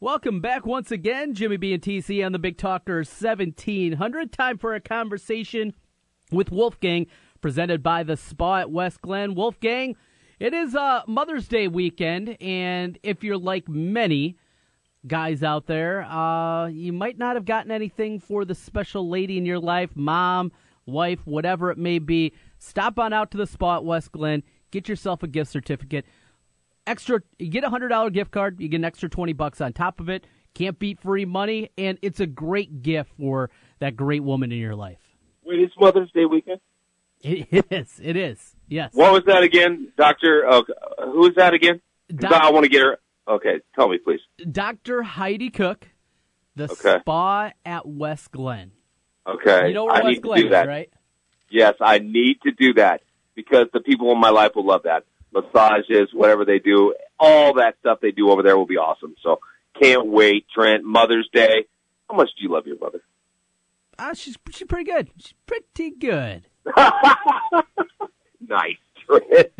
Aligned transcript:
Welcome 0.00 0.40
back 0.40 0.64
once 0.64 0.92
again, 0.92 1.34
Jimmy 1.34 1.56
B 1.56 1.72
and 1.72 1.82
TC 1.82 2.24
on 2.24 2.30
the 2.30 2.38
Big 2.38 2.56
Talker 2.56 2.98
1700. 2.98 4.30
Time 4.30 4.56
for 4.56 4.76
a 4.76 4.80
conversation 4.80 5.74
with 6.30 6.52
Wolfgang, 6.52 7.08
presented 7.40 7.82
by 7.82 8.04
the 8.04 8.16
Spa 8.16 8.58
at 8.58 8.70
West 8.70 9.02
Glen. 9.02 9.34
Wolfgang, 9.34 9.96
it 10.38 10.54
is 10.54 10.76
a 10.76 11.02
Mother's 11.08 11.48
Day 11.48 11.66
weekend, 11.66 12.40
and 12.40 12.96
if 13.02 13.24
you're 13.24 13.36
like 13.36 13.68
many 13.68 14.36
guys 15.04 15.42
out 15.42 15.66
there, 15.66 16.02
uh, 16.02 16.68
you 16.68 16.92
might 16.92 17.18
not 17.18 17.34
have 17.34 17.44
gotten 17.44 17.72
anything 17.72 18.20
for 18.20 18.44
the 18.44 18.54
special 18.54 19.10
lady 19.10 19.36
in 19.36 19.44
your 19.44 19.58
life, 19.58 19.90
mom, 19.96 20.52
wife, 20.86 21.18
whatever 21.24 21.72
it 21.72 21.78
may 21.78 21.98
be. 21.98 22.32
Stop 22.60 23.00
on 23.00 23.12
out 23.12 23.32
to 23.32 23.36
the 23.36 23.48
Spa 23.48 23.78
at 23.78 23.84
West 23.84 24.12
Glen, 24.12 24.44
get 24.70 24.88
yourself 24.88 25.24
a 25.24 25.26
gift 25.26 25.50
certificate 25.50 26.04
extra 26.88 27.20
you 27.38 27.48
get 27.48 27.64
a 27.64 27.70
hundred 27.70 27.88
dollar 27.88 28.10
gift 28.10 28.30
card 28.30 28.60
you 28.60 28.68
get 28.68 28.78
an 28.78 28.84
extra 28.84 29.08
20 29.08 29.32
bucks 29.34 29.60
on 29.60 29.72
top 29.72 30.00
of 30.00 30.08
it. 30.08 30.24
Can't 30.54 30.78
beat 30.78 31.00
free 31.00 31.24
money 31.24 31.70
and 31.78 31.98
it's 32.02 32.20
a 32.20 32.26
great 32.26 32.82
gift 32.82 33.12
for 33.18 33.50
that 33.78 33.94
great 33.96 34.24
woman 34.24 34.50
in 34.50 34.58
your 34.58 34.74
life. 34.74 34.98
Wait 35.44 35.60
it's 35.60 35.74
mother's 35.78 36.10
day 36.12 36.24
weekend? 36.24 36.60
It 37.20 37.66
is 37.70 38.00
it 38.02 38.16
is 38.16 38.56
yes. 38.68 38.92
What 38.94 39.12
was 39.12 39.24
that 39.26 39.42
again 39.42 39.92
doctor 39.96 40.48
uh, 40.48 40.62
who 41.04 41.26
is 41.26 41.34
that 41.36 41.52
again? 41.52 41.80
Doc- 42.14 42.32
i 42.32 42.50
want 42.50 42.64
to 42.64 42.70
get 42.70 42.82
her 42.82 42.98
okay 43.28 43.60
tell 43.74 43.88
me 43.88 43.98
please. 43.98 44.20
Dr 44.50 45.02
heidi 45.02 45.50
cook 45.50 45.88
the 46.54 46.70
okay. 46.70 46.98
spa 47.00 47.52
at 47.64 47.86
west 47.86 48.30
glen. 48.30 48.72
Okay. 49.26 49.68
You 49.68 49.74
know 49.74 49.84
where 49.84 49.94
I 49.94 50.02
west 50.04 50.08
need 50.08 50.22
glen 50.22 50.36
to 50.36 50.42
do 50.42 50.48
is 50.48 50.52
that. 50.52 50.68
right? 50.68 50.90
Yes 51.50 51.74
i 51.80 51.98
need 51.98 52.40
to 52.42 52.52
do 52.52 52.74
that 52.74 53.02
because 53.34 53.66
the 53.72 53.80
people 53.80 54.12
in 54.12 54.20
my 54.20 54.30
life 54.30 54.52
will 54.54 54.66
love 54.66 54.82
that 54.84 55.04
massages, 55.32 56.08
whatever 56.12 56.44
they 56.44 56.58
do, 56.58 56.94
all 57.18 57.54
that 57.54 57.76
stuff 57.80 57.98
they 58.00 58.10
do 58.12 58.30
over 58.30 58.42
there 58.42 58.56
will 58.56 58.66
be 58.66 58.76
awesome. 58.78 59.14
So 59.22 59.40
can't 59.80 60.06
wait, 60.06 60.46
Trent. 60.54 60.84
Mother's 60.84 61.28
Day. 61.32 61.66
How 62.08 62.16
much 62.16 62.30
do 62.36 62.42
you 62.42 62.50
love 62.52 62.66
your 62.66 62.78
mother? 62.78 63.00
Uh, 63.98 64.14
she's 64.14 64.36
she's 64.50 64.66
pretty 64.66 64.90
good. 64.90 65.10
She's 65.18 65.34
pretty 65.46 65.90
good. 65.90 66.44
nice, 68.46 68.76
Trent. 69.06 69.50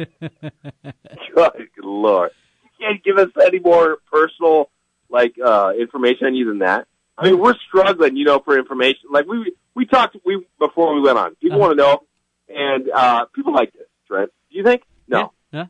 Good 1.35 1.85
lord. 1.85 2.31
You 2.65 2.87
can't 2.87 3.05
give 3.05 3.17
us 3.19 3.29
any 3.45 3.59
more 3.61 3.99
personal 4.11 4.71
like 5.09 5.35
uh 5.45 5.73
information 5.79 6.27
on 6.27 6.35
you 6.35 6.47
than 6.47 6.59
that. 6.59 6.87
I 7.17 7.25
mean, 7.25 7.39
we're 7.39 7.55
struggling, 7.67 8.17
you 8.17 8.25
know, 8.25 8.41
for 8.41 8.59
information. 8.59 9.11
Like 9.11 9.27
we 9.27 9.55
we 9.75 9.87
talked 9.87 10.17
we 10.25 10.45
before 10.59 10.95
we 10.95 11.01
went 11.01 11.19
on. 11.19 11.35
People 11.37 11.59
Uh-huh. 11.63 11.69
want 11.75 11.79
to 11.79 11.85
know, 11.85 12.03
and 12.49 12.91
uh 12.91 13.25
people 13.35 13.53
like 13.53 13.73
this, 13.73 13.87
Trent. 14.07 14.31
Do 14.51 14.59
you 14.59 14.65
think? 14.65 14.83
No. 15.09 15.33
Yeah. 15.53 15.67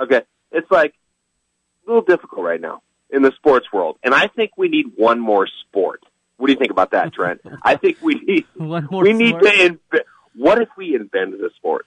Okay. 0.00 0.22
It's 0.52 0.70
like 0.70 0.94
a 1.86 1.90
little 1.90 2.02
difficult 2.04 2.42
right 2.44 2.60
now 2.60 2.82
in 3.10 3.22
the 3.22 3.32
sports 3.36 3.66
world. 3.72 3.98
And 4.02 4.14
I 4.14 4.27
think 4.38 4.52
we 4.56 4.68
need 4.68 4.86
one 4.96 5.18
more 5.18 5.46
sport. 5.46 6.02
What 6.36 6.46
do 6.46 6.52
you 6.52 6.58
think 6.58 6.70
about 6.70 6.92
that, 6.92 7.12
Trent? 7.16 7.40
I 7.62 7.76
think 7.76 7.98
we 8.00 8.14
need 8.14 8.46
One 8.56 8.88
more 8.90 9.02
we 9.02 9.12
need 9.12 9.38
to 9.38 9.52
invent 9.52 10.06
what 10.34 10.62
if 10.62 10.68
we 10.76 10.94
invented 10.94 11.40
a 11.40 11.50
sport? 11.56 11.84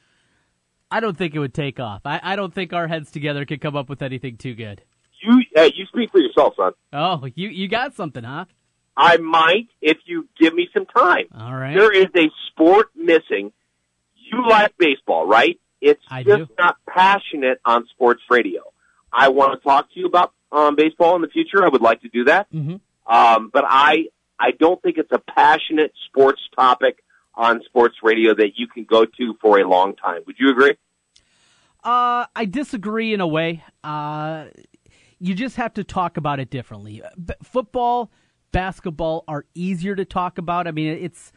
I 0.92 1.00
don't 1.00 1.18
think 1.18 1.34
it 1.34 1.40
would 1.40 1.54
take 1.54 1.80
off. 1.80 2.02
I, 2.04 2.20
I 2.22 2.36
don't 2.36 2.54
think 2.54 2.74
our 2.74 2.86
heads 2.86 3.12
together 3.12 3.46
could 3.46 3.62
come 3.62 3.78
up 3.78 3.88
with 3.88 4.02
anything 4.02 4.36
too 4.36 4.56
good. 4.56 4.84
You 5.24 5.42
uh, 5.56 5.70
you 5.74 5.86
speak 5.86 6.12
for 6.12 6.20
yourself, 6.20 6.56
son. 6.58 6.74
Oh, 6.92 7.26
you 7.34 7.48
you 7.48 7.70
got 7.70 7.96
something, 7.96 8.24
huh? 8.24 8.46
I 8.98 9.18
might 9.18 9.70
if 9.82 10.00
you 10.06 10.28
give 10.38 10.54
me 10.54 10.68
some 10.74 10.86
time. 10.86 11.28
All 11.34 11.56
right. 11.56 11.78
There 11.78 11.94
is 11.94 12.08
a 12.16 12.30
sport 12.48 12.90
missing. 12.96 13.54
You 14.16 14.46
like 14.50 14.74
baseball, 14.78 15.26
right? 15.26 15.60
It's 15.80 16.04
I 16.10 16.24
just 16.24 16.50
do. 16.50 16.56
not 16.60 16.78
passionate 16.88 17.60
on 17.64 17.88
sports 17.88 18.22
radio. 18.30 18.71
I 19.14 19.30
want 19.30 19.54
to 19.54 19.60
talk 19.60 19.92
to 19.94 20.00
you 20.00 20.06
about 20.06 20.34
um, 20.52 20.76
baseball 20.76 21.16
in 21.16 21.22
the 21.22 21.28
future. 21.28 21.64
I 21.64 21.70
would 21.70 21.82
like 21.82 22.02
to 22.02 22.10
do 22.10 22.26
that. 22.26 22.48
hmm 22.52 22.76
Um, 23.08 23.50
but 23.54 23.64
I 23.68 24.06
I 24.40 24.52
don't 24.52 24.82
think 24.82 24.98
it's 24.98 25.12
a 25.12 25.20
passionate 25.20 25.94
sports 26.08 26.42
topic 26.56 27.04
on 27.36 27.62
sports 27.66 27.96
radio 28.04 28.34
that 28.36 28.52
you 28.58 28.68
can 28.68 28.84
go 28.84 29.06
to 29.06 29.36
for 29.42 29.60
a 29.60 29.68
long 29.68 29.96
time. 29.96 30.22
Would 30.26 30.38
you 30.40 30.50
agree? 30.50 30.76
Uh, 31.84 32.26
I 32.36 32.46
disagree 32.46 33.14
in 33.14 33.22
a 33.22 33.28
way. 33.28 33.64
Uh, 33.84 34.46
you 35.20 35.34
just 35.34 35.56
have 35.56 35.74
to 35.76 35.84
talk 35.84 36.18
about 36.18 36.40
it 36.40 36.50
differently. 36.50 37.02
B- 37.24 37.34
football, 37.44 38.12
basketball 38.52 39.24
are 39.28 39.46
easier 39.56 39.96
to 39.96 40.06
talk 40.06 40.38
about. 40.38 40.68
I 40.68 40.72
mean, 40.72 40.98
it's 41.02 41.32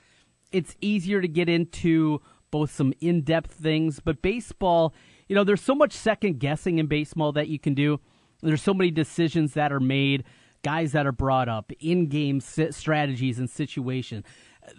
it's 0.52 0.76
easier 0.80 1.20
to 1.20 1.28
get 1.28 1.48
into 1.48 2.20
both 2.50 2.70
some 2.70 2.92
in-depth 3.00 3.52
things, 3.52 4.00
but 4.00 4.22
baseball, 4.22 4.94
you 5.28 5.34
know, 5.34 5.44
there's 5.44 5.62
so 5.62 5.74
much 5.74 5.92
second 5.92 6.38
guessing 6.38 6.78
in 6.78 6.86
baseball 6.86 7.32
that 7.32 7.48
you 7.48 7.58
can 7.58 7.74
do. 7.74 8.00
There's 8.42 8.62
so 8.62 8.74
many 8.74 8.90
decisions 8.90 9.54
that 9.54 9.72
are 9.72 9.80
made, 9.80 10.24
guys 10.62 10.92
that 10.92 11.06
are 11.06 11.12
brought 11.12 11.48
up, 11.48 11.72
in-game 11.80 12.40
strategies 12.40 13.38
and 13.38 13.48
situations. 13.48 14.24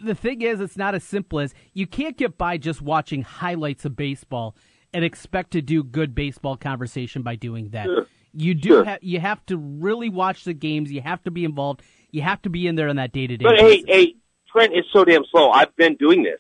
The 0.04 0.16
thing 0.16 0.42
is, 0.42 0.62
it's 0.62 0.78
not 0.78 0.96
as 0.96 1.04
simple 1.04 1.40
as 1.40 1.54
you 1.74 1.88
can't 1.88 2.18
get 2.18 2.38
by 2.38 2.58
just 2.58 2.82
watching 2.82 3.22
highlights 3.22 3.86
of 3.86 3.96
baseball 3.96 4.56
and 4.94 5.04
expect 5.04 5.52
to 5.52 5.62
do 5.62 5.84
good 5.84 6.16
baseball 6.16 6.58
conversation 6.58 7.22
by 7.22 7.36
doing 7.36 7.70
that. 7.70 7.86
Sure. 7.86 8.08
You 8.34 8.54
do 8.54 8.70
Sure. 8.70 8.84
have 8.84 9.00
you 9.02 9.20
have 9.20 9.46
to 9.46 9.58
really 9.58 10.10
watch 10.10 10.44
the 10.44 10.54
games. 10.54 10.92
You 10.92 11.02
have 11.02 11.24
to 11.24 11.32
be 11.32 11.46
involved. 11.46 11.82
You 12.12 12.22
have 12.22 12.42
to 12.44 12.50
be 12.50 12.68
in 12.68 12.76
there 12.76 12.90
on 12.90 12.96
that 12.98 13.14
day 13.14 13.28
to 13.28 13.38
day. 13.38 13.44
But 13.44 13.60
hey, 13.60 13.84
hey, 13.88 14.16
Trent 14.52 14.74
is 14.74 14.86
so 14.92 15.06
damn 15.06 15.24
slow. 15.32 15.52
I've 15.52 15.76
been 15.76 15.96
doing 15.96 16.24
this. 16.24 16.40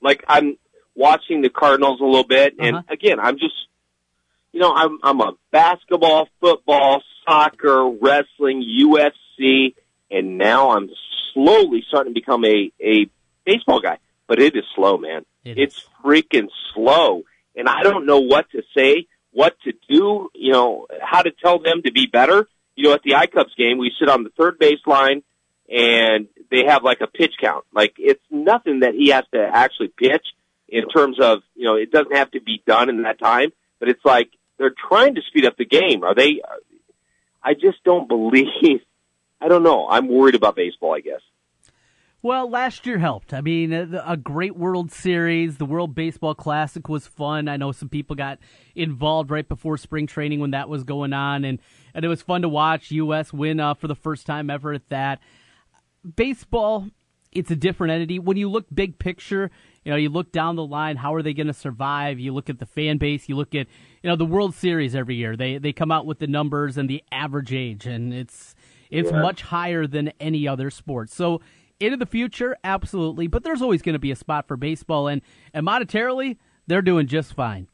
Like 0.00 0.24
I'm 0.28 0.56
watching 0.98 1.42
the 1.42 1.48
Cardinals 1.48 2.00
a 2.00 2.04
little 2.04 2.26
bit, 2.26 2.54
and 2.58 2.76
Uh-huh. 2.76 2.92
again, 2.92 3.18
I'm 3.20 3.38
just, 3.38 3.54
you 4.52 4.60
know, 4.60 4.72
I'm 4.74 4.98
I'm 5.02 5.20
a 5.20 5.32
basketball, 5.52 6.28
football, 6.40 7.02
soccer, 7.26 7.88
wrestling, 7.88 8.62
UFC, 8.62 9.74
and 10.10 10.38
now 10.38 10.70
I'm 10.72 10.90
slowly 11.32 11.84
starting 11.88 12.12
to 12.14 12.20
become 12.20 12.44
a 12.44 12.72
a 12.82 13.08
baseball 13.44 13.80
guy. 13.80 13.98
But 14.26 14.40
it 14.40 14.56
is 14.56 14.64
slow, 14.74 14.98
man. 14.98 15.24
It 15.44 15.58
it's 15.58 15.76
is. 15.78 15.84
freaking 16.04 16.48
slow, 16.74 17.22
and 17.56 17.68
I 17.68 17.82
don't 17.82 18.04
know 18.06 18.20
what 18.20 18.50
to 18.50 18.62
say, 18.76 19.06
what 19.32 19.56
to 19.64 19.72
do. 19.88 20.30
You 20.34 20.52
know, 20.52 20.86
how 21.00 21.22
to 21.22 21.30
tell 21.30 21.58
them 21.60 21.82
to 21.82 21.92
be 21.92 22.06
better. 22.06 22.48
You 22.74 22.84
know, 22.84 22.92
at 22.94 23.02
the 23.02 23.14
I-Cubs 23.16 23.54
game, 23.56 23.78
we 23.78 23.90
sit 23.98 24.08
on 24.08 24.22
the 24.24 24.30
third 24.38 24.58
baseline 24.60 25.22
and 25.68 26.28
they 26.50 26.64
have 26.66 26.84
like 26.84 27.00
a 27.00 27.06
pitch 27.08 27.34
count. 27.40 27.64
Like 27.74 27.94
it's 27.98 28.22
nothing 28.30 28.80
that 28.80 28.94
he 28.94 29.08
has 29.08 29.24
to 29.34 29.40
actually 29.52 29.88
pitch 29.88 30.26
in 30.68 30.88
terms 30.88 31.18
of, 31.20 31.40
you 31.54 31.64
know, 31.64 31.76
it 31.76 31.90
doesn't 31.90 32.14
have 32.14 32.30
to 32.32 32.40
be 32.40 32.62
done 32.66 32.88
in 32.88 33.02
that 33.02 33.18
time, 33.18 33.52
but 33.78 33.88
it's 33.88 34.04
like 34.04 34.30
they're 34.58 34.74
trying 34.88 35.14
to 35.14 35.22
speed 35.22 35.46
up 35.46 35.56
the 35.56 35.64
game. 35.64 36.04
Are 36.04 36.14
they, 36.14 36.40
I 37.42 37.54
just 37.54 37.82
don't 37.84 38.08
believe, 38.08 38.80
I 39.40 39.48
don't 39.48 39.62
know. 39.62 39.88
I'm 39.88 40.08
worried 40.08 40.34
about 40.34 40.56
baseball, 40.56 40.94
I 40.94 41.00
guess. 41.00 41.20
Well, 42.20 42.50
last 42.50 42.84
year 42.84 42.98
helped. 42.98 43.32
I 43.32 43.40
mean, 43.40 43.72
a, 43.72 44.02
a 44.04 44.16
great 44.16 44.56
World 44.56 44.90
Series, 44.90 45.56
the 45.56 45.64
World 45.64 45.94
Baseball 45.94 46.34
Classic 46.34 46.88
was 46.88 47.06
fun. 47.06 47.46
I 47.46 47.56
know 47.56 47.70
some 47.70 47.88
people 47.88 48.16
got 48.16 48.40
involved 48.74 49.30
right 49.30 49.48
before 49.48 49.76
spring 49.76 50.08
training 50.08 50.40
when 50.40 50.50
that 50.50 50.68
was 50.68 50.82
going 50.82 51.12
on, 51.12 51.44
and, 51.44 51.60
and 51.94 52.04
it 52.04 52.08
was 52.08 52.20
fun 52.20 52.42
to 52.42 52.48
watch 52.48 52.90
U.S. 52.90 53.32
win 53.32 53.60
uh, 53.60 53.74
for 53.74 53.86
the 53.86 53.94
first 53.94 54.26
time 54.26 54.50
ever 54.50 54.72
at 54.72 54.88
that. 54.88 55.20
Baseball, 56.16 56.88
it's 57.30 57.52
a 57.52 57.56
different 57.56 57.92
entity. 57.92 58.18
When 58.18 58.36
you 58.36 58.48
look 58.48 58.66
big 58.74 58.98
picture, 58.98 59.52
you 59.88 59.94
know, 59.94 59.96
you 59.96 60.10
look 60.10 60.32
down 60.32 60.56
the 60.56 60.66
line, 60.66 60.96
how 60.96 61.14
are 61.14 61.22
they 61.22 61.32
going 61.32 61.46
to 61.46 61.54
survive? 61.54 62.18
You 62.18 62.34
look 62.34 62.50
at 62.50 62.58
the 62.58 62.66
fan 62.66 62.98
base, 62.98 63.26
you 63.26 63.34
look 63.36 63.54
at, 63.54 63.66
you 64.02 64.10
know, 64.10 64.16
the 64.16 64.26
World 64.26 64.54
Series 64.54 64.94
every 64.94 65.14
year. 65.14 65.34
They 65.34 65.56
they 65.56 65.72
come 65.72 65.90
out 65.90 66.04
with 66.04 66.18
the 66.18 66.26
numbers 66.26 66.76
and 66.76 66.90
the 66.90 67.02
average 67.10 67.54
age, 67.54 67.86
and 67.86 68.12
it's 68.12 68.54
it's 68.90 69.10
Yeah. 69.10 69.22
much 69.22 69.40
higher 69.40 69.86
than 69.86 70.12
any 70.20 70.46
other 70.46 70.68
sport. 70.68 71.08
So 71.08 71.40
into 71.80 71.96
the 71.96 72.04
future, 72.04 72.54
absolutely, 72.62 73.28
but 73.28 73.44
there's 73.44 73.62
always 73.62 73.80
going 73.80 73.94
to 73.94 73.98
be 73.98 74.10
a 74.10 74.16
spot 74.16 74.46
for 74.46 74.58
baseball, 74.58 75.08
and 75.08 75.22
and 75.54 75.66
monetarily, 75.66 76.36
they're 76.66 76.82
doing 76.82 77.06
just 77.06 77.32
fine. 77.32 77.66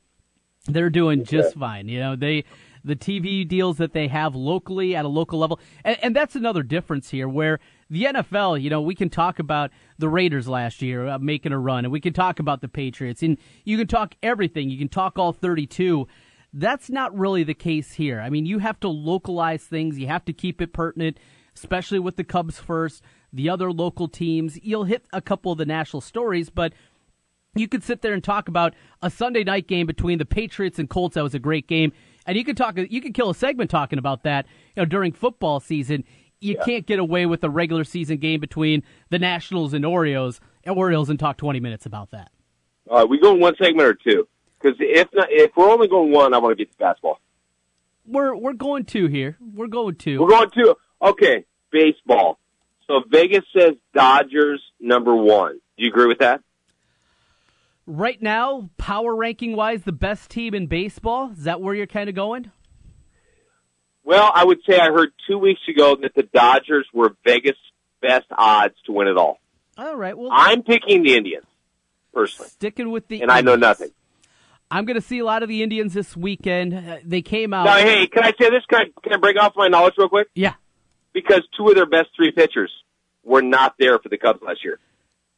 They're 0.66 0.90
doing 0.90 1.24
just 1.24 1.56
fine. 1.56 1.88
You 1.88 1.98
know, 1.98 2.14
they 2.14 2.44
the 2.84 2.94
TV 2.94 3.48
deals 3.48 3.78
that 3.78 3.92
they 3.92 4.06
have 4.06 4.36
locally 4.36 4.94
at 4.94 5.04
a 5.04 5.08
local 5.08 5.40
level, 5.40 5.58
and, 5.84 5.96
and 6.00 6.14
that's 6.14 6.36
another 6.36 6.62
difference 6.62 7.10
here. 7.10 7.26
Where 7.28 7.58
the 7.90 8.04
NFL, 8.04 8.60
you 8.60 8.70
know, 8.70 8.80
we 8.80 8.94
can 8.94 9.10
talk 9.10 9.38
about 9.38 9.70
the 9.98 10.08
Raiders 10.08 10.48
last 10.48 10.82
year 10.82 11.06
uh, 11.06 11.18
making 11.18 11.52
a 11.52 11.58
run, 11.58 11.84
and 11.84 11.92
we 11.92 12.00
can 12.00 12.12
talk 12.12 12.38
about 12.38 12.60
the 12.60 12.68
Patriots, 12.68 13.22
and 13.22 13.38
you 13.64 13.76
can 13.76 13.86
talk 13.86 14.14
everything. 14.22 14.70
You 14.70 14.78
can 14.78 14.88
talk 14.88 15.18
all 15.18 15.32
32. 15.32 16.06
That's 16.52 16.88
not 16.88 17.16
really 17.16 17.42
the 17.42 17.54
case 17.54 17.92
here. 17.92 18.20
I 18.20 18.30
mean, 18.30 18.46
you 18.46 18.58
have 18.60 18.80
to 18.80 18.88
localize 18.88 19.64
things. 19.64 19.98
You 19.98 20.06
have 20.06 20.24
to 20.26 20.32
keep 20.32 20.62
it 20.62 20.72
pertinent, 20.72 21.18
especially 21.54 21.98
with 21.98 22.16
the 22.16 22.24
Cubs 22.24 22.58
first, 22.58 23.02
the 23.32 23.48
other 23.48 23.72
local 23.72 24.08
teams. 24.08 24.58
You'll 24.62 24.84
hit 24.84 25.04
a 25.12 25.20
couple 25.20 25.52
of 25.52 25.58
the 25.58 25.66
national 25.66 26.00
stories, 26.00 26.50
but 26.50 26.72
you 27.56 27.68
could 27.68 27.82
sit 27.82 28.02
there 28.02 28.12
and 28.12 28.22
talk 28.22 28.48
about 28.48 28.74
a 29.02 29.10
Sunday 29.10 29.44
night 29.44 29.66
game 29.66 29.86
between 29.86 30.18
the 30.18 30.24
Patriots 30.24 30.78
and 30.78 30.88
Colts. 30.88 31.14
That 31.14 31.22
was 31.22 31.34
a 31.34 31.38
great 31.38 31.66
game, 31.66 31.92
and 32.26 32.36
you 32.36 32.44
could 32.44 32.56
talk. 32.56 32.76
You 32.78 33.00
could 33.00 33.14
kill 33.14 33.30
a 33.30 33.34
segment 33.34 33.70
talking 33.70 33.98
about 33.98 34.22
that. 34.24 34.46
You 34.76 34.82
know, 34.82 34.86
during 34.86 35.12
football 35.12 35.60
season, 35.60 36.04
you 36.44 36.56
can't 36.64 36.86
get 36.86 36.98
away 36.98 37.26
with 37.26 37.42
a 37.44 37.50
regular 37.50 37.84
season 37.84 38.18
game 38.18 38.40
between 38.40 38.82
the 39.10 39.18
Nationals 39.18 39.72
and 39.74 39.84
Orioles, 39.84 40.40
and 40.64 40.76
Orioles, 40.76 41.10
and 41.10 41.18
talk 41.18 41.36
twenty 41.36 41.60
minutes 41.60 41.86
about 41.86 42.10
that. 42.10 42.30
All 42.88 42.98
right, 42.98 43.08
we 43.08 43.18
go 43.18 43.34
in 43.34 43.40
one 43.40 43.54
segment 43.56 43.88
or 43.88 43.94
two? 43.94 44.28
Because 44.60 44.76
if 44.80 45.08
not, 45.12 45.28
if 45.30 45.52
we're 45.56 45.70
only 45.70 45.88
going 45.88 46.10
one, 46.12 46.34
I 46.34 46.38
want 46.38 46.56
to 46.56 46.64
get 46.64 46.72
to 46.72 46.78
basketball. 46.78 47.20
We're 48.06 48.36
we're 48.36 48.52
going 48.52 48.84
two 48.84 49.06
here. 49.06 49.36
We're 49.40 49.66
going 49.66 49.96
two. 49.96 50.20
We're 50.20 50.28
going 50.28 50.50
two. 50.50 50.74
Okay, 51.02 51.44
baseball. 51.70 52.38
So 52.86 53.02
Vegas 53.08 53.44
says 53.56 53.72
Dodgers 53.94 54.62
number 54.78 55.14
one. 55.14 55.60
Do 55.76 55.84
you 55.84 55.88
agree 55.88 56.06
with 56.06 56.18
that? 56.18 56.42
Right 57.86 58.20
now, 58.22 58.70
power 58.78 59.14
ranking 59.14 59.56
wise, 59.56 59.82
the 59.82 59.92
best 59.92 60.30
team 60.30 60.54
in 60.54 60.66
baseball. 60.66 61.32
Is 61.32 61.44
that 61.44 61.60
where 61.60 61.74
you're 61.74 61.86
kind 61.86 62.08
of 62.08 62.14
going? 62.14 62.50
Well, 64.04 64.30
I 64.34 64.44
would 64.44 64.58
say 64.68 64.78
I 64.78 64.86
heard 64.90 65.12
two 65.26 65.38
weeks 65.38 65.60
ago 65.68 65.96
that 66.02 66.14
the 66.14 66.22
Dodgers 66.24 66.86
were 66.92 67.16
Vegas' 67.24 67.56
best 68.02 68.26
odds 68.30 68.74
to 68.86 68.92
win 68.92 69.08
it 69.08 69.16
all. 69.16 69.38
All 69.78 69.96
right. 69.96 70.16
Well, 70.16 70.28
I'm 70.32 70.62
picking 70.62 71.02
the 71.02 71.16
Indians 71.16 71.46
personally, 72.12 72.50
sticking 72.50 72.90
with 72.90 73.08
the 73.08 73.22
and 73.22 73.30
I 73.30 73.40
know 73.40 73.56
nothing. 73.56 73.90
I'm 74.70 74.84
going 74.84 74.96
to 75.00 75.06
see 75.06 75.18
a 75.18 75.24
lot 75.24 75.42
of 75.42 75.48
the 75.48 75.62
Indians 75.62 75.94
this 75.94 76.16
weekend. 76.16 76.74
Uh, 76.74 76.98
They 77.04 77.22
came 77.22 77.52
out. 77.54 77.64
Now, 77.64 77.76
hey, 77.76 78.06
can 78.06 78.24
I 78.24 78.32
say 78.38 78.50
this? 78.50 78.62
Can 78.68 78.80
I, 78.82 78.84
can 79.02 79.12
I 79.12 79.16
break 79.16 79.38
off 79.38 79.52
my 79.56 79.68
knowledge 79.68 79.94
real 79.96 80.08
quick? 80.08 80.28
Yeah. 80.34 80.54
Because 81.12 81.42
two 81.56 81.68
of 81.68 81.74
their 81.74 81.86
best 81.86 82.08
three 82.16 82.32
pitchers 82.32 82.72
were 83.22 83.42
not 83.42 83.74
there 83.78 83.98
for 83.98 84.08
the 84.08 84.18
Cubs 84.18 84.42
last 84.42 84.64
year. 84.64 84.78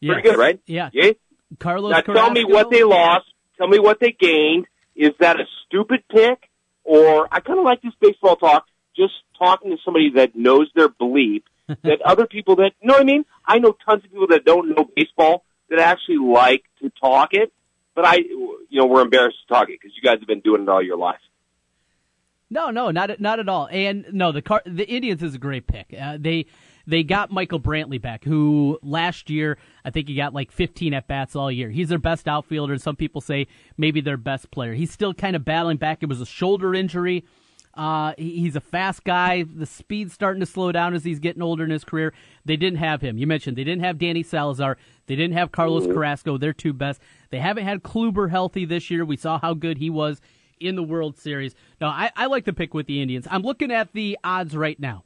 Pretty 0.03 0.23
good, 0.23 0.39
right? 0.39 0.61
Yeah. 0.67 0.91
Yeah. 0.93 1.13
Carlos. 1.59 1.91
Now 1.93 2.01
tell 2.01 2.31
me 2.31 2.45
what 2.45 2.71
they 2.71 2.83
lost. 2.85 3.27
Tell 3.59 3.69
me 3.69 3.79
what 3.79 4.01
they 4.01 4.13
gained. 4.13 4.67
Is 4.95 5.13
that 5.21 5.39
a 5.41 5.45
stupid 5.67 6.03
pick? 6.11 6.46
Or 6.87 7.29
I 7.33 7.41
kind 7.41 7.59
of 7.59 7.65
like 7.65 7.83
this 7.83 7.93
baseball 8.01 8.37
talk, 8.37 8.67
just 8.97 9.13
talking 9.39 9.73
to 9.73 9.77
somebody 9.85 10.11
that 10.15 10.37
knows 10.37 10.71
their 10.75 10.89
bleep, 10.89 11.43
that 11.83 12.01
other 12.05 12.27
people 12.27 12.57
that, 12.57 12.73
you 12.81 12.87
know 12.89 12.95
what 12.95 13.01
I 13.01 13.05
mean? 13.05 13.25
I 13.45 13.59
know 13.59 13.77
tons 13.85 14.05
of 14.05 14.11
people 14.11 14.29
that 14.29 14.45
don't 14.45 14.69
know 14.75 14.89
baseball 14.95 15.45
that 15.69 15.81
actually 15.81 16.19
like 16.19 16.63
to 16.81 16.91
talk 17.01 17.31
it, 17.33 17.53
but 17.95 18.07
I, 18.07 18.17
you 18.17 18.59
know, 18.71 18.87
we're 18.87 19.03
embarrassed 19.03 19.39
to 19.49 19.53
talk 19.53 19.69
it 19.69 19.81
because 19.81 19.97
you 19.97 20.03
guys 20.03 20.19
have 20.21 20.29
been 20.29 20.41
doing 20.41 20.63
it 20.63 20.69
all 20.69 20.83
your 20.83 20.97
life. 20.97 21.19
No, 22.49 22.71
no, 22.71 22.93
not 22.93 23.11
at- 23.11 23.21
not 23.21 23.41
at 23.41 23.49
all. 23.49 23.69
And 23.73 24.07
no, 24.13 24.31
the 24.31 24.43
car, 24.43 24.63
the 24.65 24.87
Indians 24.89 25.23
is 25.25 25.35
a 25.35 25.39
great 25.39 25.67
pick. 25.67 25.93
Uh, 26.01 26.17
they 26.21 26.47
they 26.87 27.03
got 27.03 27.31
Michael 27.31 27.61
Brantley 27.61 28.01
back, 28.01 28.25
who 28.25 28.79
last 28.83 29.29
year 29.29 29.59
I 29.85 29.91
think 29.91 30.09
he 30.09 30.15
got 30.15 30.35
like 30.35 30.53
15 30.53 30.95
at 30.95 31.09
bats 31.09 31.35
all 31.35 31.51
year. 31.51 31.71
He's 31.71 31.89
their 31.89 31.99
best 31.99 32.29
outfielder. 32.29 32.79
Some 32.79 32.97
people 32.97 33.21
say 33.21 33.47
maybe 33.77 34.01
their 34.01 34.17
best 34.17 34.51
player. 34.51 34.75
He's 34.75 34.93
still 34.93 35.13
kind 35.13 35.37
of 35.37 35.45
battling 35.45 35.79
back. 35.79 36.03
It 36.03 36.09
was 36.09 36.21
a 36.21 36.27
shoulder 36.27 36.75
injury. 36.75 37.25
Uh, 37.75 38.15
he's 38.17 38.57
a 38.57 38.61
fast 38.61 39.05
guy. 39.05 39.43
The 39.43 39.67
speed's 39.67 40.15
starting 40.15 40.41
to 40.41 40.47
slow 40.47 40.73
down 40.73 40.95
as 40.95 41.05
he's 41.05 41.19
getting 41.19 41.43
older 41.43 41.63
in 41.63 41.71
his 41.71 41.85
career. 41.85 42.15
They 42.45 42.57
didn't 42.57 42.79
have 42.79 43.03
him. 43.03 43.19
You 43.19 43.27
mentioned 43.27 43.57
they 43.57 43.65
didn't 43.65 43.85
have 43.85 43.99
Danny 43.99 44.23
Salazar. 44.23 44.79
They 45.07 45.15
didn't 45.15 45.37
have 45.37 45.53
Carlos 45.53 45.87
Carrasco. 45.87 46.39
Their 46.39 46.55
two 46.55 46.73
best. 46.73 47.03
They 47.31 47.39
haven't 47.39 47.65
had 47.65 47.83
Kluber 47.83 48.31
healthy 48.31 48.65
this 48.65 48.91
year. 48.91 49.05
We 49.05 49.19
saw 49.19 49.39
how 49.39 49.53
good 49.53 49.77
he 49.77 49.91
was 49.91 50.23
in 50.59 50.75
the 50.75 50.83
World 50.83 51.19
Series. 51.19 51.55
Now, 51.79 51.89
I, 51.89 52.11
I 52.17 52.27
like 52.27 52.47
to 52.47 52.55
pick 52.55 52.73
with 52.73 52.87
the 52.87 53.03
Indians. 53.03 53.27
I'm 53.31 53.43
looking 53.43 53.71
at 53.71 53.93
the 53.93 54.19
odds 54.25 54.57
right 54.57 54.81
now. 54.81 55.05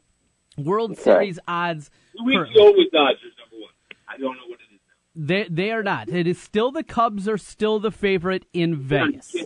World 0.56 0.96
Series 0.98 1.38
odds. 1.48 1.90
Two 2.16 2.24
weeks 2.24 2.36
currently. 2.38 2.54
ago 2.62 2.70
was 2.72 2.88
Dodgers 2.92 3.32
number 3.38 3.62
one. 3.62 3.72
I 4.08 4.18
don't 4.18 4.34
know 4.36 4.46
what 4.48 4.58
it 4.60 4.74
is 4.74 4.80
now. 4.86 5.26
They 5.26 5.48
they 5.48 5.70
are 5.72 5.82
not. 5.82 6.08
It 6.08 6.26
is 6.26 6.40
still 6.40 6.70
the 6.70 6.82
Cubs 6.82 7.28
are 7.28 7.38
still 7.38 7.78
the 7.78 7.90
favorite 7.90 8.46
in 8.52 8.76
Vegas. 8.76 9.34
Now, 9.34 9.42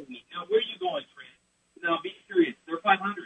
where 0.48 0.58
are 0.58 0.62
you 0.62 0.78
going, 0.80 1.04
Trent? 1.14 1.82
Now, 1.82 1.98
be 2.02 2.10
serious. 2.28 2.54
They're 2.66 2.78
500. 2.82 3.24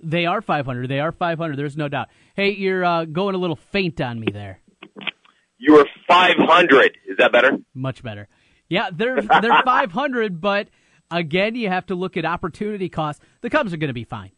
They 0.00 0.26
are 0.26 0.42
500. 0.42 0.88
They 0.88 1.00
are 1.00 1.12
500. 1.12 1.56
There's 1.56 1.76
no 1.76 1.88
doubt. 1.88 2.08
Hey, 2.34 2.50
you're 2.54 2.84
uh, 2.84 3.04
going 3.04 3.34
a 3.34 3.38
little 3.38 3.56
faint 3.56 4.00
on 4.00 4.20
me 4.20 4.26
there. 4.32 4.60
You 5.58 5.74
were 5.74 5.86
500. 6.08 6.98
Is 7.08 7.16
that 7.18 7.32
better? 7.32 7.58
Much 7.74 8.02
better. 8.02 8.28
Yeah, 8.68 8.88
they're 8.92 9.20
they're 9.22 9.62
500, 9.64 10.40
but 10.40 10.68
again, 11.10 11.54
you 11.54 11.68
have 11.68 11.86
to 11.86 11.94
look 11.94 12.16
at 12.16 12.24
opportunity 12.24 12.88
cost. 12.88 13.22
The 13.40 13.50
Cubs 13.50 13.72
are 13.72 13.76
going 13.76 13.88
to 13.88 13.94
be 13.94 14.04
fine. 14.04 14.32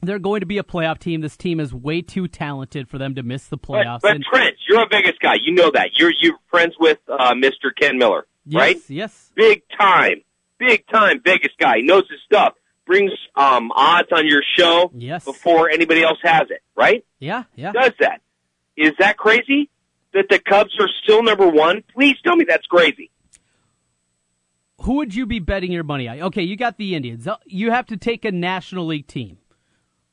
They're 0.00 0.18
going 0.20 0.40
to 0.40 0.46
be 0.46 0.58
a 0.58 0.62
playoff 0.62 0.98
team. 0.98 1.20
This 1.22 1.36
team 1.36 1.58
is 1.58 1.74
way 1.74 2.02
too 2.02 2.28
talented 2.28 2.88
for 2.88 2.98
them 2.98 3.14
to 3.16 3.22
miss 3.22 3.46
the 3.48 3.58
playoffs. 3.58 4.00
but 4.02 4.14
And- 4.16 4.24
Trent, 4.24 4.56
you're 4.68 4.82
a 4.82 4.86
Vegas 4.88 5.16
guy. 5.20 5.34
You 5.42 5.52
know 5.54 5.70
that. 5.72 5.98
You're 5.98 6.12
you're 6.20 6.38
friends 6.50 6.74
with 6.78 6.98
uh, 7.08 7.34
Mr. 7.34 7.70
Ken 7.78 7.98
Miller, 7.98 8.26
yes, 8.46 8.60
right? 8.60 8.76
Yes. 8.88 9.32
Big 9.34 9.62
time, 9.78 10.22
big 10.58 10.86
time 10.86 11.20
Vegas 11.24 11.52
guy. 11.58 11.78
He 11.78 11.82
knows 11.82 12.04
his 12.10 12.20
stuff. 12.24 12.54
Brings 12.86 13.12
um, 13.36 13.70
odds 13.74 14.08
on 14.12 14.26
your 14.26 14.42
show 14.56 14.90
Yes. 14.94 15.24
before 15.24 15.68
anybody 15.68 16.02
else 16.02 16.18
has 16.22 16.44
it, 16.50 16.62
right? 16.74 17.04
Yeah, 17.18 17.44
yeah. 17.54 17.72
Does 17.72 17.92
that? 18.00 18.22
Is 18.76 18.92
that 18.98 19.16
crazy? 19.18 19.68
That 20.14 20.26
the 20.30 20.38
Cubs 20.38 20.74
are 20.80 20.88
still 21.02 21.22
number 21.22 21.46
one? 21.46 21.82
Please 21.92 22.16
tell 22.24 22.34
me 22.34 22.46
that's 22.48 22.66
crazy. 22.66 23.10
Who 24.82 24.94
would 24.94 25.14
you 25.14 25.26
be 25.26 25.38
betting 25.38 25.70
your 25.72 25.82
money 25.84 26.08
on? 26.08 26.20
Okay, 26.22 26.42
you 26.44 26.56
got 26.56 26.78
the 26.78 26.94
Indians. 26.94 27.26
Uh, 27.28 27.36
You 27.44 27.72
have 27.72 27.86
to 27.86 27.96
take 27.98 28.24
a 28.24 28.32
National 28.32 28.86
League 28.86 29.06
team. 29.06 29.36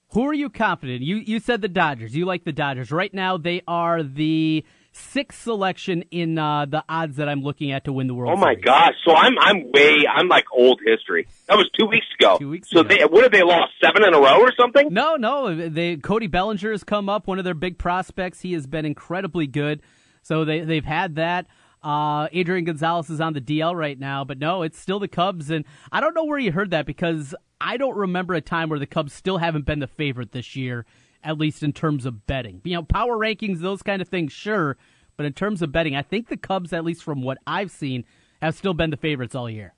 Who 0.09 0.23
are 0.27 0.33
you 0.33 0.49
confident? 0.49 1.01
You 1.01 1.17
you 1.17 1.39
said 1.39 1.61
the 1.61 1.67
Dodgers. 1.67 2.15
You 2.15 2.25
like 2.25 2.43
the 2.45 2.53
Dodgers. 2.53 2.91
Right 2.91 3.13
now, 3.13 3.37
they 3.37 3.61
are 3.67 4.01
the 4.03 4.63
sixth 4.93 5.41
selection 5.43 6.03
in 6.09 6.37
uh, 6.37 6.65
the 6.65 6.81
odds 6.87 7.17
that 7.17 7.27
I'm 7.27 7.41
looking 7.41 7.71
at 7.73 7.83
to 7.83 7.91
win 7.91 8.07
the 8.07 8.13
World 8.13 8.31
Oh 8.33 8.39
my 8.39 8.53
Series. 8.53 8.63
gosh! 8.63 8.93
So 9.05 9.13
I'm 9.13 9.37
I'm 9.39 9.69
way 9.73 10.05
I'm 10.09 10.29
like 10.29 10.45
old 10.53 10.79
history. 10.85 11.27
That 11.47 11.57
was 11.57 11.69
two 11.77 11.85
weeks 11.85 12.05
ago. 12.17 12.37
Two 12.37 12.49
weeks 12.49 12.69
so 12.69 12.79
ago. 12.79 12.89
they 12.95 13.03
what 13.03 13.23
have 13.23 13.31
they 13.33 13.43
lost 13.43 13.73
seven 13.83 14.05
in 14.05 14.13
a 14.13 14.19
row 14.19 14.39
or 14.39 14.53
something? 14.57 14.93
No, 14.93 15.15
no. 15.15 15.67
They 15.69 15.97
Cody 15.97 16.27
Bellinger 16.27 16.71
has 16.71 16.83
come 16.85 17.09
up, 17.09 17.27
one 17.27 17.39
of 17.39 17.43
their 17.43 17.53
big 17.53 17.77
prospects. 17.77 18.39
He 18.41 18.53
has 18.53 18.67
been 18.67 18.85
incredibly 18.85 19.47
good. 19.47 19.81
So 20.21 20.45
they 20.45 20.61
they've 20.61 20.85
had 20.85 21.15
that. 21.15 21.47
Uh, 21.85 22.27
Adrian 22.31 22.65
Gonzalez 22.65 23.11
is 23.11 23.21
on 23.21 23.33
the 23.33 23.41
DL 23.41 23.75
right 23.75 23.99
now, 23.99 24.23
but 24.23 24.39
no, 24.39 24.63
it's 24.63 24.79
still 24.79 24.97
the 24.97 25.07
Cubs. 25.07 25.51
And 25.51 25.65
I 25.91 26.01
don't 26.01 26.15
know 26.15 26.25
where 26.25 26.39
you 26.39 26.51
heard 26.51 26.71
that 26.71 26.87
because 26.87 27.35
I 27.61 27.77
don't 27.77 27.95
remember 27.95 28.33
a 28.33 28.41
time 28.41 28.69
where 28.69 28.79
the 28.79 28.87
Cubs 28.87 29.13
still 29.13 29.37
haven't 29.37 29.67
been 29.67 29.77
the 29.77 29.87
favorite 29.87 30.31
this 30.31 30.55
year, 30.55 30.87
at 31.23 31.37
least 31.37 31.61
in 31.61 31.73
terms 31.73 32.07
of 32.07 32.25
betting. 32.25 32.59
You 32.63 32.73
know, 32.73 32.83
power 32.83 33.15
rankings, 33.15 33.59
those 33.59 33.83
kind 33.83 34.01
of 34.01 34.09
things, 34.09 34.33
sure. 34.33 34.77
But 35.15 35.27
in 35.27 35.33
terms 35.33 35.61
of 35.61 35.71
betting, 35.71 35.95
I 35.95 36.01
think 36.01 36.27
the 36.27 36.37
Cubs, 36.37 36.73
at 36.73 36.83
least 36.83 37.03
from 37.03 37.21
what 37.21 37.37
I've 37.45 37.69
seen, 37.69 38.03
have 38.41 38.55
still 38.55 38.73
been 38.73 38.89
the 38.89 38.97
favorites 38.97 39.35
all 39.35 39.47
year. 39.47 39.75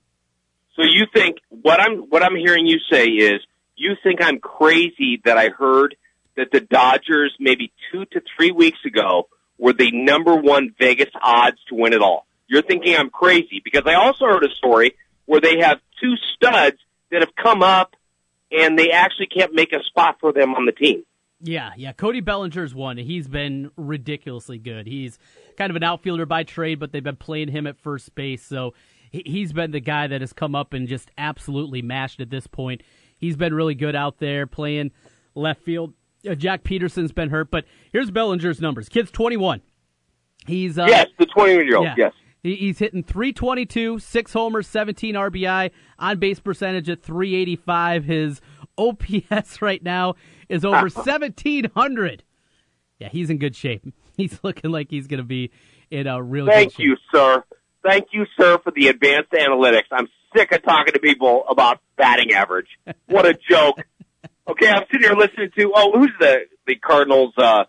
So 0.76 0.84
you 0.84 1.04
think 1.12 1.36
what 1.50 1.78
I'm 1.78 1.98
what 2.08 2.22
I'm 2.22 2.36
hearing 2.36 2.66
you 2.66 2.78
say 2.90 3.04
is 3.04 3.42
you 3.76 3.96
think 4.02 4.22
I'm 4.22 4.38
crazy 4.38 5.20
that 5.26 5.36
I 5.36 5.50
heard 5.50 5.94
that 6.38 6.52
the 6.52 6.60
Dodgers 6.60 7.34
maybe 7.38 7.70
two 7.92 8.06
to 8.06 8.22
three 8.34 8.50
weeks 8.50 8.78
ago 8.86 9.28
were 9.58 9.72
the 9.72 9.90
number 9.92 10.34
one 10.36 10.74
Vegas 10.78 11.10
odds 11.20 11.58
to 11.68 11.74
win 11.74 11.92
it 11.92 12.00
all. 12.00 12.26
You're 12.46 12.62
thinking 12.62 12.96
I'm 12.96 13.10
crazy 13.10 13.60
because 13.62 13.82
I 13.86 13.94
also 13.94 14.24
heard 14.26 14.44
a 14.44 14.50
story 14.54 14.96
where 15.26 15.40
they 15.40 15.58
have 15.60 15.80
two 16.00 16.14
studs 16.34 16.76
that 17.10 17.20
have 17.20 17.34
come 17.36 17.62
up 17.62 17.94
and 18.50 18.78
they 18.78 18.90
actually 18.90 19.26
can't 19.26 19.52
make 19.52 19.72
a 19.72 19.82
spot 19.84 20.16
for 20.20 20.32
them 20.32 20.54
on 20.54 20.64
the 20.64 20.72
team. 20.72 21.04
Yeah, 21.40 21.70
yeah. 21.76 21.92
Cody 21.92 22.20
Bellinger's 22.20 22.74
one. 22.74 22.96
He's 22.96 23.28
been 23.28 23.70
ridiculously 23.76 24.58
good. 24.58 24.86
He's 24.86 25.18
kind 25.56 25.70
of 25.70 25.76
an 25.76 25.82
outfielder 25.84 26.26
by 26.26 26.42
trade, 26.44 26.80
but 26.80 26.90
they've 26.92 27.04
been 27.04 27.16
playing 27.16 27.48
him 27.48 27.66
at 27.66 27.76
first 27.78 28.14
base. 28.14 28.42
So 28.42 28.74
he- 29.12 29.22
he's 29.24 29.52
been 29.52 29.70
the 29.70 29.80
guy 29.80 30.06
that 30.06 30.20
has 30.20 30.32
come 30.32 30.54
up 30.54 30.72
and 30.72 30.88
just 30.88 31.10
absolutely 31.18 31.82
mashed 31.82 32.20
at 32.20 32.30
this 32.30 32.46
point. 32.46 32.82
He's 33.16 33.36
been 33.36 33.54
really 33.54 33.74
good 33.74 33.94
out 33.94 34.18
there 34.18 34.46
playing 34.46 34.90
left 35.34 35.62
field. 35.62 35.92
Uh, 36.28 36.34
Joc 36.34 36.62
Pederson's 36.62 37.12
been 37.12 37.30
hurt, 37.30 37.50
but 37.50 37.64
here's 37.92 38.10
Bellinger's 38.10 38.60
numbers. 38.60 38.88
Kid's 38.88 39.10
21. 39.10 39.62
He's 40.46 40.78
uh, 40.78 40.86
yes, 40.88 41.06
the 41.18 41.26
21 41.26 41.66
year 41.66 41.76
old. 41.76 41.86
yeah. 41.86 41.94
Yes. 41.96 42.12
He's 42.42 42.78
hitting 42.78 43.02
322, 43.02 43.98
six 43.98 44.32
homers, 44.32 44.68
17 44.68 45.16
RBI, 45.16 45.70
on 45.98 46.18
base 46.18 46.38
percentage 46.38 46.88
at 46.88 47.02
385. 47.02 48.04
His 48.04 48.40
OPS 48.78 49.60
right 49.62 49.82
now 49.82 50.14
is 50.48 50.64
over 50.64 50.82
1700. 50.88 52.22
Yeah, 53.00 53.08
he's 53.10 53.28
in 53.30 53.38
good 53.38 53.56
shape. 53.56 53.84
He's 54.16 54.40
looking 54.42 54.72
like 54.72 54.88
he's 54.90 55.06
going 55.06 55.18
to 55.18 55.24
be 55.24 55.52
in 55.92 56.08
a 56.08 56.20
real 56.20 56.46
Thank 56.46 56.72
good 56.74 56.76
shape. 56.82 56.86
you, 56.86 56.96
sir. 57.14 57.44
Thank 57.86 58.08
you, 58.12 58.26
sir, 58.36 58.58
for 58.58 58.72
the 58.72 58.88
advanced 58.88 59.30
analytics. 59.30 59.84
I'm 59.92 60.08
sick 60.36 60.50
of 60.50 60.64
talking 60.64 60.92
to 60.94 60.98
people 60.98 61.44
about 61.48 61.78
batting 61.96 62.32
average. 62.32 62.66
What 63.06 63.26
a 63.26 63.34
joke. 63.48 63.78
Okay, 64.48 64.68
I'm 64.68 64.84
sitting 64.90 65.06
here 65.08 65.16
listening 65.16 65.50
to 65.58 65.72
oh, 65.74 65.92
who's 65.98 66.12
the 66.18 66.38
the 66.66 66.76
Cardinals? 66.76 67.34
Uh, 67.36 67.64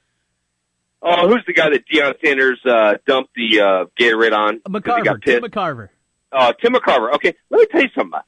oh, 1.02 1.28
who's 1.28 1.44
the 1.46 1.54
guy 1.54 1.70
that 1.70 1.84
Deion 1.92 2.14
Sanders 2.24 2.60
uh, 2.66 2.94
dumped 3.06 3.34
the 3.36 3.60
uh, 3.62 3.86
Gatorade 4.00 4.34
on? 4.34 4.54
he 4.56 4.72
McCarver, 4.72 5.04
got 5.04 5.22
Tim. 5.22 5.44
McCarver. 5.44 5.90
Uh, 6.32 6.54
Tim 6.62 6.74
McCarver. 6.74 7.14
Okay, 7.16 7.36
let 7.50 7.60
me 7.60 7.66
tell 7.72 7.82
you 7.82 7.90
something. 7.96 8.20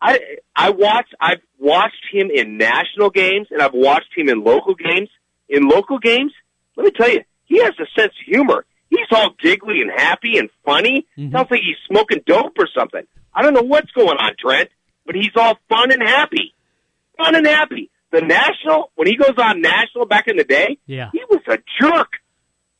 I 0.00 0.20
I 0.54 0.70
watched 0.70 1.14
I've 1.20 1.40
watched 1.58 2.04
him 2.12 2.30
in 2.32 2.56
national 2.56 3.10
games 3.10 3.48
and 3.50 3.60
I've 3.60 3.74
watched 3.74 4.16
him 4.16 4.28
in 4.28 4.44
local 4.44 4.74
games. 4.74 5.08
In 5.48 5.66
local 5.68 5.98
games, 5.98 6.32
let 6.76 6.84
me 6.84 6.90
tell 6.92 7.08
you, 7.08 7.24
he 7.46 7.58
has 7.62 7.72
a 7.80 7.86
sense 8.00 8.12
of 8.12 8.26
humor. 8.26 8.64
He's 8.90 9.06
all 9.10 9.30
giggly 9.42 9.80
and 9.80 9.90
happy 9.90 10.38
and 10.38 10.50
funny. 10.64 11.06
Mhm. 11.18 11.32
Sounds 11.32 11.50
like 11.50 11.60
he's 11.62 11.76
smoking 11.88 12.20
dope 12.26 12.56
or 12.58 12.68
something. 12.78 13.02
I 13.34 13.42
don't 13.42 13.54
know 13.54 13.62
what's 13.62 13.90
going 13.92 14.18
on, 14.18 14.34
Trent, 14.38 14.68
but 15.04 15.14
he's 15.16 15.32
all 15.36 15.58
fun 15.68 15.90
and 15.90 16.02
happy. 16.02 16.54
Fun 17.18 17.34
and 17.34 17.46
happy. 17.46 17.90
The 18.10 18.22
national 18.22 18.90
when 18.94 19.06
he 19.06 19.16
goes 19.16 19.34
on 19.36 19.60
national 19.60 20.06
back 20.06 20.28
in 20.28 20.36
the 20.38 20.44
day, 20.44 20.78
Yeah. 20.86 21.10
he 21.12 21.20
was 21.28 21.40
a 21.48 21.58
jerk. 21.80 22.08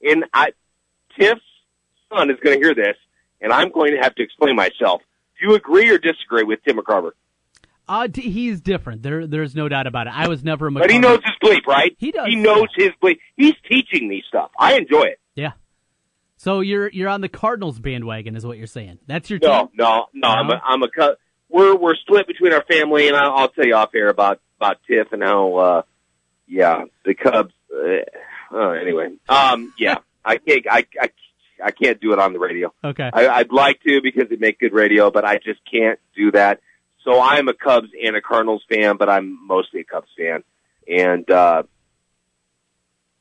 And 0.02 0.24
I, 0.32 0.52
Tiff's 1.18 1.40
son 2.12 2.30
is 2.30 2.36
going 2.42 2.58
to 2.58 2.64
hear 2.64 2.74
this, 2.74 2.96
and 3.40 3.52
I'm 3.52 3.70
going 3.70 3.92
to 3.94 3.98
have 4.00 4.14
to 4.14 4.22
explain 4.22 4.54
myself. 4.56 5.02
Do 5.40 5.48
you 5.48 5.54
agree 5.56 5.90
or 5.90 5.98
disagree 5.98 6.44
with 6.44 6.60
Tim 6.64 6.76
McCarver? 6.78 7.10
Uh, 7.88 8.06
he's 8.14 8.60
different. 8.60 9.02
There, 9.02 9.26
there's 9.26 9.54
no 9.56 9.68
doubt 9.68 9.86
about 9.86 10.06
it. 10.06 10.12
I 10.14 10.28
was 10.28 10.44
never 10.44 10.68
a 10.68 10.70
McCarver. 10.70 10.78
But 10.80 10.90
he 10.90 10.98
knows 10.98 11.18
his 11.24 11.34
bleep, 11.42 11.66
right? 11.66 11.96
He 11.98 12.12
does, 12.12 12.26
He 12.28 12.36
knows 12.36 12.68
his 12.76 12.90
bleep. 13.02 13.18
He's 13.36 13.54
teaching 13.68 14.08
me 14.08 14.22
stuff. 14.28 14.50
I 14.58 14.74
enjoy 14.74 15.02
it. 15.04 15.20
Yeah. 15.34 15.52
So 16.36 16.60
you're 16.60 16.88
you're 16.90 17.08
on 17.08 17.20
the 17.22 17.28
Cardinals 17.28 17.80
bandwagon, 17.80 18.36
is 18.36 18.46
what 18.46 18.58
you're 18.58 18.66
saying. 18.68 18.98
That's 19.08 19.28
your 19.30 19.40
No, 19.42 19.62
team. 19.66 19.68
no, 19.74 20.06
no. 20.14 20.28
I'm 20.28 20.46
No? 20.46 20.54
a, 20.54 20.60
I'm 20.64 20.82
a 20.84 20.88
we're 21.50 21.76
we're 21.76 21.96
split 21.96 22.26
between 22.26 22.52
our 22.52 22.64
family, 22.64 23.08
and 23.08 23.16
I'll, 23.16 23.32
I'll 23.32 23.48
tell 23.48 23.66
you 23.66 23.74
off 23.74 23.94
air 23.94 24.08
about 24.08 24.40
about 24.58 24.78
Tiff 24.86 25.12
and 25.12 25.22
how. 25.22 25.56
uh 25.56 25.82
Yeah, 26.46 26.84
the 27.04 27.14
Cubs. 27.14 27.52
Uh, 27.70 28.04
oh, 28.50 28.70
anyway, 28.70 29.10
um, 29.28 29.72
yeah, 29.78 29.96
I 30.24 30.38
can't. 30.38 30.66
I, 30.70 30.86
I 31.00 31.10
I 31.62 31.70
can't 31.70 32.00
do 32.00 32.12
it 32.12 32.18
on 32.18 32.32
the 32.32 32.38
radio. 32.38 32.72
Okay. 32.82 33.10
I, 33.12 33.28
I'd 33.28 33.52
like 33.52 33.82
to 33.82 34.00
because 34.02 34.30
it 34.30 34.40
make 34.40 34.58
good 34.58 34.72
radio, 34.72 35.10
but 35.10 35.24
I 35.24 35.36
just 35.36 35.60
can't 35.70 35.98
do 36.16 36.30
that. 36.32 36.60
So 37.04 37.20
I'm 37.20 37.48
a 37.48 37.54
Cubs 37.54 37.88
and 38.02 38.16
a 38.16 38.20
Cardinals 38.20 38.62
fan, 38.68 38.96
but 38.96 39.08
I'm 39.08 39.46
mostly 39.46 39.80
a 39.80 39.84
Cubs 39.84 40.08
fan, 40.16 40.42
and 40.86 41.28
uh, 41.30 41.62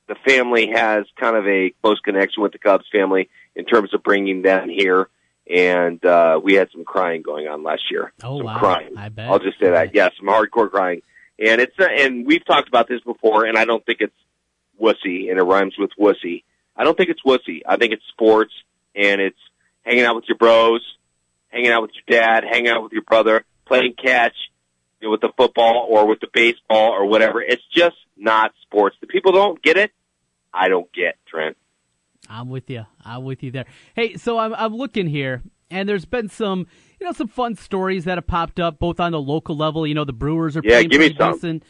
the 0.08 0.16
family 0.26 0.72
has 0.74 1.06
kind 1.20 1.36
of 1.36 1.48
a 1.48 1.72
close 1.82 2.00
connection 2.00 2.44
with 2.44 2.52
the 2.52 2.60
Cubs 2.60 2.86
family 2.92 3.30
in 3.56 3.66
terms 3.66 3.94
of 3.94 4.04
bringing 4.04 4.42
them 4.42 4.70
here. 4.70 5.10
And 5.50 6.04
uh, 6.04 6.40
we 6.44 6.56
had 6.56 6.70
some 6.72 6.84
crying 6.84 7.22
going 7.22 7.48
on 7.48 7.64
last 7.64 7.84
year. 7.90 8.12
Oh, 8.24 8.40
some 8.40 8.46
wow. 8.48 8.60
crying. 8.60 8.98
I 8.98 9.10
bet. 9.10 9.30
I'll 9.30 9.40
just 9.40 9.60
say 9.60 9.70
that. 9.70 9.96
Yeah, 9.96 10.10
some 10.18 10.28
hardcore 10.28 10.70
crying. 10.70 11.02
And 11.40 11.62
it's 11.62 11.76
uh, 11.80 11.86
and 11.86 12.26
we've 12.26 12.46
talked 12.46 12.68
about 12.68 12.88
this 12.88 13.02
before, 13.02 13.46
and 13.46 13.58
I 13.58 13.66
don't 13.66 13.86
think 13.86 14.02
it's 14.02 14.16
wussy, 14.82 15.30
and 15.30 15.40
it 15.40 15.44
rhymes 15.44 15.76
with 15.78 15.92
wussy. 16.00 16.44
I 16.76 16.84
don't 16.84 16.98
think 16.98 17.10
it's 17.10 17.22
wussy. 17.24 17.62
I 17.68 17.78
think 17.78 17.94
it's 17.94 18.04
sports, 18.10 18.54
and 18.96 19.22
it's 19.22 19.38
hanging 19.84 20.04
out 20.04 20.16
with 20.16 20.26
your 20.28 20.38
bros, 20.38 20.82
hanging 21.50 21.72
out 21.72 21.82
with 21.84 21.92
your 21.94 22.20
dad, 22.20 22.44
hanging 22.44 22.70
out 22.70 22.84
with 22.84 22.92
your 22.92 23.04
brother, 23.04 23.46
playing 23.66 23.94
catch 23.94 24.36
you 25.00 25.08
know, 25.08 25.12
with 25.12 25.22
the 25.22 25.32
football 25.38 25.88
or 25.90 26.08
with 26.08 26.20
the 26.20 26.28
baseball 26.34 26.92
or 26.92 27.06
whatever. 27.06 27.42
It's 27.42 27.64
just 27.74 27.98
not 28.16 28.54
sports. 28.64 28.98
The 29.00 29.08
people 29.08 29.32
don't 29.32 29.62
get 29.62 29.78
it. 29.78 29.92
I 30.54 30.70
don't 30.70 30.92
get 30.92 31.18
Trent. 31.28 31.58
I'm 32.30 32.50
with 32.50 32.70
you. 32.70 32.86
I'm 33.04 33.24
with 33.24 33.44
you 33.44 33.52
there. 33.52 33.66
Hey, 33.96 34.18
so 34.18 34.38
I'm 34.38 34.54
I'm 34.56 34.76
looking 34.76 35.08
here, 35.08 35.42
and 35.72 35.88
there's 35.88 36.06
been 36.06 36.30
some 36.30 36.68
you 37.00 37.06
know 37.06 37.14
some 37.14 37.28
fun 37.28 37.56
stories 37.56 38.06
that 38.06 38.18
have 38.18 38.28
popped 38.28 38.60
up 38.60 38.80
both 38.80 39.00
on 39.00 39.12
the 39.12 39.22
local 39.22 39.56
level. 39.56 39.86
You 39.88 39.94
know, 39.96 40.06
the 40.06 40.14
Brewers 40.14 40.56
are 40.58 40.62
Yeah, 40.64 40.76
playing 40.78 40.90
give 40.90 41.00
me 41.00 41.08
pretty 41.10 41.18
some. 41.20 41.34
decent. 41.34 41.64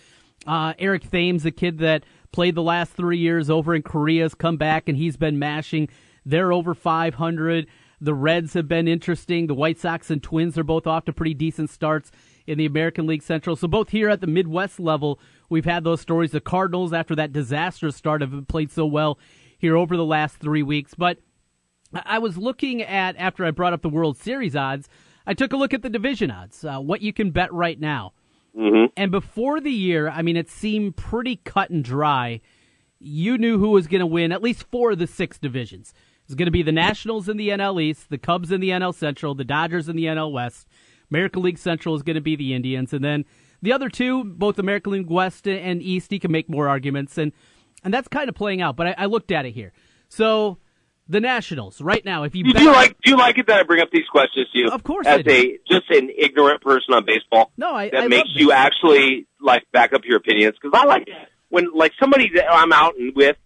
Uh, 0.45 0.73
Eric 0.79 1.09
Thames, 1.09 1.43
the 1.43 1.51
kid 1.51 1.79
that 1.79 2.03
played 2.31 2.55
the 2.55 2.61
last 2.63 2.93
three 2.93 3.17
years 3.17 3.49
over 3.49 3.75
in 3.75 3.81
Korea, 3.81 4.23
has 4.23 4.33
come 4.35 4.57
back 4.57 4.87
and 4.87 4.97
he's 4.97 5.17
been 5.17 5.37
mashing. 5.39 5.89
They're 6.25 6.53
over 6.53 6.73
500. 6.73 7.67
The 7.99 8.13
Reds 8.13 8.53
have 8.53 8.67
been 8.67 8.87
interesting. 8.87 9.47
The 9.47 9.55
White 9.55 9.79
Sox 9.79 10.11
and 10.11 10.21
Twins 10.21 10.57
are 10.57 10.63
both 10.63 10.85
off 10.85 11.05
to 11.05 11.13
pretty 11.13 11.33
decent 11.33 11.69
starts 11.69 12.11
in 12.45 12.57
the 12.59 12.65
American 12.65 13.07
League 13.07 13.23
Central. 13.23 13.55
So 13.55 13.67
both 13.67 13.89
here 13.89 14.07
at 14.09 14.21
the 14.21 14.27
Midwest 14.27 14.79
level, 14.79 15.19
we've 15.49 15.65
had 15.65 15.83
those 15.83 15.99
stories. 15.99 16.31
The 16.31 16.39
Cardinals, 16.39 16.93
after 16.93 17.15
that 17.15 17.33
disastrous 17.33 17.95
start, 17.95 18.21
have 18.21 18.47
played 18.47 18.71
so 18.71 18.85
well 18.85 19.17
here 19.57 19.75
over 19.75 19.97
the 19.97 20.05
last 20.05 20.37
three 20.37 20.63
weeks. 20.63 20.93
But 20.93 21.19
I 21.93 22.19
was 22.19 22.37
looking 22.37 22.81
at 22.81 23.15
after 23.17 23.45
I 23.45 23.51
brought 23.51 23.73
up 23.73 23.81
the 23.81 23.89
World 23.89 24.17
Series 24.17 24.55
odds. 24.55 24.89
I 25.25 25.33
took 25.33 25.53
a 25.53 25.57
look 25.57 25.73
at 25.73 25.81
the 25.81 25.89
division 25.89 26.31
odds, 26.31 26.63
uh, 26.63 26.79
what 26.79 27.01
you 27.01 27.11
can 27.11 27.31
bet 27.31 27.51
right 27.53 27.79
now. 27.79 28.13
Mm-hmm. 28.57 28.85
And 28.95 29.11
before 29.11 29.59
the 29.59 29.71
year, 29.71 30.09
I 30.09 30.21
mean, 30.21 30.37
it 30.37 30.49
seemed 30.49 30.95
pretty 30.95 31.37
cut 31.37 31.69
and 31.69 31.83
dry. 31.83 32.41
You 32.99 33.37
knew 33.37 33.59
who 33.59 33.69
was 33.69 33.87
going 33.87 33.99
to 33.99 34.07
win 34.07 34.31
at 34.31 34.41
least 34.41 34.65
four 34.71 34.91
of 34.91 34.99
the 34.99 35.07
six 35.07 35.37
divisions. 35.37 35.93
It's 36.25 36.35
going 36.35 36.47
to 36.47 36.51
be 36.51 36.63
the 36.63 36.71
Nationals 36.71 37.29
in 37.29 37.37
the 37.37 37.49
NL 37.49 37.81
East, 37.81 38.09
the 38.09 38.17
Cubs 38.17 38.51
in 38.51 38.59
the 38.59 38.69
NL 38.69 38.95
Central, 38.95 39.35
the 39.35 39.45
Dodgers 39.45 39.87
in 39.87 39.95
the 39.95 40.05
NL 40.05 40.31
West. 40.31 40.67
American 41.11 41.43
League 41.43 41.57
Central 41.57 41.95
is 41.95 42.03
going 42.03 42.15
to 42.15 42.21
be 42.21 42.35
the 42.35 42.53
Indians, 42.53 42.91
and 42.91 43.03
then 43.03 43.23
the 43.61 43.71
other 43.71 43.89
two, 43.89 44.23
both 44.23 44.59
American 44.59 44.91
League 44.91 45.09
West 45.09 45.47
and 45.47 45.81
East, 45.81 46.11
you 46.11 46.19
can 46.19 46.31
make 46.31 46.49
more 46.49 46.67
arguments, 46.67 47.17
and 47.17 47.31
and 47.83 47.93
that's 47.93 48.07
kind 48.07 48.29
of 48.29 48.35
playing 48.35 48.61
out. 48.61 48.75
But 48.75 48.87
I, 48.87 48.95
I 48.99 49.05
looked 49.05 49.31
at 49.31 49.45
it 49.45 49.51
here. 49.51 49.73
So 50.09 50.57
the 51.07 51.19
Nationals 51.21 51.81
right 51.81 52.03
now, 52.03 52.23
if 52.23 52.35
you 52.35 52.43
Do 52.43 52.53
bet, 52.53 52.61
you 52.61 52.71
like 52.71 52.97
do 53.03 53.11
you 53.11 53.17
like 53.17 53.37
it 53.37 53.47
that 53.47 53.59
I 53.59 53.63
bring 53.63 53.81
up 53.81 53.89
these 53.91 54.07
questions 54.11 54.47
to 54.51 54.59
you? 54.59 54.69
Of 54.69 54.83
course 54.83 55.07
I 55.07 55.19
as 55.19 55.23
do. 55.23 55.31
a 55.31 55.59
just 55.69 55.89
an 55.89 56.09
ignorant 56.17 56.61
person 56.61 56.93
on 56.93 57.05
baseball. 57.05 57.51
no, 57.57 57.73
I 57.73 57.89
that 57.89 58.03
I 58.03 58.07
makes 58.07 58.29
you 58.33 58.51
actually 58.51 59.27
like 59.41 59.63
back 59.71 59.93
up 59.93 60.01
your 60.05 60.17
opinions 60.17 60.55
because 60.61 60.77
I 60.79 60.85
like 60.85 61.07
when 61.49 61.71
like 61.73 61.93
somebody 61.99 62.29
that 62.35 62.51
I'm 62.51 62.73
out 62.73 62.95
and 62.97 63.15
with, 63.15 63.37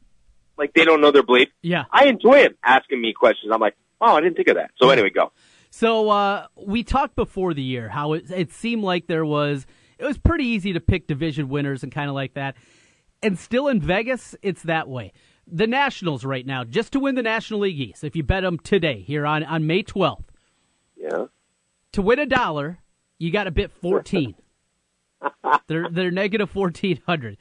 like 0.58 0.74
they 0.74 0.86
don't 0.86 1.02
know 1.02 1.12
their 1.12 1.24
bleep. 1.24 1.48
yeah. 1.62 1.86
I 1.92 2.06
enjoy 2.06 2.42
him 2.44 2.56
asking 2.64 3.02
me 3.02 3.14
questions. 3.14 3.52
I'm 3.54 3.60
like, 3.62 3.76
oh, 4.00 4.16
I 4.16 4.22
didn't 4.22 4.36
think 4.36 4.48
of 4.48 4.56
that. 4.56 4.72
So 4.82 4.90
anyway, 4.90 5.10
go. 5.10 5.32
So 5.70 6.10
uh, 6.10 6.48
we 6.56 6.84
talked 6.84 7.16
before 7.16 7.54
the 7.54 7.62
year 7.62 7.90
how 7.90 8.14
it, 8.14 8.30
it 8.32 8.52
seemed 8.52 8.84
like 8.84 9.08
there 9.08 9.26
was 9.26 9.66
it 10.00 10.06
was 10.06 10.18
pretty 10.18 10.46
easy 10.46 10.74
to 10.74 10.80
pick 10.80 11.06
division 11.08 11.48
winners 11.48 11.84
and 11.84 11.92
kind 11.92 12.10
of 12.10 12.16
like 12.16 12.34
that, 12.34 12.56
and 13.24 13.38
still 13.38 13.68
in 13.68 13.80
Vegas 13.82 14.36
it's 14.42 14.64
that 14.64 14.88
way. 14.88 15.14
The 15.48 15.68
Nationals 15.68 16.24
right 16.24 16.46
now, 16.46 16.64
just 16.64 16.94
to 16.94 17.00
win 17.00 17.16
the 17.16 17.24
National 17.24 17.62
League 17.62 17.80
East, 17.80 18.04
if 18.04 18.16
you 18.16 18.24
bet 18.24 18.44
them 18.44 18.58
today 18.60 19.02
here 19.02 19.26
on 19.26 19.44
on 19.44 19.68
May 19.68 19.84
twelfth, 19.84 20.32
Yeah. 20.96 21.26
to 21.94 22.02
win 22.02 22.20
a 22.20 22.26
dollar, 22.26 22.80
you 23.18 23.32
got 23.32 23.46
to 23.46 23.52
bet 23.52 23.72
fourteen. 23.72 24.36
they're 25.68 25.90
they're 25.90 26.12
negative 26.12 26.50
fourteen 26.50 27.00
hundred. 27.06 27.38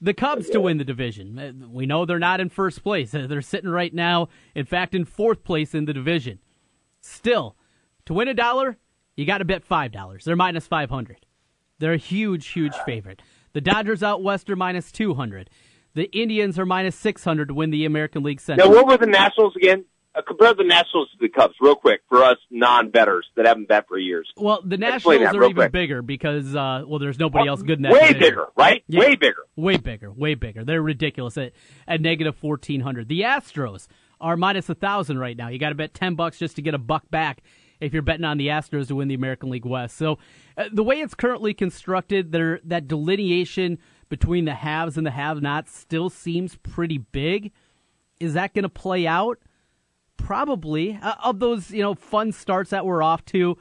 The 0.00 0.12
Cubs 0.14 0.50
to 0.50 0.60
win 0.60 0.76
the 0.76 0.84
division. 0.84 1.38
uh, 1.38 1.66
We 1.68 1.86
know 1.86 2.04
they're 2.04 2.18
not 2.18 2.40
in 2.40 2.50
first 2.50 2.82
place. 2.82 3.10
They're 3.12 3.40
sitting 3.40 3.70
right 3.70 3.94
now, 3.94 4.28
in 4.54 4.66
fact, 4.66 4.94
in 4.94 5.06
fourth 5.06 5.42
place 5.44 5.74
in 5.74 5.86
the 5.86 5.94
division. 5.94 6.40
Still, 7.00 7.56
to 8.04 8.12
win 8.12 8.28
a 8.28 8.34
dollar, 8.34 8.76
you 9.16 9.24
got 9.24 9.38
to 9.38 9.44
bet 9.46 9.64
five 9.64 9.92
dollars. 9.92 10.24
They're 10.24 10.36
minus 10.36 10.66
five 10.66 10.90
hundred. 10.90 11.24
They're 11.78 11.94
a 11.94 11.98
huge, 11.98 12.48
huge 12.48 12.74
favorite. 12.84 13.22
The 13.54 13.62
Dodgers 13.62 14.02
out 14.02 14.22
west 14.22 14.50
are 14.50 14.56
minus 14.56 14.92
two 14.92 15.14
hundred. 15.14 15.48
The 15.94 16.10
Indians 16.12 16.58
are 16.58 16.66
minus 16.66 16.96
six 16.96 17.24
hundred 17.24 17.48
to 17.48 17.54
win 17.54 17.70
the 17.70 17.86
American 17.86 18.22
League 18.22 18.40
Central. 18.40 18.68
Now, 18.68 18.74
what 18.74 18.86
were 18.86 18.98
the 18.98 19.10
Nationals 19.10 19.56
again? 19.56 19.86
Uh, 20.16 20.22
compare 20.22 20.54
the 20.54 20.62
Nationals 20.62 21.08
to 21.10 21.16
the 21.20 21.28
Cubs, 21.28 21.54
real 21.60 21.74
quick, 21.74 22.02
for 22.08 22.22
us 22.22 22.36
non-betters 22.48 23.26
that 23.34 23.46
haven't 23.46 23.66
bet 23.66 23.88
for 23.88 23.98
years. 23.98 24.30
Well, 24.36 24.60
the 24.64 24.76
Nationals 24.76 25.20
that 25.20 25.34
are 25.34 25.44
even 25.44 25.54
quick. 25.54 25.72
bigger 25.72 26.02
because 26.02 26.54
uh, 26.54 26.84
well, 26.86 26.98
there's 27.00 27.18
nobody 27.18 27.48
else 27.48 27.62
good 27.62 27.78
in 27.78 27.82
that. 27.82 27.92
Way 27.92 28.08
division. 28.08 28.20
bigger, 28.20 28.46
right? 28.56 28.84
Yeah. 28.86 29.00
Way 29.00 29.16
bigger. 29.16 29.42
Way 29.56 29.76
bigger, 29.76 30.12
way 30.12 30.34
bigger. 30.34 30.64
They're 30.64 30.82
ridiculous 30.82 31.36
at, 31.38 31.52
at 31.88 32.00
negative 32.00 32.36
fourteen 32.36 32.80
hundred. 32.80 33.08
The 33.08 33.22
Astros 33.22 33.86
are 34.20 34.36
minus 34.36 34.68
a 34.68 34.74
thousand 34.74 35.18
right 35.18 35.36
now. 35.36 35.48
You 35.48 35.58
got 35.58 35.70
to 35.70 35.74
bet 35.74 35.94
ten 35.94 36.14
bucks 36.14 36.38
just 36.38 36.56
to 36.56 36.62
get 36.62 36.74
a 36.74 36.78
buck 36.78 37.10
back 37.10 37.42
if 37.80 37.92
you're 37.92 38.02
betting 38.02 38.24
on 38.24 38.38
the 38.38 38.48
Astros 38.48 38.88
to 38.88 38.96
win 38.96 39.08
the 39.08 39.14
American 39.14 39.50
League 39.50 39.66
West. 39.66 39.96
So 39.96 40.18
uh, 40.56 40.64
the 40.72 40.84
way 40.84 41.00
it's 41.00 41.14
currently 41.14 41.54
constructed, 41.54 42.32
there 42.32 42.60
that 42.64 42.88
delineation 42.88 43.78
between 44.08 44.44
the 44.44 44.54
haves 44.54 44.96
and 44.96 45.06
the 45.06 45.10
have-nots 45.10 45.76
still 45.76 46.10
seems 46.10 46.56
pretty 46.56 46.98
big. 46.98 47.52
Is 48.20 48.34
that 48.34 48.54
going 48.54 48.62
to 48.62 48.68
play 48.68 49.06
out? 49.06 49.38
Probably. 50.16 50.98
Uh, 51.02 51.14
of 51.24 51.40
those, 51.40 51.70
you 51.70 51.82
know, 51.82 51.94
fun 51.94 52.32
starts 52.32 52.70
that 52.70 52.86
we're 52.86 53.02
off 53.02 53.24
to, 53.26 53.58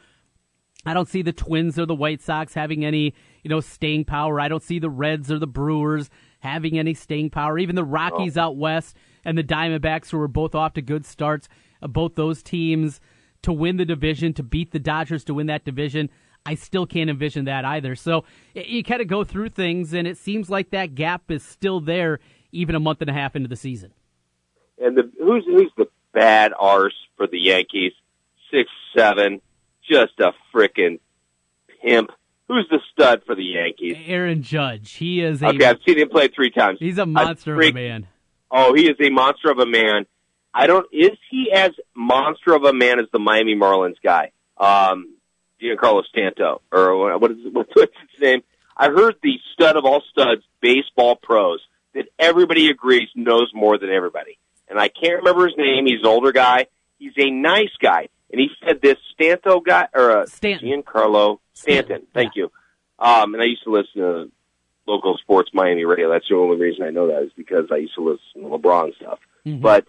I 0.86 0.94
don't 0.94 1.08
see 1.08 1.22
the 1.22 1.34
Twins 1.34 1.80
or 1.80 1.86
the 1.86 1.96
White 1.96 2.22
Sox 2.22 2.54
having 2.54 2.86
any, 2.86 3.14
you 3.42 3.50
know, 3.50 3.62
staying 3.62 4.06
power. 4.06 4.40
I 4.40 4.48
don't 4.48 4.62
see 4.62 4.80
the 4.80 4.90
Reds 4.90 5.32
or 5.32 5.40
the 5.40 5.48
Brewers 5.48 6.10
having 6.40 6.78
any 6.78 6.94
staying 6.94 7.30
power. 7.30 7.58
Even 7.58 7.76
the 7.76 7.86
Rockies 7.86 8.38
out 8.38 8.58
west 8.58 8.96
and 9.26 9.38
the 9.38 9.44
Diamondbacks, 9.44 10.12
who 10.12 10.20
are 10.20 10.28
both 10.28 10.54
off 10.54 10.74
to 10.74 10.82
good 10.82 11.06
starts, 11.06 11.48
uh, 11.82 11.88
both 11.88 12.16
those 12.16 12.44
teams 12.44 13.00
to 13.44 13.54
win 13.54 13.78
the 13.78 13.86
division, 13.86 14.34
to 14.34 14.44
beat 14.44 14.72
the 14.72 14.80
Dodgers 14.80 15.24
to 15.26 15.34
win 15.34 15.48
that 15.48 15.64
division. 15.64 16.10
I 16.46 16.56
still 16.56 16.86
can't 16.86 17.10
envision 17.10 17.46
that 17.46 17.64
either. 17.64 17.96
So 17.96 18.26
you 18.54 18.84
kind 18.84 19.02
of 19.02 19.08
go 19.08 19.24
through 19.24 19.50
things, 19.50 19.94
and 19.94 20.08
it 20.08 20.18
seems 20.18 20.50
like 20.50 20.72
that 20.72 20.96
gap 20.96 21.32
is 21.32 21.44
still 21.44 21.80
there, 21.80 22.20
even 22.52 22.76
a 22.76 22.80
month 22.80 23.02
and 23.02 23.10
a 23.10 23.14
half 23.14 23.36
into 23.36 23.48
the 23.48 23.56
season. 23.56 23.94
And 24.78 24.98
the 24.98 25.10
who's 25.20 25.46
who's 25.46 25.72
the 25.78 25.86
bad 26.14 26.52
arse 26.58 26.96
for 27.16 27.28
the 27.28 27.40
Yankees? 27.40 27.94
Six 28.52 28.70
seven, 28.96 29.42
just 29.90 30.20
a 30.20 30.32
frickin' 30.54 31.00
pimp. 31.82 32.10
Who's 32.50 32.68
the 32.70 32.80
stud 32.92 33.22
for 33.26 33.36
the 33.36 33.44
Yankees? 33.44 33.96
Aaron 34.06 34.44
Judge, 34.44 34.94
he 34.94 35.22
is 35.22 35.42
a 35.42 35.48
Okay, 35.48 35.66
I've 35.66 35.80
seen 35.88 35.98
him 35.98 36.10
play 36.10 36.28
three 36.28 36.52
times. 36.52 36.78
he's 36.80 36.98
a 36.98 37.06
monster 37.06 37.54
of 37.54 37.62
a 37.62 37.72
man. 37.72 38.08
Oh, 38.52 38.74
he 38.74 38.90
is 38.90 38.98
a 39.00 39.10
monster 39.10 39.50
of 39.50 39.60
a 39.60 39.66
man. 39.66 40.06
I 40.54 40.68
don't. 40.68 40.86
Is 40.92 41.18
he 41.30 41.52
as 41.54 41.72
monster 41.96 42.54
of 42.54 42.64
a 42.64 42.74
man 42.74 43.00
as 43.00 43.06
the 43.12 43.20
Miami 43.20 43.56
Marlins 43.56 43.96
guy, 44.04 44.32
um, 44.58 45.16
Giancarlo 45.62 46.04
Stanto, 46.16 46.60
or 46.72 47.18
what 47.18 47.32
is 47.32 47.38
what's 47.52 47.74
his 47.76 48.22
name? 48.22 48.44
I 48.76 48.88
heard 48.88 49.16
the 49.22 49.40
stud 49.54 49.78
of 49.78 49.86
all 49.86 50.02
studs, 50.12 50.44
baseball 50.62 51.16
pros, 51.16 51.60
that 51.94 52.06
everybody 52.20 52.70
agrees 52.70 53.10
knows 53.16 53.52
more 53.54 53.78
than 53.78 53.90
everybody. 53.90 54.38
And 54.68 54.80
I 54.80 54.88
can't 54.88 55.18
remember 55.18 55.46
his 55.46 55.58
name. 55.58 55.86
He's 55.86 56.00
an 56.00 56.08
older 56.08 56.32
guy. 56.32 56.68
He's 56.98 57.14
a 57.18 57.30
nice 57.30 57.76
guy, 57.82 58.10
and 58.32 58.40
he 58.40 58.50
said 58.66 58.82
this 58.82 58.98
Stanto 59.20 59.64
guy 59.64 59.88
or 59.94 60.20
uh, 60.20 60.26
Stanton. 60.26 60.84
Giancarlo 60.84 61.40
Stanton. 61.54 62.04
Thank 62.14 62.36
you. 62.36 62.52
Um, 63.00 63.34
and 63.34 63.44
I 63.44 63.46
used 63.46 63.64
to 63.64 63.72
listen 63.72 64.02
to 64.02 64.32
local 64.88 65.18
sports 65.18 65.50
Miami 65.54 65.86
radio. 65.86 66.10
That's 66.12 66.28
the 66.30 66.36
only 66.36 66.58
reason 66.58 66.86
I 66.86 66.90
know 66.92 67.08
that 67.08 67.24
is 67.24 67.32
because 67.36 67.66
I 67.72 67.78
used 67.78 67.96
to 67.96 68.02
listen 68.04 68.44
to 68.44 68.58
LeBron 68.58 68.96
stuff. 68.96 69.20
Mhm. 69.46 69.62
But 69.62 69.88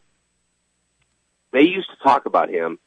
they 1.55 1.63
used 1.63 1.89
to 1.89 1.97
talk 2.03 2.27
about 2.27 2.51
him, 2.51 2.79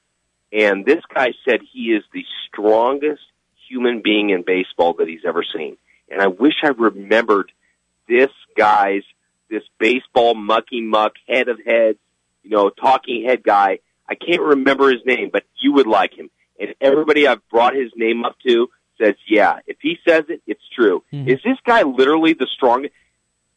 and 0.51 0.85
this 0.85 1.01
guy 1.13 1.33
said 1.45 1.61
he 1.73 1.93
is 1.93 2.03
the 2.13 2.23
strongest 2.47 3.23
human 3.67 4.01
being 4.01 4.29
in 4.29 4.43
baseball 4.43 4.93
that 4.93 5.07
he's 5.07 5.25
ever 5.25 5.43
seen. 5.43 5.77
And 6.09 6.21
I 6.21 6.27
wish 6.27 6.53
I 6.63 6.67
remembered 6.67 7.51
this 8.07 8.29
guy's, 8.55 9.03
this 9.49 9.63
baseball 9.79 10.35
mucky 10.35 10.81
muck, 10.81 11.13
head 11.27 11.47
of 11.49 11.59
heads, 11.65 11.97
you 12.43 12.51
know, 12.51 12.69
talking 12.69 13.25
head 13.25 13.43
guy. 13.43 13.79
I 14.07 14.15
can't 14.15 14.41
remember 14.41 14.89
his 14.89 15.05
name, 15.05 15.29
but 15.31 15.43
you 15.59 15.73
would 15.73 15.87
like 15.87 16.13
him. 16.13 16.29
And 16.59 16.75
everybody 16.79 17.27
I've 17.27 17.47
brought 17.49 17.75
his 17.75 17.91
name 17.95 18.23
up 18.25 18.35
to 18.45 18.69
says, 19.01 19.15
yeah, 19.27 19.59
if 19.67 19.77
he 19.81 19.97
says 20.07 20.23
it, 20.29 20.41
it's 20.47 20.67
true. 20.75 21.03
Mhm. 21.13 21.27
Is 21.27 21.39
this 21.43 21.57
guy 21.65 21.83
literally 21.83 22.33
the 22.33 22.47
strongest? 22.47 22.93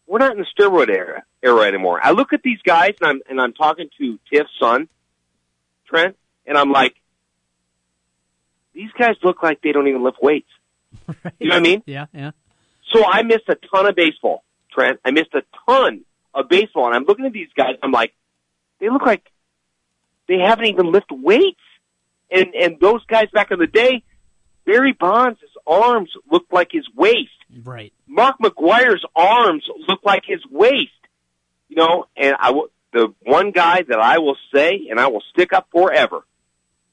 We're 0.07 0.19
not 0.19 0.33
in 0.33 0.38
the 0.38 0.47
steroid 0.47 0.88
era, 0.88 1.23
era 1.43 1.62
anymore. 1.62 2.00
I 2.02 2.11
look 2.11 2.33
at 2.33 2.43
these 2.43 2.61
guys 2.62 2.95
and 3.00 3.09
I'm, 3.11 3.21
and 3.29 3.40
I'm 3.40 3.52
talking 3.52 3.88
to 3.99 4.19
Tiff's 4.31 4.50
son, 4.59 4.88
Trent, 5.90 6.16
and 6.47 6.56
I'm 6.56 6.70
like, 6.73 6.94
these 8.73 8.90
guys 8.99 9.16
look 9.23 9.42
like 9.42 9.61
they 9.62 9.73
don't 9.73 9.88
even 9.88 10.02
lift 10.02 10.18
weights. 10.23 10.49
Right. 11.06 11.16
You 11.38 11.49
know 11.49 11.56
what 11.56 11.61
I 11.61 11.62
mean? 11.62 11.82
Yeah, 11.87 12.06
yeah. 12.12 12.30
So 12.92 13.04
I 13.04 13.23
missed 13.23 13.49
a 13.49 13.56
ton 13.73 13.87
of 13.87 13.94
baseball, 13.94 14.44
Trent. 14.73 15.00
I 15.04 15.11
missed 15.11 15.35
a 15.35 15.42
ton 15.66 16.02
of 16.35 16.49
baseball, 16.49 16.87
and 16.87 16.94
I'm 16.94 17.04
looking 17.04 17.26
at 17.26 17.32
these 17.32 17.49
guys. 17.56 17.75
I'm 17.82 17.92
like, 17.92 18.12
they 18.80 18.88
look 18.88 19.02
like 19.04 19.30
they 20.28 20.38
haven't 20.38 20.66
even 20.66 20.90
lifted 20.92 21.20
weights. 21.23 21.61
And 22.30 22.54
and 22.54 22.80
those 22.80 23.04
guys 23.06 23.26
back 23.32 23.50
in 23.50 23.59
the 23.59 23.66
day, 23.66 24.02
Barry 24.64 24.92
Bonds' 24.92 25.40
arms 25.66 26.11
looked 26.30 26.52
like 26.52 26.68
his 26.73 26.87
waist. 26.94 27.28
Right. 27.64 27.92
Mark 28.06 28.37
McGwire's 28.38 29.04
arms 29.14 29.64
looked 29.88 30.04
like 30.04 30.23
his 30.26 30.40
waist. 30.50 30.90
You 31.68 31.76
know, 31.76 32.06
and 32.16 32.35
I 32.38 32.50
will, 32.50 32.68
the 32.92 33.14
one 33.20 33.50
guy 33.50 33.82
that 33.82 33.99
I 34.00 34.18
will 34.18 34.37
say, 34.54 34.88
and 34.90 34.99
I 34.99 35.06
will 35.09 35.23
stick 35.32 35.52
up 35.52 35.68
forever, 35.73 36.25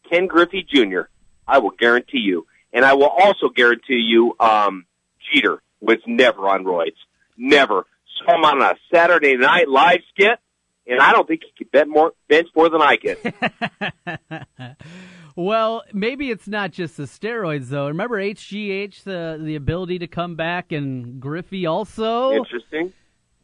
Ken 0.09 0.27
Griffey 0.27 0.63
Jr. 0.67 1.01
I 1.47 1.59
will 1.59 1.71
guarantee 1.71 2.19
you, 2.19 2.45
and 2.73 2.85
I 2.85 2.93
will 2.93 3.07
also 3.07 3.49
guarantee 3.49 3.95
you, 3.95 4.35
um, 4.39 4.85
Jeter 5.33 5.61
was 5.81 5.97
never 6.05 6.47
on 6.47 6.63
roids, 6.63 6.97
never. 7.37 7.85
Saw 8.25 8.35
him 8.35 8.45
on 8.45 8.61
a 8.61 8.75
Saturday 8.93 9.37
Night 9.37 9.69
Live 9.69 10.01
skit, 10.09 10.39
and 10.87 10.99
I 10.99 11.11
don't 11.11 11.27
think 11.27 11.41
he 11.43 11.51
could 11.57 11.71
bench 11.71 11.89
more 11.89 12.13
bench 12.27 12.47
more 12.55 12.69
than 12.69 12.81
I 12.81 12.97
can. 12.97 14.75
well, 15.35 15.83
maybe 15.93 16.31
it's 16.31 16.47
not 16.47 16.71
just 16.71 16.97
the 16.97 17.03
steroids 17.03 17.67
though. 17.67 17.87
Remember 17.87 18.17
HGH, 18.17 19.03
the 19.03 19.39
the 19.41 19.55
ability 19.55 19.99
to 19.99 20.07
come 20.07 20.35
back, 20.35 20.71
and 20.71 21.19
Griffey 21.19 21.65
also 21.65 22.31
Interesting. 22.31 22.93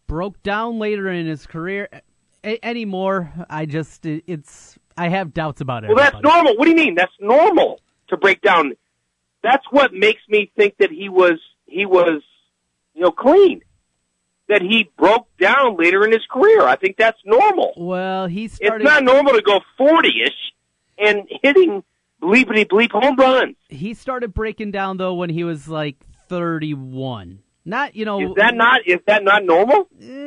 broke 0.08 0.42
down 0.44 0.80
later 0.80 1.08
in 1.10 1.28
his 1.28 1.46
career. 1.46 1.90
A- 2.44 2.64
anymore, 2.66 3.32
I 3.50 3.66
just 3.66 4.06
it, 4.06 4.24
it's 4.28 4.78
I 4.98 5.10
have 5.10 5.34
doubts 5.34 5.62
about 5.62 5.84
it. 5.84 5.88
Well, 5.88 5.98
that's 5.98 6.22
normal. 6.24 6.56
What 6.56 6.66
do 6.66 6.70
you 6.72 6.76
mean? 6.76 6.96
That's 6.96 7.14
normal 7.20 7.80
to 8.10 8.18
break 8.18 8.42
down. 8.42 8.74
That's 9.42 9.66
what 9.72 9.94
makes 9.94 10.22
me 10.30 10.52
think 10.56 10.78
that 10.78 10.92
he 10.92 11.10
was 11.10 11.40
he 11.66 11.86
was 11.86 12.22
you 12.94 13.02
know 13.02 13.12
clean. 13.12 13.62
That 14.50 14.62
he 14.62 14.90
broke 14.98 15.28
down 15.38 15.78
later 15.78 16.04
in 16.06 16.12
his 16.12 16.26
career. 16.30 16.62
I 16.64 16.76
think 16.76 16.98
that's 16.98 17.18
normal. 17.26 17.74
Well, 17.78 18.28
he 18.28 18.46
It's 18.46 18.84
not 18.84 19.04
normal 19.04 19.34
to 19.34 19.42
go 19.42 19.62
forty 19.78 20.22
ish 20.22 20.54
and 20.98 21.24
hitting 21.42 21.84
bleepity 22.22 22.66
bleep 22.68 22.92
home 22.92 23.16
runs. 23.16 23.56
he 23.70 23.94
started 23.94 24.34
breaking 24.34 24.72
down 24.72 24.98
though 24.98 25.14
when 25.14 25.30
he 25.30 25.44
was 25.44 25.68
like 25.70 25.96
thirty-one. 26.28 27.40
Not 27.66 27.96
you 27.96 28.04
know. 28.06 28.20
Is 28.22 28.36
that 28.36 28.54
not 28.56 28.82
is 28.86 29.00
that 29.08 29.24
not 29.24 29.44
normal? 29.46 29.88
eh, 30.02 30.23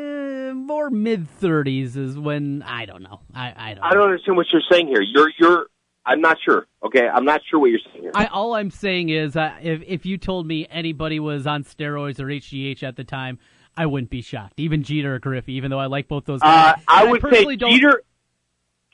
more 0.66 0.90
mid 0.90 1.28
thirties 1.28 1.96
is 1.96 2.18
when 2.18 2.62
I 2.62 2.87
don't 2.87 3.02
know. 3.02 3.20
I 3.35 3.52
I 3.56 3.75
don't. 3.75 3.85
I 3.85 3.90
don't 3.94 4.02
understand 4.04 4.37
what 4.37 4.46
you're 4.52 4.62
saying 4.70 4.88
here. 4.88 5.00
You're 5.02 5.30
you're 5.38 5.66
I'm 6.04 6.20
not 6.20 6.37
sure. 6.44 6.66
Okay, 6.85 7.06
I'm 7.06 7.25
not 7.25 7.40
sure 7.50 7.58
what 7.58 7.70
you're 7.70 7.80
saying 7.92 8.02
here. 8.02 8.12
I, 8.14 8.26
all 8.26 8.54
I'm 8.54 8.70
saying 8.70 9.08
is, 9.08 9.37
uh, 9.37 9.54
if 9.62 9.82
if 9.87 10.06
you 10.06 10.18
told 10.18 10.46
me 10.46 10.66
anybody 10.70 11.18
was 11.20 11.46
on 11.46 11.64
steroids 11.64 12.20
or 12.20 12.26
HGH 12.26 12.82
at 12.82 12.96
the 12.96 13.04
time, 13.04 13.38
I 13.76 13.87
wouldn't 13.87 14.11
be 14.11 14.23
shocked. 14.23 14.54
Even 14.61 14.82
Jeter 14.82 15.14
or 15.16 15.18
Griffey, 15.18 15.54
even 15.54 15.70
though 15.70 15.80
I 15.80 15.87
like 15.87 16.06
both 16.08 16.25
those 16.25 16.40
Uh, 16.42 16.46
guys. 16.46 16.82
I 16.87 17.02
And 17.02 17.11
would 17.12 17.23
say 17.23 17.28
personally 17.28 17.56
don't- 17.56 17.73
Jeter. 17.73 18.02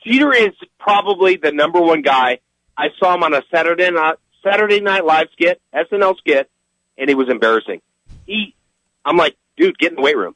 Jeter 0.05 0.33
is 0.33 0.51
probably 0.79 1.37
the 1.37 1.51
number 1.51 1.79
one 1.79 2.01
guy. 2.01 2.39
I 2.77 2.87
saw 2.99 3.13
him 3.15 3.23
on 3.23 3.33
a 3.33 3.41
Saturday 3.53 3.89
night 3.91 4.15
Saturday 4.43 4.81
Night 4.81 5.05
Live 5.05 5.27
skit, 5.31 5.61
SNL 5.73 6.17
skit, 6.17 6.49
and 6.97 7.09
it 7.09 7.15
was 7.15 7.29
embarrassing. 7.29 7.81
He, 8.25 8.55
I'm 9.05 9.15
like, 9.15 9.37
dude, 9.55 9.77
get 9.77 9.91
in 9.91 9.95
the 9.95 10.01
weight 10.01 10.17
room. 10.17 10.35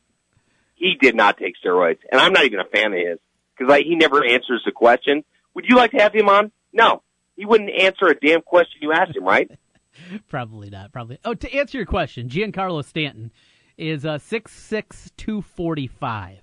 He 0.77 0.95
did 0.99 1.15
not 1.15 1.37
take 1.37 1.55
steroids, 1.63 1.97
and 2.11 2.21
I'm 2.21 2.33
not 2.33 2.45
even 2.45 2.59
a 2.59 2.65
fan 2.65 2.93
of 2.93 2.99
his 2.99 3.19
because 3.57 3.69
like 3.69 3.85
he 3.85 3.95
never 3.95 4.23
answers 4.23 4.61
the 4.63 4.71
question. 4.71 5.23
Would 5.55 5.65
you 5.67 5.75
like 5.75 5.91
to 5.91 5.97
have 5.97 6.13
him 6.13 6.29
on? 6.29 6.51
No, 6.71 7.01
he 7.35 7.45
wouldn't 7.45 7.71
answer 7.71 8.05
a 8.05 8.15
damn 8.15 8.41
question 8.41 8.79
you 8.81 8.93
asked 8.93 9.15
him, 9.15 9.25
right? 9.25 9.49
Probably 10.29 10.69
not. 10.69 10.93
Probably. 10.93 11.17
Oh, 11.25 11.33
to 11.33 11.53
answer 11.53 11.79
your 11.79 11.87
question, 11.87 12.29
Giancarlo 12.29 12.85
Stanton 12.85 13.31
is 13.75 14.05
uh, 14.05 14.19
six 14.19 14.53
six 14.53 15.11
two 15.17 15.41
forty 15.41 15.87
five. 15.87 16.41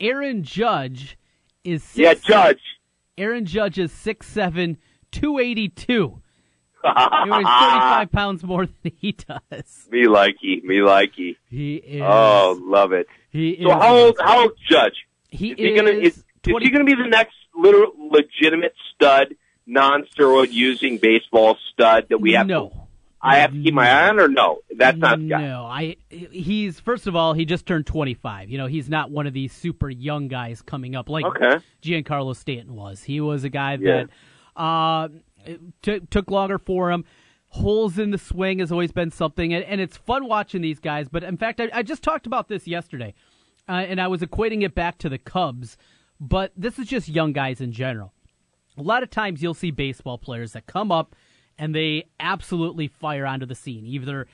Aaron 0.00 0.42
Judge 0.42 1.16
is 1.62 1.84
six, 1.84 1.98
yeah, 1.98 2.14
Judge. 2.14 2.60
Aaron 3.16 3.44
Judge 3.44 3.78
is 3.78 3.92
six 3.92 4.26
seven 4.26 4.78
two 5.12 5.38
eighty 5.38 5.68
two. 5.68 6.20
He 6.84 7.30
weighs 7.30 7.44
thirty 7.60 7.80
five 7.80 8.12
pounds 8.12 8.42
more 8.44 8.66
than 8.66 8.92
he 9.00 9.12
does. 9.12 9.88
me 9.90 10.04
likey, 10.06 10.62
me 10.62 10.76
likey. 10.76 11.36
He 11.50 11.76
is. 11.76 12.02
Oh, 12.04 12.60
love 12.62 12.92
it. 12.92 13.06
he 13.30 13.58
So 13.62 13.68
is. 13.70 13.74
how 13.82 13.96
old? 13.96 14.16
How 14.20 14.42
old 14.42 14.52
Judge? 14.68 15.06
He 15.30 15.50
Is 15.50 15.56
he 15.58 15.74
gonna 15.74 15.90
is, 15.90 16.16
is 16.18 16.24
he 16.44 16.70
gonna 16.70 16.84
be 16.84 16.94
the 16.94 17.08
next 17.08 17.34
little 17.56 17.92
legitimate 18.10 18.74
stud, 18.94 19.34
non-steroid 19.66 20.52
using 20.52 20.98
baseball 20.98 21.56
stud 21.72 22.06
that 22.10 22.18
we 22.18 22.32
have? 22.32 22.46
no. 22.46 22.68
To, 22.68 22.76
I 23.26 23.36
have 23.38 23.52
to 23.52 23.62
keep 23.62 23.72
my 23.72 23.88
eye 23.90 24.08
on, 24.10 24.20
or 24.20 24.28
no? 24.28 24.58
That's 24.76 24.98
not 24.98 25.16
guy. 25.26 25.40
No, 25.46 25.64
I. 25.64 25.96
He's 26.10 26.78
first 26.78 27.06
of 27.06 27.16
all, 27.16 27.32
he 27.32 27.46
just 27.46 27.64
turned 27.64 27.86
25. 27.86 28.50
You 28.50 28.58
know, 28.58 28.66
he's 28.66 28.90
not 28.90 29.10
one 29.10 29.26
of 29.26 29.32
these 29.32 29.50
super 29.50 29.88
young 29.88 30.28
guys 30.28 30.60
coming 30.60 30.94
up 30.94 31.08
like 31.08 31.24
Okay. 31.24 31.56
Giancarlo 31.82 32.36
Stanton 32.36 32.74
was. 32.76 33.02
He 33.02 33.22
was 33.22 33.42
a 33.44 33.48
guy 33.48 33.78
Yeah. 33.80 34.04
that 34.04 34.60
uh, 34.62 35.08
t- 35.82 36.00
took 36.10 36.30
longer 36.30 36.58
for 36.58 36.90
him. 36.90 37.04
Holes 37.48 37.98
in 37.98 38.10
the 38.10 38.18
swing 38.18 38.58
has 38.58 38.72
always 38.72 38.90
been 38.92 39.10
something, 39.10 39.54
and, 39.54 39.64
and 39.64 39.80
it's 39.80 39.96
fun 39.96 40.26
watching 40.26 40.60
these 40.62 40.80
guys. 40.80 41.08
But 41.08 41.22
in 41.22 41.36
fact, 41.36 41.60
I, 41.60 41.70
I 41.72 41.82
just 41.82 42.02
talked 42.02 42.26
about 42.26 42.48
this 42.48 42.66
yesterday, 42.66 43.14
uh, 43.68 43.72
and 43.72 44.00
I 44.00 44.08
was 44.08 44.22
equating 44.22 44.62
it 44.64 44.74
back 44.74 44.98
to 44.98 45.08
the 45.08 45.18
Cubs. 45.18 45.76
But 46.20 46.52
this 46.56 46.78
is 46.78 46.86
just 46.88 47.08
young 47.08 47.32
guys 47.32 47.60
in 47.60 47.70
general. 47.72 48.12
A 48.76 48.82
lot 48.82 49.02
of 49.04 49.10
times 49.10 49.42
you'll 49.42 49.54
see 49.54 49.70
baseball 49.70 50.18
players 50.18 50.52
that 50.52 50.66
come 50.66 50.90
up 50.90 51.14
and 51.58 51.72
they 51.74 52.04
absolutely 52.18 52.88
fire 52.88 53.24
onto 53.26 53.46
the 53.46 53.54
scene, 53.54 53.86
either 53.86 54.26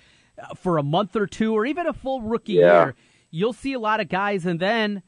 uh, 0.42 0.54
for 0.54 0.78
a 0.78 0.82
month 0.82 1.14
or 1.14 1.26
two 1.26 1.52
or 1.52 1.66
even 1.66 1.86
a 1.86 1.92
full 1.92 2.22
rookie 2.22 2.54
Yeah. 2.54 2.84
year. 2.84 2.94
You'll 3.30 3.52
see 3.52 3.74
a 3.74 3.78
lot 3.78 4.00
of 4.00 4.08
guys 4.08 4.46
and 4.46 4.58
then 4.58 5.02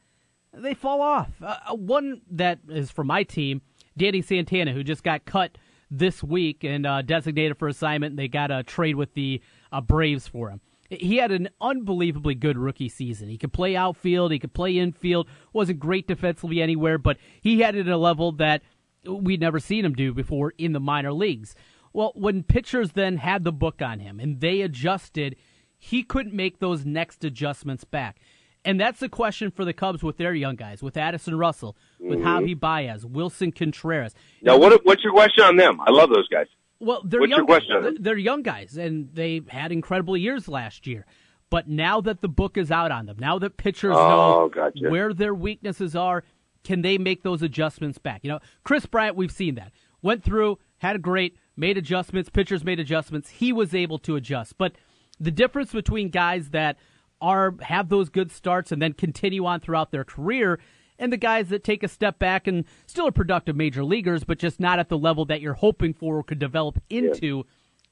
they 0.52 0.74
fall 0.74 1.00
off. 1.00 1.30
Uh, 1.42 1.56
uh, 1.70 1.74
one 1.74 2.20
that 2.30 2.58
is 2.68 2.90
for 2.90 3.04
my 3.04 3.22
team, 3.22 3.62
Danny 3.96 4.20
Santana, 4.20 4.72
who 4.72 4.84
just 4.84 5.02
got 5.02 5.24
cut 5.24 5.56
this 5.92 6.22
week 6.22 6.64
and 6.64 6.86
uh, 6.86 7.02
designated 7.02 7.58
for 7.58 7.68
assignment. 7.68 8.16
They 8.16 8.26
got 8.26 8.50
a 8.50 8.62
trade 8.62 8.96
with 8.96 9.12
the 9.14 9.42
uh, 9.70 9.82
Braves 9.82 10.26
for 10.26 10.48
him. 10.50 10.60
He 10.88 11.18
had 11.18 11.30
an 11.30 11.48
unbelievably 11.60 12.34
good 12.36 12.58
rookie 12.58 12.88
season. 12.88 13.28
He 13.28 13.38
could 13.38 13.52
play 13.52 13.76
outfield, 13.76 14.32
he 14.32 14.38
could 14.38 14.52
play 14.52 14.78
infield. 14.78 15.28
wasn't 15.52 15.80
great 15.80 16.06
defensively 16.06 16.60
anywhere, 16.60 16.98
but 16.98 17.18
he 17.40 17.60
had 17.60 17.74
it 17.74 17.86
at 17.86 17.92
a 17.92 17.96
level 17.96 18.32
that 18.32 18.62
we'd 19.06 19.40
never 19.40 19.58
seen 19.58 19.84
him 19.84 19.94
do 19.94 20.12
before 20.12 20.52
in 20.58 20.72
the 20.72 20.80
minor 20.80 21.12
leagues. 21.12 21.54
Well, 21.92 22.12
when 22.14 22.42
pitchers 22.42 22.92
then 22.92 23.18
had 23.18 23.44
the 23.44 23.52
book 23.52 23.82
on 23.82 24.00
him 24.00 24.18
and 24.18 24.40
they 24.40 24.62
adjusted, 24.62 25.36
he 25.78 26.02
couldn't 26.02 26.34
make 26.34 26.58
those 26.58 26.86
next 26.86 27.24
adjustments 27.24 27.84
back. 27.84 28.20
And 28.64 28.80
that's 28.80 29.00
the 29.00 29.08
question 29.08 29.50
for 29.50 29.64
the 29.64 29.72
Cubs 29.72 30.02
with 30.02 30.18
their 30.18 30.34
young 30.34 30.54
guys, 30.54 30.82
with 30.82 30.96
Addison 30.96 31.36
Russell, 31.36 31.76
with 31.98 32.20
mm-hmm. 32.20 32.28
Javi 32.28 32.58
Baez, 32.58 33.04
Willson 33.04 33.52
Contreras. 33.54 34.14
Now, 34.40 34.56
what, 34.56 34.84
what's 34.84 35.02
your 35.02 35.12
question 35.12 35.44
on 35.44 35.56
them? 35.56 35.80
I 35.80 35.90
love 35.90 36.10
those 36.10 36.28
guys. 36.28 36.46
Well, 36.78 37.02
they're 37.04 37.20
What's 37.20 37.30
young. 37.30 37.38
your 37.40 37.46
question 37.46 37.76
on 37.76 37.82
guys. 37.82 37.94
them? 37.94 38.02
They're 38.02 38.16
young 38.16 38.42
guys, 38.42 38.76
and 38.76 39.08
they 39.14 39.40
had 39.48 39.72
incredible 39.72 40.16
years 40.16 40.48
last 40.48 40.86
year. 40.86 41.06
But 41.50 41.68
now 41.68 42.00
that 42.00 42.22
the 42.22 42.28
book 42.28 42.56
is 42.56 42.70
out 42.70 42.90
on 42.90 43.06
them, 43.06 43.16
now 43.18 43.38
that 43.40 43.56
pitchers 43.56 43.94
Oh, 43.96 44.08
know 44.08 44.48
gotcha. 44.48 44.88
where 44.90 45.12
their 45.12 45.34
weaknesses 45.34 45.94
are, 45.94 46.24
can 46.64 46.82
they 46.82 46.98
make 46.98 47.22
those 47.22 47.42
adjustments 47.42 47.98
back? 47.98 48.20
You 48.22 48.30
know, 48.30 48.38
Kris 48.64 48.86
Bryant, 48.86 49.16
we've 49.16 49.30
seen 49.32 49.56
that. 49.56 49.72
Went 50.02 50.24
through, 50.24 50.58
had 50.78 50.96
a 50.96 50.98
great, 50.98 51.36
made 51.56 51.76
adjustments, 51.76 52.30
pitchers 52.30 52.64
made 52.64 52.80
adjustments. 52.80 53.28
He 53.28 53.52
was 53.52 53.74
able 53.74 53.98
to 54.00 54.16
adjust. 54.16 54.56
But 54.56 54.72
the 55.20 55.30
difference 55.30 55.72
between 55.72 56.08
guys 56.08 56.50
that 56.50 56.78
are 57.22 57.54
have 57.62 57.88
those 57.88 58.10
good 58.10 58.30
starts 58.30 58.70
and 58.70 58.82
then 58.82 58.92
continue 58.92 59.46
on 59.46 59.60
throughout 59.60 59.92
their 59.92 60.04
career 60.04 60.58
and 61.02 61.12
the 61.12 61.16
guys 61.16 61.48
that 61.48 61.64
take 61.64 61.82
a 61.82 61.88
step 61.88 62.20
back 62.20 62.46
and 62.46 62.64
still 62.86 63.08
are 63.08 63.12
productive 63.12 63.56
major 63.56 63.84
leaguers, 63.84 64.22
but 64.22 64.38
just 64.38 64.60
not 64.60 64.78
at 64.78 64.88
the 64.88 64.96
level 64.96 65.24
that 65.24 65.40
you're 65.40 65.54
hoping 65.54 65.92
for 65.92 66.18
or 66.18 66.22
could 66.22 66.38
develop 66.38 66.80
into, 66.88 67.44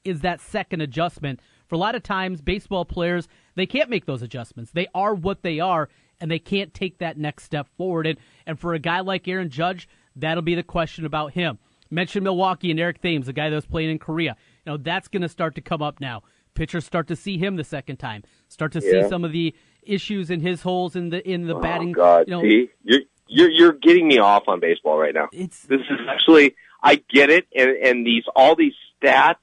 is 0.05 0.21
that 0.21 0.39
second 0.39 0.81
adjustment. 0.81 1.41
For 1.67 1.75
a 1.75 1.77
lot 1.77 1.95
of 1.95 2.03
times, 2.03 2.41
baseball 2.41 2.85
players, 2.85 3.27
they 3.55 3.65
can't 3.65 3.89
make 3.89 4.05
those 4.05 4.21
adjustments. 4.21 4.71
They 4.71 4.87
are 4.95 5.13
what 5.13 5.41
they 5.41 5.59
are, 5.59 5.89
and 6.21 6.31
they 6.31 6.39
can't 6.39 6.73
take 6.73 6.99
that 6.99 7.17
next 7.17 7.43
step 7.43 7.67
forward. 7.77 8.07
And, 8.07 8.17
and 8.45 8.57
for 8.57 8.73
a 8.73 8.79
guy 8.79 9.01
like 9.01 9.27
Aaron 9.27 9.49
Judge, 9.49 9.89
that'll 10.15 10.41
be 10.41 10.55
the 10.55 10.63
question 10.63 11.05
about 11.05 11.33
him. 11.33 11.59
Mentioned 11.89 12.23
Milwaukee 12.23 12.71
and 12.71 12.79
Eric 12.79 13.01
Thames, 13.01 13.25
the 13.25 13.33
guy 13.33 13.49
that 13.49 13.55
was 13.55 13.65
playing 13.65 13.89
in 13.89 13.99
Korea. 13.99 14.37
You 14.65 14.71
know, 14.71 14.77
that's 14.77 15.09
going 15.09 15.23
to 15.23 15.29
start 15.29 15.55
to 15.55 15.61
come 15.61 15.81
up 15.81 15.99
now. 15.99 16.21
Pitchers 16.53 16.85
start 16.85 17.07
to 17.07 17.15
see 17.15 17.37
him 17.37 17.55
the 17.55 17.63
second 17.63 17.97
time. 17.97 18.23
Start 18.47 18.73
to 18.73 18.79
Yeah. 18.83 19.03
see 19.03 19.09
some 19.09 19.23
of 19.23 19.31
the 19.31 19.55
issues 19.83 20.29
in 20.29 20.41
his 20.41 20.61
holes 20.61 20.95
in 20.95 21.09
the 21.09 21.27
in 21.27 21.47
the 21.47 21.55
oh, 21.55 21.59
batting. 21.59 21.91
Oh 21.91 21.93
God, 21.93 22.27
you 22.27 22.31
know, 22.33 22.41
see, 22.41 22.69
you're 22.83 23.01
you're 23.27 23.49
you're 23.49 23.71
getting 23.73 24.07
me 24.07 24.19
off 24.19 24.43
on 24.47 24.59
baseball 24.59 24.97
right 24.97 25.13
now. 25.13 25.29
it's 25.31 25.63
This 25.63 25.79
is 25.81 25.99
actually 26.09 26.55
I 26.83 26.95
get 27.09 27.29
it, 27.29 27.47
and 27.55 27.69
and 27.69 28.05
these 28.05 28.23
all 28.35 28.55
these 28.55 28.73
stats, 29.01 29.35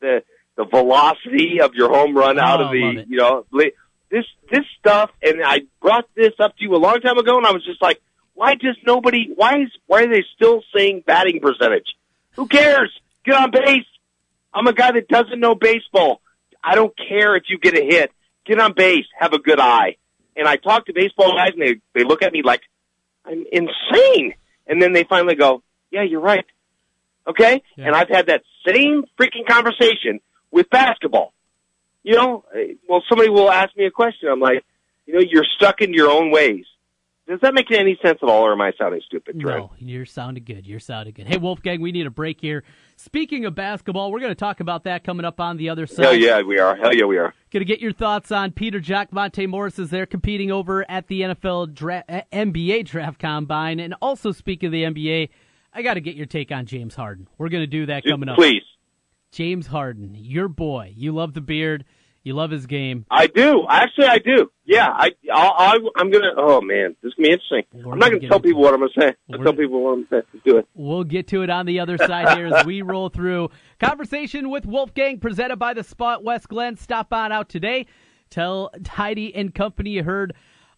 the 0.00 0.22
the 0.56 0.64
velocity 0.64 1.60
of 1.60 1.74
your 1.74 1.90
home 1.90 2.16
run 2.16 2.38
out 2.38 2.60
Oh, 2.60 2.64
of 2.64 2.70
the 2.72 3.04
you 3.08 3.16
know 3.16 3.44
this 4.10 4.24
this 4.50 4.64
stuff, 4.78 5.10
and 5.22 5.42
I 5.44 5.62
brought 5.80 6.08
this 6.14 6.32
up 6.38 6.56
to 6.56 6.62
you 6.64 6.74
a 6.74 6.78
long 6.78 7.00
time 7.00 7.18
ago, 7.18 7.36
and 7.36 7.46
I 7.46 7.52
was 7.52 7.64
just 7.64 7.80
like, 7.82 8.00
why 8.34 8.54
does 8.54 8.76
nobody? 8.86 9.30
Why 9.34 9.60
is 9.62 9.68
why 9.86 10.02
are 10.04 10.08
they 10.08 10.24
still 10.34 10.62
saying 10.74 11.04
batting 11.06 11.40
percentage? 11.40 11.96
Who 12.34 12.46
cares? 12.46 12.90
Get 13.24 13.34
on 13.34 13.50
base. 13.50 13.84
I'm 14.54 14.66
a 14.66 14.72
guy 14.72 14.92
that 14.92 15.08
doesn't 15.08 15.38
know 15.40 15.54
baseball. 15.54 16.20
I 16.66 16.74
don't 16.74 16.92
care 16.96 17.36
if 17.36 17.44
you 17.48 17.58
get 17.58 17.78
a 17.78 17.84
hit. 17.84 18.10
Get 18.44 18.60
on 18.60 18.74
base. 18.74 19.06
Have 19.18 19.32
a 19.32 19.38
good 19.38 19.60
eye. 19.60 19.96
And 20.36 20.48
I 20.48 20.56
talk 20.56 20.86
to 20.86 20.92
baseball 20.92 21.34
guys, 21.36 21.52
and 21.52 21.62
they 21.62 21.80
they 21.94 22.04
look 22.04 22.22
at 22.22 22.32
me 22.32 22.42
like 22.44 22.60
I'm 23.24 23.44
insane. 23.50 24.34
And 24.66 24.82
then 24.82 24.92
they 24.92 25.04
finally 25.04 25.36
go, 25.36 25.62
"Yeah, 25.90 26.02
you're 26.02 26.20
right." 26.20 26.44
Okay. 27.26 27.62
Yeah. 27.76 27.86
And 27.86 27.96
I've 27.96 28.08
had 28.08 28.26
that 28.26 28.42
same 28.66 29.04
freaking 29.18 29.46
conversation 29.48 30.20
with 30.50 30.68
basketball. 30.70 31.32
You 32.02 32.16
know, 32.16 32.44
eh, 32.54 32.74
well, 32.88 33.02
somebody 33.08 33.30
will 33.30 33.50
ask 33.50 33.76
me 33.76 33.86
a 33.86 33.90
question. 33.90 34.28
I'm 34.28 34.40
like, 34.40 34.64
you 35.06 35.14
know, 35.14 35.20
you're 35.20 35.46
stuck 35.56 35.80
in 35.80 35.94
your 35.94 36.10
own 36.10 36.30
ways. 36.30 36.64
Does 37.28 37.40
that 37.40 37.54
make 37.54 37.72
any 37.72 37.98
sense 38.00 38.20
at 38.22 38.28
all, 38.28 38.46
or 38.46 38.52
am 38.52 38.60
I 38.60 38.72
sounding 38.78 39.00
stupid, 39.04 39.40
Trent? 39.40 39.58
No, 39.58 39.72
you're 39.78 40.06
sounding 40.06 40.44
good. 40.44 40.64
You're 40.64 40.78
sounding 40.78 41.12
good. 41.12 41.26
Hey, 41.26 41.38
Wolfgang, 41.38 41.80
we 41.80 41.90
need 41.90 42.06
a 42.06 42.10
break 42.10 42.40
here. 42.40 42.62
Speaking 42.94 43.44
of 43.44 43.54
basketball, 43.56 44.12
we're 44.12 44.20
going 44.20 44.30
to 44.30 44.36
talk 44.36 44.60
about 44.60 44.84
that 44.84 45.02
coming 45.02 45.26
up 45.26 45.40
on 45.40 45.56
the 45.56 45.68
other 45.68 45.88
side. 45.88 46.04
Hell 46.04 46.14
yeah, 46.14 46.40
we 46.42 46.60
are. 46.60 46.76
Hell 46.76 46.94
yeah, 46.94 47.04
we 47.04 47.18
are. 47.18 47.34
Going 47.50 47.62
to 47.62 47.64
get 47.64 47.80
your 47.80 47.92
thoughts 47.92 48.30
on 48.30 48.52
Peter 48.52 48.78
Jok 48.80 49.10
Monte 49.10 49.44
Morris 49.48 49.78
as 49.80 49.90
they're 49.90 50.06
competing 50.06 50.52
over 50.52 50.88
at 50.88 51.08
the 51.08 51.22
NFL 51.22 51.74
dra- 51.74 52.04
uh, 52.08 52.20
NBA 52.32 52.84
Draft 52.86 53.18
Combine. 53.18 53.80
And 53.80 53.94
also, 54.00 54.30
speaking 54.30 54.68
of 54.68 54.72
the 54.72 54.84
NBA, 54.84 55.28
I 55.72 55.82
got 55.82 55.94
to 55.94 56.00
get 56.00 56.14
your 56.14 56.26
take 56.26 56.52
on 56.52 56.64
James 56.64 56.94
Harden. 56.94 57.26
We're 57.38 57.48
going 57.48 57.64
to 57.64 57.66
do 57.66 57.86
that 57.86 58.04
coming 58.04 58.28
up. 58.28 58.36
Please. 58.36 58.62
James 59.32 59.66
Harden, 59.66 60.14
your 60.14 60.48
boy. 60.48 60.92
You 60.96 61.12
love 61.12 61.34
the 61.34 61.40
beard. 61.40 61.84
You 62.26 62.34
love 62.34 62.50
his 62.50 62.66
game. 62.66 63.06
I 63.08 63.28
do. 63.28 63.64
Actually, 63.70 64.06
I 64.08 64.18
do. 64.18 64.50
Yeah, 64.64 64.88
I, 64.88 65.12
I'll, 65.32 65.54
I'll, 65.56 65.78
I'm 65.96 66.10
gonna. 66.10 66.32
Oh 66.36 66.60
man, 66.60 66.96
this 67.00 67.10
is 67.10 67.14
gonna 67.14 67.28
be 67.28 67.32
interesting. 67.34 67.62
We're 67.72 67.92
I'm 67.92 68.00
not 68.00 68.06
gonna 68.06 68.18
gonna 68.18 68.28
tell 68.30 68.40
people 68.40 68.62
what 68.62 68.74
I'm 68.74 68.80
gonna 68.80 68.90
say. 68.98 69.06
I'll 69.32 69.38
We're- 69.38 69.44
tell 69.44 69.52
people 69.52 69.84
what 69.84 69.92
I'm 69.92 70.04
gonna 70.10 70.22
say. 70.22 70.28
Let's 70.34 70.44
do 70.44 70.56
it. 70.56 70.66
We'll 70.74 71.04
get 71.04 71.28
to 71.28 71.42
it 71.42 71.50
on 71.50 71.66
the 71.66 71.78
other 71.78 71.96
side 71.96 72.36
here 72.36 72.48
as 72.48 72.66
we 72.66 72.82
roll 72.82 73.10
through. 73.10 73.50
Conversation 73.78 74.50
with 74.50 74.66
Wolfgang 74.66 75.20
presented 75.20 75.58
by 75.58 75.72
the 75.72 75.84
Spot 75.84 76.24
West 76.24 76.48
Glen. 76.48 76.76
Stop 76.76 77.12
on 77.12 77.30
out 77.30 77.48
today. 77.48 77.86
Tell 78.28 78.72
Heidi 78.88 79.32
and 79.32 79.54
company 79.54 79.90
you 79.90 80.02
heard 80.02 80.34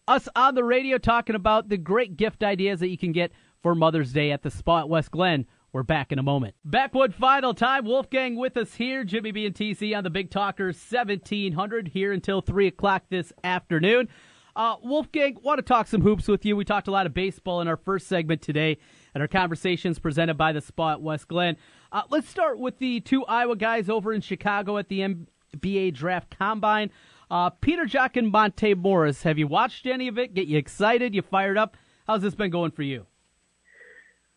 us 0.07 0.29
on 0.37 0.55
the 0.55 0.65
radio 0.65 0.99
talking 0.99 1.35
about 1.35 1.71
the 1.71 1.79
great 1.79 2.19
gift 2.19 2.43
ideas 2.45 2.81
that 2.81 2.89
you 2.89 2.99
can 2.99 3.13
get 3.13 3.33
for 3.63 3.75
Mother's 3.75 4.13
Day 4.13 4.33
at 4.33 4.43
the 4.43 4.51
Spot 4.51 4.87
West 4.87 5.13
Glen. 5.13 5.47
We're 5.71 5.83
back 5.83 6.13
in 6.13 6.19
a 6.19 6.23
moment. 6.23 6.55
Backwood 6.65 7.15
final 7.15 7.53
time. 7.53 7.85
Wolfgang 7.85 8.37
with 8.37 8.57
us 8.57 8.75
here. 8.75 9.05
Jimmy 9.05 9.33
B 9.33 9.45
and 9.45 9.55
TC 9.55 9.95
on 9.95 10.03
the 10.03 10.09
Big 10.09 10.31
Talker 10.31 10.67
1700 10.67 11.89
here 11.89 12.11
until 12.11 12.41
3 12.41 12.69
o'clock 12.69 13.03
this 13.11 13.35
afternoon. 13.45 14.09
Uh, 14.57 14.77
Wolfgang, 14.83 15.37
want 15.43 15.59
to 15.59 15.63
talk 15.63 15.87
some 15.87 16.01
hoops 16.01 16.27
with 16.27 16.47
you. 16.47 16.57
We 16.57 16.65
talked 16.65 16.89
a 16.89 16.91
lot 16.91 17.05
of 17.05 17.13
baseball 17.13 17.61
in 17.61 17.69
our 17.69 17.77
first 17.77 18.09
segment 18.09 18.41
today, 18.41 18.79
and 19.15 19.21
our 19.23 19.29
conversations 19.29 19.99
presented 19.99 20.39
by 20.39 20.53
the 20.53 20.63
Spot 20.63 21.03
West 21.03 21.29
Glen. 21.29 21.57
Uh, 21.93 22.03
let's 22.09 22.29
start 22.29 22.59
with 22.59 22.79
the 22.79 23.01
two 23.01 23.25
Iowa 23.27 23.55
guys 23.55 23.91
over 23.91 24.13
in 24.13 24.23
Chicago 24.23 24.79
at 24.79 24.89
the 24.89 25.01
NBA 25.01 25.93
Draft 25.93 26.37
Combine. 26.37 26.91
Uh, 27.31 27.51
Peter 27.51 27.85
Jok 27.85 28.17
and 28.17 28.33
Monte 28.33 28.73
Morris. 28.73 29.23
Have 29.23 29.39
you 29.39 29.47
watched 29.47 29.87
any 29.87 30.09
of 30.09 30.19
it? 30.19 30.33
Get 30.33 30.47
you 30.47 30.57
excited? 30.57 31.15
You 31.15 31.21
fired 31.21 31.59
up? 31.59 31.77
How's 32.07 32.23
this 32.23 32.35
been 32.35 32.51
going 32.51 32.71
for 32.71 32.83
you? 32.83 33.05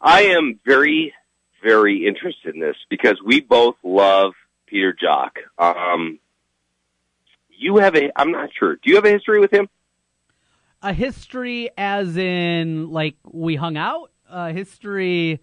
I 0.02 0.24
am 0.24 0.60
very, 0.66 1.14
very 1.62 2.06
interested 2.08 2.54
in 2.54 2.62
this 2.62 2.76
because 2.90 3.18
we 3.24 3.42
both 3.42 3.76
love 3.84 4.34
Peter 4.68 4.94
Jok. 4.94 5.32
Um, 5.58 6.20
you 7.50 7.78
have 7.78 7.96
a. 7.96 8.12
I'm 8.16 8.32
not 8.32 8.50
sure. 8.58 8.76
Do 8.76 8.90
you 8.90 8.96
have 8.96 9.06
a 9.06 9.12
history 9.12 9.40
with 9.40 9.52
him? 9.52 9.70
A 10.82 10.94
history, 10.94 11.70
as 11.78 12.18
in 12.18 12.90
like 12.90 13.16
we 13.24 13.56
hung 13.56 13.78
out. 13.78 14.12
A 14.30 14.52
history. 14.52 15.42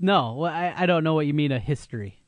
No, 0.00 0.44
I, 0.44 0.72
I 0.76 0.86
don't 0.86 1.04
know 1.04 1.14
what 1.14 1.26
you 1.26 1.34
mean. 1.34 1.52
A 1.52 1.58
history. 1.58 2.18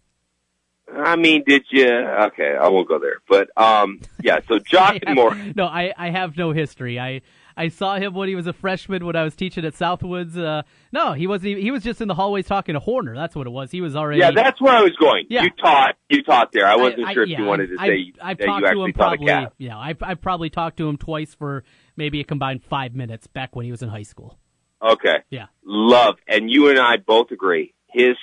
I 0.95 1.17
mean, 1.17 1.45
did 1.47 1.65
you? 1.71 1.89
Okay, 1.89 2.57
I 2.57 2.69
won't 2.69 2.89
go 2.89 2.99
there. 2.99 3.21
But 3.29 3.51
um, 3.61 4.01
yeah. 4.23 4.41
So 4.49 4.59
Jok 4.73 5.03
and 5.07 5.17
Morris. 5.17 5.55
No, 5.57 5.67
I, 5.67 5.93
I 5.97 6.11
have 6.11 6.37
no 6.37 6.53
history. 6.53 6.99
I 6.99 7.23
I 7.59 7.69
saw 7.69 7.97
him 7.97 8.15
when 8.15 8.29
he 8.29 8.35
was 8.35 8.47
a 8.47 8.53
freshman 8.53 9.05
when 9.05 9.17
I 9.17 9.25
was 9.25 9.35
teaching 9.35 9.65
at 9.65 9.75
Southwoods. 9.75 10.39
Uh, 10.39 10.63
no, 10.93 11.13
he 11.13 11.27
wasn't. 11.27 11.49
Even, 11.49 11.63
he 11.65 11.71
was 11.71 11.83
just 11.83 12.01
in 12.01 12.09
the 12.09 12.15
hallways 12.15 12.47
talking 12.47 12.75
to 12.75 12.79
Horner. 12.81 13.15
That's 13.15 13.35
what 13.35 13.47
it 13.47 13.51
was. 13.51 13.71
He 13.71 13.81
was 13.81 13.97
already. 13.97 14.21
Yeah, 14.21 14.31
that's 14.35 14.61
where 14.61 14.73
I 14.75 14.81
was 14.83 14.93
going. 15.01 15.27
Yeah. 15.29 15.43
You 15.43 15.51
taught. 15.51 15.97
You 16.09 16.23
taught 16.23 16.53
there. 16.53 16.67
I 16.67 16.77
wasn't 16.77 17.05
I- 17.07 17.13
sure 17.15 17.25
if 17.25 17.29
yeah, 17.29 17.41
you 17.41 17.45
wanted 17.47 17.67
to 17.71 17.77
I- 17.79 17.87
say 17.89 18.13
I've 18.23 18.39
that 18.39 18.45
talked 18.47 18.61
you 18.61 18.65
to 18.67 18.69
actually 18.69 18.85
him 18.87 18.93
taught 18.93 19.09
probably. 19.19 19.27
a 19.27 19.41
cat. 19.41 19.53
Yeah, 19.59 19.79
I've 19.79 20.03
I've 20.03 20.21
probably 20.21 20.51
talked 20.51 20.77
to 20.79 20.89
him 20.89 20.97
twice 20.97 21.35
for 21.35 21.65
maybe 21.97 22.21
a 22.21 22.25
combined 22.25 22.63
five 22.65 22.95
minutes 22.95 23.27
back 23.27 23.57
when 23.57 23.65
he 23.65 23.71
was 23.71 23.83
in 23.83 23.89
high 23.89 24.03
school. 24.05 24.39
Okay. 24.81 25.19
Yeah. 25.31 25.47
Love. 25.65 26.15
And 26.29 26.49
you 26.51 26.71
and 26.71 26.79
I 26.79 26.97
both 26.99 27.33
agree. 27.33 27.75
His 27.89 28.17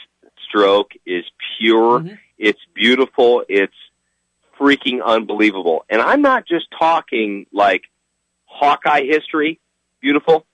stroke 0.48 0.92
is 1.06 1.26
pure. 1.60 2.00
Mhm. 2.00 2.18
It's 2.38 2.60
beautiful. 2.74 3.44
It's 3.50 3.74
freaking 4.60 5.04
unbelievable. 5.04 5.84
And 5.90 6.02
I'm 6.02 6.22
not 6.22 6.48
just 6.48 6.68
talking 6.80 7.46
like 7.52 7.84
Hawkeye 8.56 9.04
history 9.04 9.60
beautiful. 10.02 10.46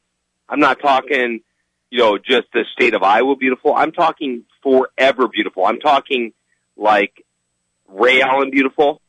I'm 0.50 0.60
not 0.60 0.80
talking, 0.82 1.42
you 1.90 2.00
know, 2.00 2.18
just 2.18 2.48
the 2.54 2.66
state 2.74 2.94
of 2.94 3.04
Iowa 3.04 3.36
beautiful. 3.36 3.74
I'm 3.76 3.92
talking 3.92 4.44
forever 4.64 5.28
beautiful. 5.28 5.66
I'm 5.66 5.80
talking 5.80 6.34
like 6.78 7.26
Ray 7.88 8.22
Allen 8.22 8.52
beautiful. 8.52 9.02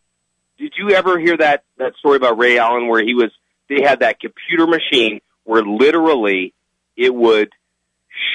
Did 0.58 0.74
you 0.76 0.90
ever 0.90 1.18
hear 1.18 1.36
that 1.36 1.64
that 1.78 1.94
story 1.96 2.16
about 2.16 2.38
Ray 2.38 2.58
Allen 2.58 2.88
where 2.88 3.02
he 3.02 3.14
was 3.14 3.30
they 3.68 3.82
had 3.82 4.00
that 4.00 4.20
computer 4.20 4.66
machine 4.66 5.20
where 5.44 5.62
literally 5.62 6.54
it 6.96 7.14
would 7.14 7.50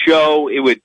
show 0.06 0.50
it 0.50 0.60
would 0.60 0.82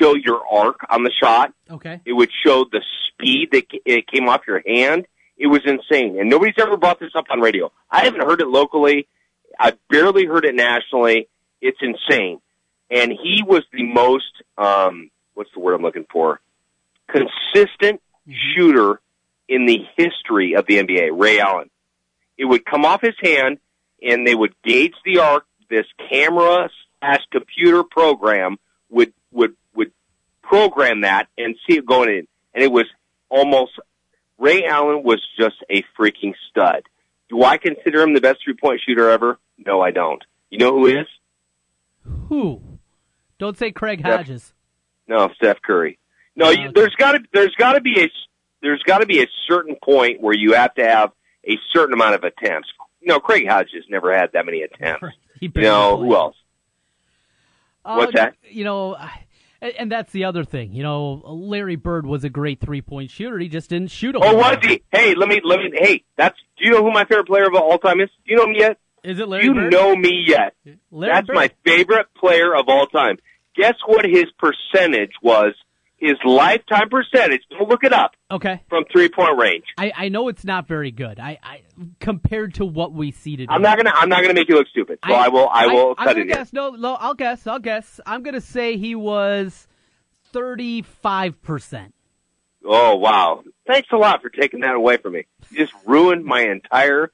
show 0.00 0.14
your 0.14 0.42
arc 0.50 0.80
on 0.88 1.04
the 1.04 1.12
shot. 1.22 1.52
Okay. 1.70 2.00
It 2.04 2.12
would 2.12 2.30
show 2.44 2.64
the 2.64 2.82
speed 3.08 3.50
that 3.52 3.64
it 3.84 4.06
came 4.08 4.28
off 4.28 4.42
your 4.46 4.62
hand. 4.66 5.06
It 5.38 5.48
was 5.48 5.60
insane, 5.66 6.18
and 6.18 6.30
nobody's 6.30 6.54
ever 6.58 6.76
brought 6.76 6.98
this 6.98 7.12
up 7.14 7.26
on 7.30 7.40
radio. 7.40 7.70
I 7.90 8.04
haven't 8.04 8.22
heard 8.22 8.40
it 8.40 8.48
locally. 8.48 9.06
I 9.58 9.74
barely 9.90 10.24
heard 10.24 10.44
it 10.44 10.54
nationally. 10.54 11.28
It's 11.60 11.78
insane, 11.80 12.40
and 12.90 13.12
he 13.12 13.42
was 13.42 13.62
the 13.72 13.82
most 13.82 14.42
um, 14.56 15.10
what's 15.34 15.50
the 15.54 15.60
word 15.60 15.74
I'm 15.74 15.82
looking 15.82 16.06
for? 16.10 16.40
Consistent 17.08 18.00
shooter 18.28 19.00
in 19.48 19.66
the 19.66 19.84
history 19.96 20.54
of 20.54 20.66
the 20.66 20.78
NBA. 20.78 21.10
Ray 21.12 21.38
Allen. 21.38 21.70
It 22.36 22.44
would 22.44 22.64
come 22.64 22.84
off 22.84 23.00
his 23.00 23.14
hand, 23.22 23.58
and 24.02 24.26
they 24.26 24.34
would 24.34 24.54
gauge 24.62 24.94
the 25.04 25.18
arc. 25.18 25.46
This 25.68 25.86
camera 26.10 26.70
slash 27.00 27.22
computer 27.30 27.82
program 27.82 28.56
would 28.90 29.12
would 29.32 29.56
would 29.74 29.92
program 30.42 31.02
that 31.02 31.28
and 31.36 31.56
see 31.66 31.76
it 31.78 31.86
going 31.86 32.08
in, 32.08 32.28
and 32.54 32.62
it 32.62 32.70
was 32.70 32.86
almost 33.28 33.72
Ray 34.38 34.64
Allen 34.64 35.02
was 35.02 35.20
just 35.38 35.56
a 35.70 35.82
freaking 35.98 36.34
stud. 36.50 36.82
Do 37.28 37.42
I 37.42 37.56
consider 37.58 38.02
him 38.02 38.14
the 38.14 38.20
best 38.20 38.38
three 38.44 38.54
point 38.54 38.80
shooter 38.86 39.08
ever? 39.10 39.38
No, 39.58 39.80
I 39.80 39.90
don't. 39.90 40.22
You 40.50 40.58
know 40.58 40.72
who 40.78 40.86
is? 40.86 41.06
Who? 42.28 42.60
Don't 43.38 43.58
say 43.58 43.72
Craig 43.72 44.00
Steph. 44.00 44.16
Hodges. 44.18 44.54
No, 45.08 45.28
Steph 45.36 45.60
Curry. 45.62 45.98
No, 46.34 46.50
you, 46.50 46.64
Okay. 46.64 46.72
there's 46.74 46.94
got 46.96 47.12
to 47.12 47.20
there's 47.32 47.54
got 47.56 47.72
to 47.72 47.80
be 47.80 48.00
a 48.02 48.10
there's 48.62 48.82
got 48.84 48.98
to 48.98 49.06
be 49.06 49.22
a 49.22 49.26
certain 49.48 49.76
point 49.82 50.20
where 50.20 50.34
you 50.34 50.54
have 50.54 50.74
to 50.74 50.84
have 50.84 51.10
a 51.48 51.58
certain 51.72 51.94
amount 51.94 52.14
of 52.14 52.24
attempts. 52.24 52.68
You 53.00 53.08
know, 53.08 53.20
Craig 53.20 53.46
Hodges 53.48 53.84
never 53.88 54.16
had 54.16 54.32
that 54.32 54.44
many 54.46 54.62
attempts. 54.62 55.06
He 55.38 55.50
You 55.54 55.60
know 55.62 55.96
played. 55.98 56.06
who 56.08 56.14
else? 56.16 56.36
What's 57.82 58.08
Uh, 58.14 58.16
that? 58.16 58.34
You 58.48 58.64
know, 58.64 58.94
I- 58.96 59.25
and, 59.60 59.72
and 59.78 59.92
that's 59.92 60.12
the 60.12 60.24
other 60.24 60.44
thing. 60.44 60.72
You 60.72 60.82
know, 60.82 61.22
Larry 61.24 61.76
Bird 61.76 62.06
was 62.06 62.24
a 62.24 62.28
great 62.28 62.60
three 62.60 62.82
point 62.82 63.10
shooter. 63.10 63.38
He 63.38 63.48
just 63.48 63.70
didn't 63.70 63.90
shoot 63.90 64.14
a 64.16 64.18
Oh, 64.22 64.34
was 64.36 64.58
he? 64.62 64.82
Hey, 64.92 65.14
let 65.14 65.28
me 65.28 65.40
let 65.44 65.58
me. 65.60 65.70
Hey, 65.74 66.04
that's. 66.16 66.36
Do 66.58 66.64
you 66.64 66.70
know 66.72 66.82
who 66.82 66.90
my 66.92 67.04
favorite 67.04 67.26
player 67.26 67.46
of 67.46 67.54
all 67.54 67.78
time 67.78 68.00
is? 68.00 68.08
Do 68.26 68.32
you 68.32 68.36
know 68.36 68.46
me 68.46 68.58
yet? 68.60 68.78
Is 69.04 69.20
it 69.20 69.28
Larry 69.28 69.44
you 69.44 69.54
Bird? 69.54 69.72
know 69.72 69.94
me 69.94 70.24
yet? 70.26 70.54
Larry 70.90 71.12
That's 71.14 71.26
Bird. 71.28 71.36
my 71.36 71.50
favorite 71.64 72.06
player 72.16 72.54
of 72.56 72.64
all 72.68 72.86
time. 72.86 73.18
Guess 73.56 73.74
what 73.86 74.04
his 74.04 74.24
percentage 74.38 75.12
was? 75.22 75.54
His 75.98 76.16
lifetime 76.26 76.90
percentage. 76.90 77.40
Don't 77.48 77.68
look 77.70 77.82
it 77.82 77.92
up 77.94 78.12
Okay. 78.30 78.62
from 78.68 78.84
three 78.92 79.08
point 79.08 79.38
range. 79.38 79.64
I, 79.78 79.92
I 79.96 80.08
know 80.10 80.28
it's 80.28 80.44
not 80.44 80.68
very 80.68 80.90
good. 80.90 81.18
I, 81.18 81.38
I 81.42 81.62
compared 82.00 82.54
to 82.54 82.66
what 82.66 82.92
we 82.92 83.12
see 83.12 83.36
today. 83.36 83.48
I'm 83.50 83.62
not 83.62 83.78
gonna. 83.78 83.92
I'm 83.94 84.10
not 84.10 84.20
gonna 84.20 84.34
make 84.34 84.48
you 84.48 84.56
look 84.56 84.68
stupid. 84.68 84.98
So 85.06 85.14
I, 85.14 85.28
will. 85.28 85.48
I 85.50 85.66
will 85.68 85.94
I'm 85.96 86.06
cut 86.06 86.16
gonna 86.16 86.20
it 86.20 86.28
guess. 86.28 86.52
No, 86.52 86.70
no. 86.70 86.96
I'll 86.96 87.14
guess. 87.14 87.46
I'll 87.46 87.58
guess. 87.58 87.98
I'm 88.04 88.22
gonna 88.22 88.42
say 88.42 88.76
he 88.76 88.94
was 88.94 89.66
thirty-five 90.32 91.40
percent. 91.42 91.94
Oh 92.62 92.96
wow! 92.96 93.42
Thanks 93.66 93.88
a 93.92 93.96
lot 93.96 94.20
for 94.20 94.28
taking 94.28 94.60
that 94.60 94.74
away 94.74 94.98
from 94.98 95.14
me. 95.14 95.24
You 95.50 95.58
just 95.58 95.72
ruined 95.86 96.24
my 96.26 96.42
entire 96.42 97.10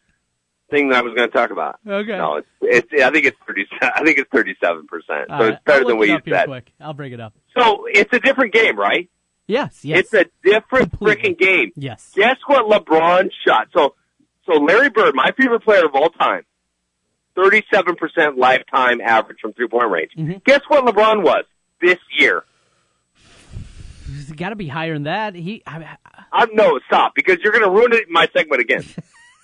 thing 0.72 0.88
that 0.88 0.98
I 0.98 1.02
was 1.02 1.14
going 1.14 1.30
to 1.30 1.36
talk 1.36 1.50
about. 1.50 1.78
Okay. 1.86 2.16
No, 2.16 2.36
it's, 2.36 2.48
it's 2.60 3.02
I 3.02 3.10
think 3.12 3.26
it's 3.26 3.36
thirty. 3.46 3.66
I 3.80 4.02
think 4.04 4.18
it's 4.18 4.30
thirty-seven 4.30 4.88
percent. 4.88 5.26
So 5.28 5.34
right. 5.34 5.52
it's 5.52 5.62
better 5.64 5.82
I'll 5.82 5.88
than 5.88 5.98
what 5.98 6.08
you 6.08 6.18
said. 6.28 6.46
Quick. 6.46 6.72
I'll 6.80 6.94
bring 6.94 7.12
it 7.12 7.20
up. 7.20 7.34
So 7.56 7.86
it's 7.86 8.12
a 8.12 8.18
different 8.18 8.52
game, 8.52 8.76
right? 8.76 9.08
Yes, 9.46 9.84
yes. 9.84 10.00
It's 10.00 10.14
a 10.14 10.24
different 10.42 10.98
freaking 10.98 11.38
game. 11.38 11.72
yes. 11.76 12.12
Guess 12.14 12.36
what 12.46 12.64
LeBron 12.64 13.30
shot? 13.46 13.68
So, 13.76 13.94
so 14.46 14.58
Larry 14.58 14.88
Bird, 14.88 15.14
my 15.14 15.32
favorite 15.36 15.62
player 15.62 15.84
of 15.84 15.94
all 15.94 16.08
time, 16.10 16.44
thirty-seven 17.36 17.96
percent 17.96 18.38
lifetime 18.38 19.00
average 19.00 19.38
from 19.40 19.52
three-point 19.52 19.90
range. 19.90 20.10
Mhm. 20.18 20.42
Guess 20.44 20.62
what 20.68 20.84
LeBron 20.84 21.22
was 21.22 21.44
this 21.80 21.98
year? 22.18 22.44
It's 24.14 24.32
got 24.32 24.50
to 24.50 24.56
be 24.56 24.68
higher 24.68 24.94
than 24.94 25.04
that. 25.04 25.34
He 25.34 25.62
I, 25.66 25.96
I'm 26.32 26.54
no 26.54 26.80
stop 26.86 27.14
because 27.14 27.38
you're 27.42 27.52
going 27.52 27.64
to 27.64 27.70
ruin 27.70 27.92
it, 27.92 28.08
my 28.08 28.28
segment 28.32 28.60
again. 28.60 28.84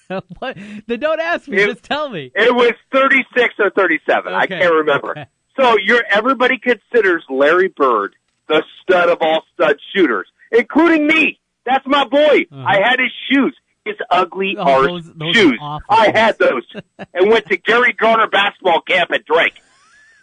what? 0.38 0.56
Then 0.86 1.00
don't 1.00 1.20
ask 1.20 1.48
me. 1.48 1.58
It- 1.62 1.66
just 1.66 1.84
tell 1.84 2.08
me. 2.08 2.30
It 2.34 2.54
was 2.54 2.72
36 2.92 3.54
or 3.58 3.70
37. 3.70 4.32
I 4.32 4.46
can't 4.46 4.72
remember. 4.74 5.10
okay. 5.12 5.26
So 5.58 5.76
you're 5.84 6.04
everybody 6.08 6.58
considers 6.58 7.24
Larry 7.28 7.68
Bird 7.68 8.14
the 8.48 8.62
stud 8.82 9.08
of 9.10 9.18
all 9.20 9.42
stud 9.54 9.76
shooters, 9.94 10.26
including 10.52 11.06
me. 11.06 11.38
That's 11.66 11.84
my 11.86 12.04
boy. 12.04 12.46
Uh-huh. 12.50 12.64
I 12.66 12.76
had 12.82 12.98
his 13.00 13.10
shoes, 13.30 13.54
his 13.84 13.96
ugly 14.10 14.56
Oh, 14.58 14.86
those- 14.86 15.12
those 15.14 15.34
shoes. 15.36 15.58
I 15.60 16.10
had 16.14 16.38
those, 16.38 16.64
and 17.14 17.30
went 17.30 17.46
to 17.46 17.56
Gary 17.58 17.92
Garner 17.92 18.28
basketball 18.28 18.80
camp 18.80 19.10
at 19.12 19.24
Drake. 19.26 19.54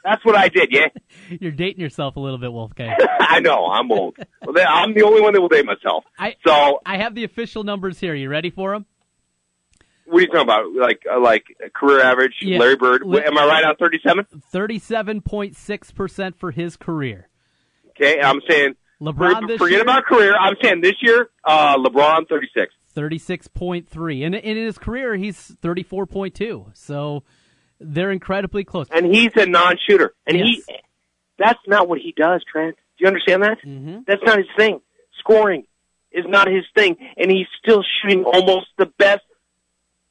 That's 0.03 0.23
what 0.23 0.35
I 0.35 0.49
did. 0.49 0.69
Yeah, 0.71 0.87
You're 1.41 1.51
dating 1.51 1.81
yourself 1.81 2.15
a 2.15 2.19
little 2.19 2.37
bit, 2.37 2.53
Wolfgang. 2.53 2.95
I 3.19 3.39
know. 3.39 3.65
I'm 3.65 3.91
old. 3.91 4.15
I'm 4.47 4.93
the 4.93 5.01
only 5.03 5.19
one 5.21 5.33
that 5.33 5.41
will 5.41 5.47
date 5.49 5.65
myself. 5.65 6.03
I 6.17 6.35
So 6.45 6.79
I 6.85 6.97
have 6.97 7.15
the 7.15 7.23
official 7.23 7.63
numbers 7.63 7.99
here. 7.99 8.13
You 8.15 8.29
ready 8.29 8.51
for 8.51 8.73
them? 8.73 8.85
What 10.05 10.17
are 10.17 10.21
you 10.21 10.27
talking 10.27 10.41
about? 10.41 10.71
Like 10.73 11.01
uh, 11.11 11.19
like 11.19 11.45
career 11.73 12.01
average? 12.01 12.33
Yeah. 12.41 12.59
Larry 12.59 12.75
Bird. 12.75 13.03
Am 13.03 13.37
I 13.37 13.45
right 13.45 13.63
on 13.65 13.75
37? 13.77 14.25
Thirty-seven 14.51 15.21
point 15.21 15.55
six 15.55 15.91
percent 15.91 16.37
for 16.37 16.51
his 16.51 16.77
career. 16.77 17.29
Okay, 17.91 18.19
I'm 18.21 18.41
saying 18.47 18.75
LeBron 19.01 19.57
forget 19.57 19.71
year, 19.71 19.81
about 19.81 20.05
career. 20.05 20.35
I'm 20.35 20.55
saying 20.61 20.81
this 20.81 20.95
year, 21.01 21.29
uh, 21.43 21.77
LeBron 21.77 22.27
36. 22.27 22.73
thirty-six 22.93 23.47
point 23.47 23.87
three, 23.89 24.23
and, 24.23 24.35
in 24.35 24.57
his 24.57 24.77
career 24.77 25.15
he's 25.15 25.37
thirty-four 25.61 26.05
point 26.05 26.33
two. 26.35 26.65
So 26.73 27.23
they're 27.79 28.11
incredibly 28.11 28.63
close. 28.63 28.87
And 28.91 29.05
he's 29.13 29.31
a 29.35 29.45
non-shooter. 29.45 30.13
And 30.25 30.37
Yes. 30.37 30.47
he, 30.67 30.75
that's 31.37 31.59
not 31.67 31.89
what 31.89 31.99
he 31.99 32.13
does, 32.15 32.41
Trent. 32.49 32.75
Do 32.97 33.03
you 33.03 33.07
understand 33.07 33.43
that? 33.43 33.57
hmm 33.61 33.99
That's 34.07 34.21
not 34.25 34.37
his 34.37 34.47
thing. 34.57 34.79
Scoring 35.19 35.65
is 36.11 36.23
not 36.27 36.47
his 36.47 36.63
thing. 36.73 36.95
And 37.17 37.29
he's 37.29 37.47
still 37.61 37.83
shooting 38.01 38.23
almost 38.23 38.67
the 38.77 38.85
best, 38.97 39.23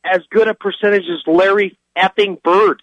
as 0.04 0.20
good 0.30 0.48
a 0.48 0.54
percentage 0.54 1.04
as 1.04 1.22
Larry 1.26 1.78
effing 1.96 2.42
Bird. 2.42 2.82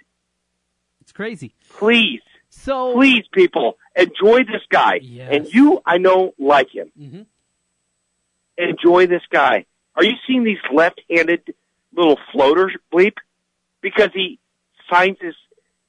It's 1.02 1.12
crazy. 1.12 1.54
Please, 1.70 2.22
So 2.50 2.94
please, 2.94 3.24
people, 3.32 3.78
enjoy 3.96 4.40
this 4.40 4.62
guy. 4.70 5.00
Yes. 5.02 5.30
And 5.32 5.54
you, 5.54 5.82
I 5.86 5.98
know, 5.98 6.34
like 6.40 6.70
him. 6.74 6.92
Mhm. 7.00 7.26
Enjoy 8.58 9.08
this 9.08 9.22
guy. 9.32 9.66
Are 9.96 10.04
you 10.04 10.14
seeing 10.28 10.44
these 10.44 10.60
left-handed 10.74 11.54
little 11.96 12.18
floaters 12.32 12.74
bleep? 12.94 13.16
Because 13.82 14.10
he 14.14 14.40
finds 14.90 15.20
his, 15.22 15.36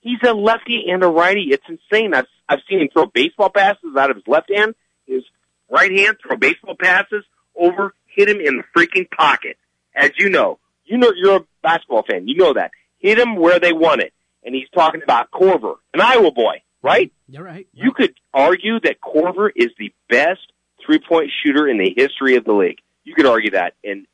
he's 0.01 0.18
a 0.27 0.33
lefty 0.33 0.85
and 0.88 1.03
a 1.05 1.09
righty. 1.09 1.49
It's 1.51 1.64
insane. 1.68 2.14
I've, 2.14 2.27
I've 2.49 2.61
seen 2.68 2.81
him 2.81 2.88
throw 2.92 3.07
baseball 3.07 3.51
passes 3.51 3.97
out 3.99 4.11
of 4.11 4.16
his 4.16 4.27
left 4.27 4.51
hand, 4.53 4.75
his 5.07 5.23
right 5.71 5.90
hand, 5.92 6.16
throw 6.27 6.37
baseball 6.37 6.75
passes 6.81 7.25
over, 7.55 7.95
hit 8.07 8.29
him 8.29 8.40
in 8.40 8.59
the 8.59 8.64
freaking 8.77 9.11
pocket. 9.11 9.57
As 9.95 10.12
you 10.18 10.31
know, 10.31 10.59
you 10.85 10.99
know, 10.99 11.12
you're 11.14 11.37
a 11.37 11.45
basketball 11.62 12.05
fan. 12.09 12.29
You 12.29 12.37
know 12.37 12.55
that. 12.55 12.71
Hit 12.99 13.18
him 13.18 13.37
where 13.37 13.59
they 13.59 13.73
want 13.73 14.01
it. 14.01 14.12
And 14.45 14.55
he's 14.55 14.68
talking 14.75 15.03
about 15.03 15.31
Korver, 15.31 15.77
an 15.95 16.01
Iowa 16.01 16.33
boy, 16.33 16.62
right? 16.83 17.12
you're 17.29 17.45
right. 17.45 17.66
You 17.73 17.92
could 17.92 18.14
argue 18.35 18.81
that 18.81 19.01
Korver 19.01 19.51
is 19.55 19.68
the 19.79 19.92
best 20.11 20.40
three 20.85 20.99
point 20.99 21.31
shooter 21.42 21.68
in 21.68 21.79
the 21.79 21.92
history 21.97 22.37
of 22.37 22.45
the 22.45 22.53
league. 22.53 22.79
You 23.05 23.14
could 23.14 23.27
argue 23.27 23.53
that 23.53 23.75
and 23.83 24.07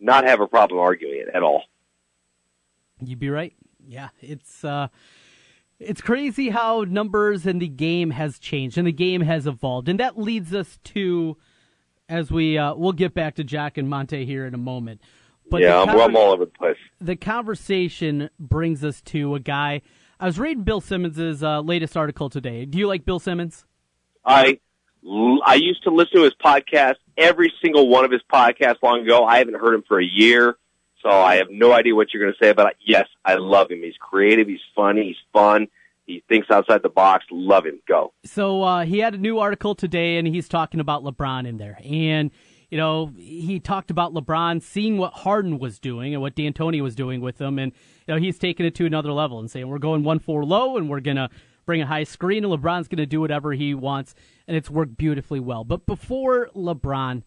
not 0.00 0.24
have 0.24 0.40
a 0.40 0.46
problem 0.46 0.80
arguing 0.80 1.24
it 1.26 1.34
at 1.34 1.42
all. 1.42 1.62
You'd 3.00 3.18
be 3.18 3.30
right. 3.30 3.54
Yeah, 3.86 4.08
it's 4.20 4.64
uh 4.64 4.88
it's 5.78 6.00
crazy 6.00 6.50
how 6.50 6.84
numbers 6.88 7.46
and 7.46 7.60
the 7.60 7.68
game 7.68 8.10
has 8.10 8.38
changed 8.38 8.78
and 8.78 8.86
the 8.86 8.92
game 8.92 9.20
has 9.22 9.46
evolved. 9.46 9.88
And 9.88 9.98
that 10.00 10.18
leads 10.18 10.54
us 10.54 10.78
to 10.84 11.36
as 12.08 12.30
we 12.30 12.56
uh 12.58 12.74
we'll 12.74 12.92
get 12.92 13.12
back 13.12 13.34
to 13.36 13.44
Jok 13.44 13.76
and 13.76 13.88
Monte 13.88 14.24
here 14.24 14.46
in 14.46 14.54
a 14.54 14.58
moment. 14.58 15.00
But 15.52 15.60
yeah, 15.60 15.80
I'm, 15.80 15.90
I'm 15.90 16.16
all 16.16 16.32
over 16.32 16.46
the 16.46 16.50
place. 16.50 16.78
the 17.00 17.14
conversation 17.14 18.30
brings 18.40 18.82
us 18.82 19.00
to 19.02 19.36
a 19.36 19.40
guy 19.40 19.82
I 20.22 20.26
was 20.26 20.38
reading 20.38 20.62
Bill 20.62 20.80
Simmons' 20.80 21.42
uh, 21.42 21.62
latest 21.62 21.96
article 21.96 22.30
today. 22.30 22.64
Do 22.64 22.78
you 22.78 22.86
like 22.86 23.04
Bill 23.04 23.18
Simmons? 23.18 23.66
I 24.24 24.60
I 25.44 25.54
used 25.56 25.82
to 25.82 25.90
listen 25.90 26.18
to 26.18 26.22
his 26.22 26.34
podcast, 26.34 26.94
every 27.18 27.52
single 27.60 27.88
one 27.88 28.04
of 28.04 28.12
his 28.12 28.20
podcasts 28.32 28.76
long 28.84 29.00
ago. 29.00 29.24
I 29.24 29.38
haven't 29.38 29.58
heard 29.58 29.74
him 29.74 29.82
for 29.88 29.98
a 29.98 30.04
year, 30.04 30.56
so 31.02 31.08
I 31.10 31.36
have 31.36 31.48
no 31.50 31.72
idea 31.72 31.96
what 31.96 32.14
you're 32.14 32.22
going 32.22 32.32
to 32.32 32.38
say. 32.40 32.50
About, 32.50 32.66
but 32.66 32.76
yes, 32.86 33.08
I 33.24 33.34
love 33.34 33.72
him. 33.72 33.82
He's 33.82 33.96
creative. 33.98 34.46
He's 34.46 34.60
funny. 34.76 35.08
He's 35.08 35.16
fun. 35.32 35.66
He 36.06 36.22
thinks 36.28 36.48
outside 36.52 36.84
the 36.84 36.88
box. 36.88 37.24
Love 37.32 37.66
him. 37.66 37.80
Go. 37.88 38.12
So 38.24 38.62
uh, 38.62 38.84
he 38.84 39.00
had 39.00 39.14
a 39.14 39.18
new 39.18 39.40
article 39.40 39.74
today, 39.74 40.18
and 40.18 40.28
he's 40.28 40.48
talking 40.48 40.78
about 40.78 41.02
LeBron 41.02 41.48
in 41.48 41.56
there. 41.56 41.80
And 41.82 42.30
you 42.72 42.78
know, 42.78 43.12
he 43.18 43.60
talked 43.60 43.90
about 43.90 44.14
LeBron 44.14 44.62
seeing 44.62 44.96
what 44.96 45.12
Harden 45.12 45.58
was 45.58 45.78
doing 45.78 46.14
and 46.14 46.22
what 46.22 46.34
D'Antoni 46.34 46.80
was 46.80 46.94
doing 46.94 47.20
with 47.20 47.38
him, 47.38 47.58
and 47.58 47.70
you 48.06 48.14
know, 48.14 48.18
he's 48.18 48.38
taking 48.38 48.64
it 48.64 48.74
to 48.76 48.86
another 48.86 49.12
level 49.12 49.38
and 49.40 49.50
saying 49.50 49.68
we're 49.68 49.78
going 49.78 50.04
one 50.04 50.18
four 50.18 50.42
low, 50.42 50.78
and 50.78 50.88
we're 50.88 51.00
gonna 51.00 51.28
bring 51.66 51.82
a 51.82 51.86
high 51.86 52.04
screen, 52.04 52.46
and 52.46 52.50
LeBron's 52.50 52.88
gonna 52.88 53.04
do 53.04 53.20
whatever 53.20 53.52
he 53.52 53.74
wants, 53.74 54.14
and 54.48 54.56
it's 54.56 54.70
worked 54.70 54.96
beautifully 54.96 55.38
well. 55.38 55.64
But 55.64 55.84
before 55.84 56.48
LeBron, 56.56 57.24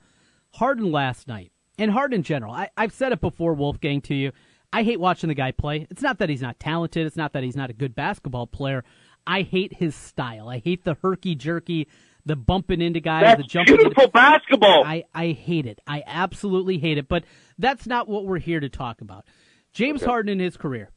Harden 0.56 0.92
last 0.92 1.28
night, 1.28 1.52
and 1.78 1.92
Harden 1.92 2.16
in 2.16 2.24
general, 2.24 2.52
I, 2.52 2.72
I've 2.76 2.92
said 2.92 3.12
it 3.12 3.22
before, 3.22 3.54
Wolfgang, 3.54 4.02
to 4.02 4.16
you. 4.16 4.32
I 4.74 4.82
hate 4.82 5.00
watching 5.00 5.28
the 5.28 5.36
guy 5.36 5.52
play. 5.52 5.86
It's 5.92 6.02
not 6.02 6.18
that 6.18 6.30
he's 6.30 6.42
not 6.42 6.60
talented. 6.60 7.06
It's 7.06 7.16
not 7.16 7.34
that 7.34 7.44
he's 7.44 7.56
not 7.56 7.70
a 7.70 7.74
good 7.74 7.94
basketball 7.94 8.48
player. 8.48 8.84
I 9.28 9.44
hate 9.44 9.74
his 9.74 9.94
style. 9.94 10.50
I 10.50 10.58
hate 10.58 10.86
the 10.86 10.98
herky 11.04 11.36
jerky, 11.36 11.88
the 12.26 12.36
bumping 12.36 12.82
into 12.82 13.00
guys, 13.00 13.22
the 13.38 13.44
That's 13.44 13.52
jumping. 13.54 13.74
into- 13.76 13.84
beautiful 13.86 14.10
basketball. 14.12 14.84
I, 14.84 15.04
I 15.14 15.28
hate 15.30 15.66
it. 15.66 15.80
I 15.86 16.04
absolutely 16.06 16.80
hate 16.80 16.98
it. 16.98 17.08
But 17.08 17.24
that's 17.58 17.86
not 17.86 18.08
what 18.08 18.26
we're 18.26 18.40
here 18.40 18.60
to 18.60 18.70
talk 18.70 19.02
about. 19.02 19.26
James 19.74 20.04
Harden 20.04 20.32
in 20.32 20.40
his 20.40 20.58
career, 20.58 20.90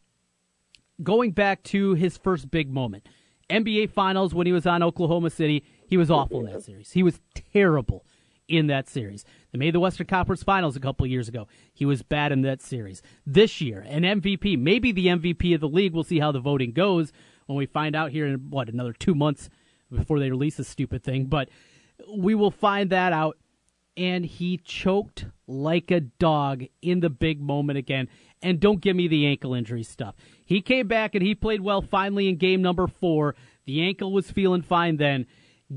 going 1.03 1.33
back 1.33 1.63
to 1.65 1.95
his 1.95 2.17
first 2.17 2.51
big 2.51 2.71
moment, 2.73 3.09
NBA 3.51 3.91
Finals 3.91 4.35
when 4.35 4.47
he 4.47 4.53
was 4.53 4.67
on 4.67 4.83
Oklahoma 4.83 5.31
City, 5.31 5.65
he 5.87 5.97
was 5.97 6.11
awful 6.11 6.41
in 6.47 6.53
that 6.53 6.63
series. 6.63 6.93
He 6.93 7.03
was 7.03 7.21
terrible 7.53 8.05
in 8.47 8.67
that 8.69 8.89
series. 8.89 9.25
They 9.53 9.59
made 9.59 9.75
the 9.75 9.81
Western 9.81 10.07
Conference 10.07 10.43
Finals 10.43 10.77
a 10.77 10.81
couple 10.81 11.07
years 11.07 11.29
ago. 11.29 11.49
He 11.75 11.85
was 11.85 12.03
bad 12.03 12.33
in 12.33 12.43
that 12.43 12.63
series. 12.63 13.03
This 13.27 13.61
year, 13.61 13.85
an 13.87 14.03
MVP, 14.03 14.59
maybe 14.59 14.93
the 14.93 15.07
MVP 15.07 15.55
of 15.55 15.61
the 15.61 15.69
league. 15.69 15.93
We'll 15.93 16.05
see 16.05 16.19
how 16.19 16.33
the 16.33 16.41
voting 16.41 16.73
goes 16.73 17.13
when 17.47 17.57
we 17.57 17.67
find 17.67 17.97
out 17.97 18.11
here 18.11 18.27
in 18.27 18.51
what 18.51 18.69
another 18.69 18.93
two 18.93 19.15
months 19.15 19.49
before 19.93 20.19
they 20.19 20.31
release 20.31 20.57
this 20.57 20.69
stupid 20.69 21.03
thing. 21.03 21.27
But 21.27 21.49
we 22.17 22.35
will 22.35 22.51
find 22.51 22.91
that 22.91 23.13
out 23.13 23.39
and 23.99 24.25
he 24.25 24.59
choked 24.59 25.27
like 25.49 25.91
a 25.91 26.01
dog 26.01 26.65
in 26.81 27.01
the 27.01 27.11
big 27.11 27.41
moment 27.41 27.79
again. 27.79 28.09
And 28.41 28.61
don't 28.61 28.81
give 28.81 28.95
me 28.95 29.09
the 29.09 29.27
ankle 29.27 29.55
injury 29.55 29.83
stuff. 29.83 30.15
He 30.45 30.61
came 30.61 30.87
back 30.87 31.17
and 31.17 31.27
he 31.27 31.35
played 31.35 31.61
well 31.61 31.83
finally 31.83 32.29
in 32.29 32.37
game 32.37 32.63
number 32.63 32.87
four. 32.87 33.35
The 33.67 33.83
ankle 33.83 34.13
was 34.13 34.31
feeling 34.31 34.63
fine 34.63 34.97
then. 34.97 35.27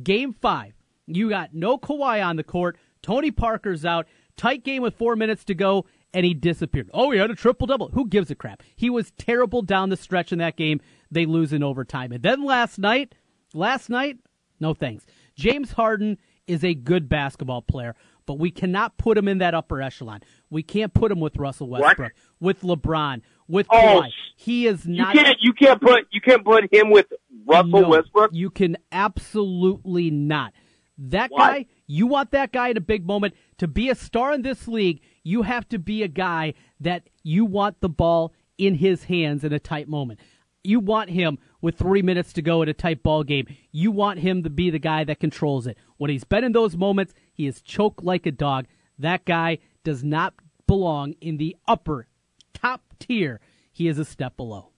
Game 0.03 0.33
five, 0.33 0.73
you 1.07 1.29
got 1.29 1.55
no 1.55 1.79
Kawhi 1.79 2.23
on 2.23 2.35
the 2.35 2.43
court. 2.43 2.77
Tony 3.01 3.31
Parker's 3.31 3.83
out. 3.83 4.07
Tight 4.37 4.63
game 4.63 4.83
with 4.83 4.95
four 4.95 5.15
minutes 5.15 5.43
to 5.45 5.55
go, 5.55 5.85
and 6.13 6.25
he 6.25 6.33
disappeared. 6.33 6.89
Oh, 6.93 7.11
he 7.11 7.19
had 7.19 7.31
a 7.31 7.35
triple 7.35 7.67
double. 7.67 7.89
Who 7.89 8.07
gives 8.07 8.31
a 8.31 8.35
crap? 8.35 8.63
He 8.75 8.89
was 8.89 9.11
terrible 9.17 9.61
down 9.61 9.89
the 9.89 9.97
stretch 9.97 10.31
in 10.31 10.39
that 10.39 10.55
game. 10.55 10.79
They 11.09 11.25
lose 11.25 11.51
in 11.51 11.63
overtime. 11.63 12.11
And 12.11 12.23
then 12.23 12.45
last 12.45 12.77
night, 12.79 13.15
last 13.53 13.89
night, 13.89 14.17
no 14.59 14.73
thanks. 14.73 15.05
James 15.35 15.71
Harden 15.73 16.17
is 16.47 16.63
a 16.63 16.73
good 16.73 17.07
basketball 17.09 17.61
player, 17.61 17.95
but 18.25 18.37
we 18.39 18.51
cannot 18.51 18.97
put 18.97 19.17
him 19.17 19.27
in 19.27 19.37
that 19.39 19.53
upper 19.53 19.81
echelon. 19.81 20.21
We 20.49 20.63
can't 20.63 20.93
put 20.93 21.11
him 21.11 21.19
with 21.19 21.37
Russell 21.37 21.69
Westbrook, 21.69 22.13
with 22.39 22.61
LeBron, 22.61 23.21
with 23.47 23.67
Oh, 23.71 24.01
Kawhi. 24.03 24.09
He 24.35 24.67
is 24.67 24.85
not. 24.87 25.15
you 25.15 25.21
can't. 25.23 25.37
You 25.41 25.53
can't 25.53 25.81
put. 25.81 26.05
You 26.11 26.21
can't 26.21 26.43
put 26.43 26.73
him 26.73 26.89
with 26.91 27.07
Russell 27.45 27.81
No, 27.81 27.89
Westbrook. 27.89 28.31
You 28.33 28.49
can 28.49 28.77
absolutely 28.91 30.09
not. 30.11 30.53
That 30.97 31.31
Why? 31.31 31.49
guy, 31.59 31.65
you 31.87 32.05
want 32.07 32.31
that 32.31 32.51
guy 32.51 32.69
in 32.69 32.77
a 32.77 32.81
big 32.81 33.05
moment. 33.05 33.33
To 33.57 33.67
be 33.67 33.89
a 33.89 33.95
star 33.95 34.33
in 34.33 34.41
this 34.43 34.67
league, 34.67 35.01
you 35.23 35.41
have 35.43 35.67
to 35.69 35.79
be 35.79 36.03
a 36.03 36.07
guy 36.07 36.53
that 36.79 37.09
you 37.23 37.45
want 37.45 37.79
the 37.81 37.89
ball 37.89 38.33
in 38.57 38.75
his 38.75 39.05
hands 39.05 39.43
in 39.43 39.51
a 39.53 39.59
tight 39.59 39.87
moment. 39.87 40.19
You 40.63 40.79
want 40.79 41.09
him 41.09 41.39
with 41.61 41.77
three 41.77 42.01
minutes 42.01 42.33
to 42.33 42.41
go 42.41 42.61
in 42.61 42.69
a 42.69 42.73
tight 42.73 43.01
ball 43.03 43.23
game. 43.23 43.47
You 43.71 43.91
want 43.91 44.19
him 44.19 44.43
to 44.43 44.49
be 44.49 44.69
the 44.69 44.79
guy 44.79 45.03
that 45.03 45.19
controls 45.19 45.67
it. 45.67 45.77
When 45.97 46.09
he's 46.11 46.23
been 46.23 46.43
in 46.43 46.51
those 46.51 46.75
moments, 46.77 47.13
he 47.33 47.47
is 47.47 47.61
choked 47.61 48.03
like 48.03 48.25
a 48.25 48.31
dog. 48.31 48.67
That 48.99 49.25
guy 49.25 49.59
does 49.83 50.03
not 50.03 50.33
belong 50.67 51.15
in 51.21 51.37
the 51.37 51.57
upper 51.67 52.07
top 52.53 52.81
tier. 52.99 53.39
He 53.71 53.87
is 53.87 53.97
a 53.97 54.05
step 54.05 54.37
below. 54.37 54.69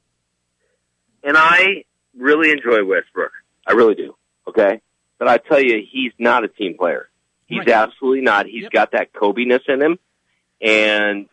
And 1.24 1.38
I 1.38 1.84
really 2.18 2.52
enjoy 2.52 2.86
Westbrook. 2.86 3.32
I 3.68 3.74
really 3.74 3.96
do. 3.96 4.16
Okay. 4.48 4.82
But 5.20 5.28
I 5.28 5.38
tell 5.38 5.60
you, 5.60 5.82
he's 5.90 6.12
not 6.18 6.44
a 6.44 6.48
team 6.48 6.78
player. 6.78 7.10
He's 7.46 7.60
right. 7.60 7.70
absolutely 7.70 8.22
not. 8.22 8.46
He's 8.46 8.64
yep. 8.64 8.72
got 8.72 8.92
that 8.92 9.14
Kobe-ness 9.14 9.62
in 9.68 9.82
him. 9.82 10.00
And 10.62 11.28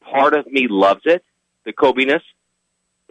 part 0.00 0.34
of 0.34 0.46
me 0.46 0.66
loves 0.68 1.02
it, 1.04 1.24
the 1.64 1.72
Kobe-ness. 1.72 2.22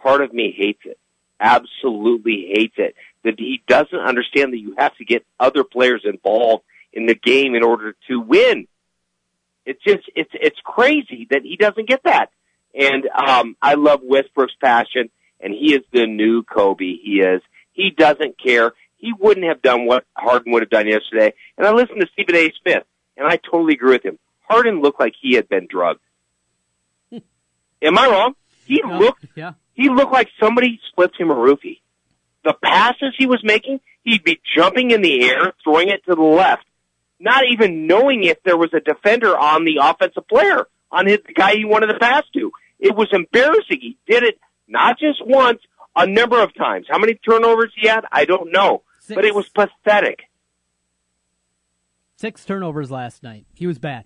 Part 0.02 0.22
of 0.22 0.32
me 0.32 0.54
hates 0.56 0.80
it. 0.84 0.98
Absolutely 1.38 2.52
hates 2.54 2.74
it. 2.76 2.94
That 3.24 3.38
he 3.38 3.62
doesn't 3.66 3.98
understand 3.98 4.52
that 4.52 4.58
you 4.58 4.74
have 4.78 4.96
to 4.96 5.04
get 5.04 5.26
other 5.38 5.64
players 5.64 6.02
involved 6.04 6.64
in 6.92 7.06
the 7.06 7.14
game 7.14 7.54
in 7.54 7.62
order 7.62 7.94
to 8.08 8.20
win. 8.20 8.66
It's 9.66 9.82
just, 9.84 10.10
it's, 10.16 10.30
it's 10.32 10.58
crazy 10.64 11.26
that 11.30 11.42
he 11.42 11.56
doesn't 11.56 11.88
get 11.88 12.02
that. 12.04 12.30
And, 12.74 13.06
um, 13.08 13.56
I 13.60 13.74
love 13.74 14.00
Westbrook's 14.02 14.54
passion 14.60 15.10
and 15.40 15.52
he 15.52 15.74
is 15.74 15.82
the 15.92 16.06
new 16.06 16.42
Kobe. 16.42 16.84
He 16.84 17.20
is. 17.20 17.42
He 17.72 17.90
doesn't 17.90 18.38
care. 18.42 18.72
He 18.96 19.12
wouldn't 19.12 19.46
have 19.46 19.62
done 19.62 19.86
what 19.86 20.04
Harden 20.14 20.52
would 20.52 20.62
have 20.62 20.70
done 20.70 20.86
yesterday. 20.86 21.32
And 21.56 21.66
I 21.66 21.72
listened 21.72 22.00
to 22.00 22.08
Stephen 22.12 22.36
A. 22.36 22.52
Smith, 22.60 22.84
and 23.16 23.26
I 23.26 23.36
totally 23.36 23.74
agree 23.74 23.92
with 23.92 24.04
him. 24.04 24.18
Harden 24.42 24.82
looked 24.82 25.00
like 25.00 25.14
he 25.20 25.34
had 25.34 25.48
been 25.48 25.66
drugged. 25.70 26.00
Am 27.82 27.98
I 27.98 28.08
wrong? 28.08 28.34
He 28.66 28.82
no, 28.84 28.98
looked. 28.98 29.24
Yeah. 29.34 29.54
He 29.80 29.88
looked 29.88 30.12
like 30.12 30.28
somebody 30.38 30.78
slipped 30.94 31.18
him 31.18 31.30
a 31.30 31.34
roofie. 31.34 31.80
The 32.44 32.54
passes 32.62 33.14
he 33.16 33.26
was 33.26 33.40
making, 33.42 33.80
he'd 34.04 34.22
be 34.22 34.38
jumping 34.56 34.90
in 34.90 35.00
the 35.00 35.24
air, 35.24 35.54
throwing 35.64 35.88
it 35.88 36.04
to 36.04 36.14
the 36.14 36.22
left, 36.22 36.64
not 37.18 37.44
even 37.50 37.86
knowing 37.86 38.24
if 38.24 38.42
there 38.42 38.58
was 38.58 38.70
a 38.74 38.80
defender 38.80 39.36
on 39.36 39.64
the 39.64 39.78
offensive 39.82 40.28
player 40.28 40.66
on 40.92 41.06
his, 41.06 41.18
the 41.26 41.32
guy 41.32 41.54
he 41.54 41.64
wanted 41.64 41.86
to 41.86 41.98
pass 41.98 42.24
to. 42.34 42.52
It 42.78 42.94
was 42.94 43.08
embarrassing. 43.12 43.78
He 43.80 43.96
did 44.06 44.22
it 44.22 44.38
not 44.68 44.98
just 44.98 45.24
once, 45.24 45.60
a 45.96 46.06
number 46.06 46.42
of 46.42 46.54
times. 46.54 46.86
How 46.88 46.98
many 46.98 47.14
turnovers 47.14 47.72
he 47.74 47.88
had, 47.88 48.04
I 48.12 48.24
don't 48.24 48.52
know, 48.52 48.82
Six. 49.00 49.16
but 49.16 49.24
it 49.24 49.34
was 49.34 49.48
pathetic. 49.48 50.20
Six 52.16 52.44
turnovers 52.44 52.90
last 52.90 53.22
night. 53.22 53.46
He 53.54 53.66
was 53.66 53.78
bad. 53.78 54.04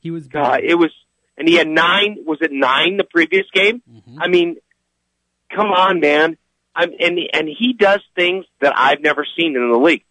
He 0.00 0.10
was 0.10 0.26
bad. 0.26 0.46
Uh, 0.46 0.58
it 0.62 0.74
was, 0.74 0.90
and 1.36 1.46
he 1.46 1.54
had 1.56 1.68
nine. 1.68 2.16
Was 2.26 2.38
it 2.40 2.50
nine 2.50 2.96
the 2.96 3.04
previous 3.04 3.46
game? 3.52 3.82
Mm-hmm. 3.90 4.22
I 4.22 4.28
mean, 4.28 4.56
come 5.54 5.68
on, 5.72 6.00
man. 6.00 6.36
I'm, 6.74 6.90
and 6.98 7.18
and 7.32 7.48
he 7.48 7.74
does 7.74 8.00
things 8.14 8.46
that 8.60 8.72
I've 8.76 9.00
never 9.00 9.26
seen 9.36 9.56
in 9.56 9.70
the 9.70 9.78
league. 9.78 10.04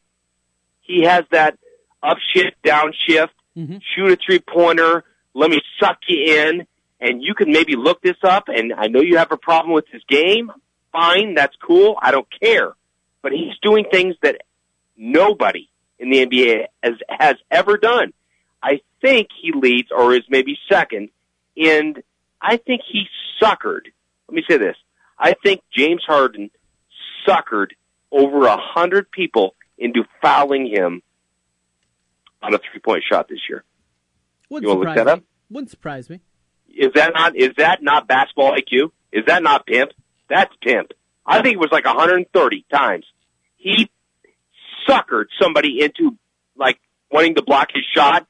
He 0.82 1.04
has 1.04 1.26
that 1.32 1.58
up 2.04 2.18
shift, 2.34 2.62
down 2.64 2.94
shift, 3.08 3.34
mm-hmm. 3.58 3.78
shoot 3.96 4.12
a 4.12 4.16
three 4.16 4.40
pointer. 4.40 5.04
Let 5.34 5.50
me 5.50 5.62
suck 5.80 6.00
you 6.08 6.36
in 6.36 6.68
and 7.00 7.24
you 7.24 7.34
can 7.34 7.52
maybe 7.52 7.76
look 7.76 8.02
this 8.02 8.18
up 8.24 8.46
and 8.48 8.74
I 8.74 8.88
know 8.88 9.02
you 9.02 9.18
have 9.18 9.32
a 9.32 9.38
problem 9.38 9.74
with 9.74 9.88
his 9.92 10.04
game. 10.08 10.52
Fine, 10.92 11.36
that's 11.36 11.56
cool. 11.56 11.98
I 12.02 12.12
don't 12.12 12.28
care. 12.40 12.74
But 13.22 13.32
he's 13.32 13.58
doing 13.62 13.86
things 13.90 14.16
that 14.22 14.42
nobody 14.98 15.70
in 16.00 16.10
the 16.10 16.26
NBA 16.26 16.66
has, 16.84 16.94
has 17.08 17.36
ever 17.50 17.78
done. 17.78 18.14
I 18.62 18.82
think 19.02 19.30
he 19.42 19.52
leads 19.52 19.90
or 19.92 20.14
is 20.14 20.24
maybe 20.30 20.58
second 20.70 21.10
and 21.58 22.04
I 22.42 22.58
think 22.58 22.82
he 22.92 23.06
suckered. 23.42 23.86
Let 24.28 24.36
me 24.36 24.44
say 24.50 24.58
this. 24.58 24.76
I 25.22 25.36
think 25.44 25.62
James 25.72 26.02
Harden 26.06 26.50
suckered 27.26 27.70
over 28.12 28.48
a 28.48 28.58
hundred 28.58 29.12
people 29.12 29.56
into 29.78 30.04
fouling 30.22 30.66
him 30.66 31.04
on 32.42 32.56
a 32.56 32.58
three 32.58 32.82
point 32.84 33.04
shot 33.10 33.30
this 33.30 33.40
year. 33.48 33.64
Wouldn't 34.50 34.70
you 34.70 34.76
want 34.76 34.84
to 34.84 34.90
look 34.90 34.98
that 34.98 35.08
up? 35.08 35.24
Wouldn't 35.52 35.70
surprise 35.70 36.10
me. 36.10 36.22
Is 36.68 36.90
that 36.96 37.14
not 37.14 37.36
is 37.36 37.52
that 37.58 37.84
not 37.84 38.08
basketball 38.08 38.54
IQ? 38.54 38.92
Is 39.12 39.26
that 39.28 39.44
not 39.44 39.68
pimp? 39.68 39.92
That's 40.28 40.54
pimp. 40.62 40.92
I 41.26 41.42
think 41.44 41.56
it 41.56 41.60
was 41.60 41.70
like 41.72 41.86
130 41.86 42.66
times. 42.74 43.06
He 43.58 43.92
suckered 44.90 45.26
somebody 45.40 45.82
into 45.82 46.18
like 46.56 46.80
wanting 47.12 47.36
to 47.36 47.44
block 47.44 47.70
his 47.74 47.84
shot. 47.96 48.26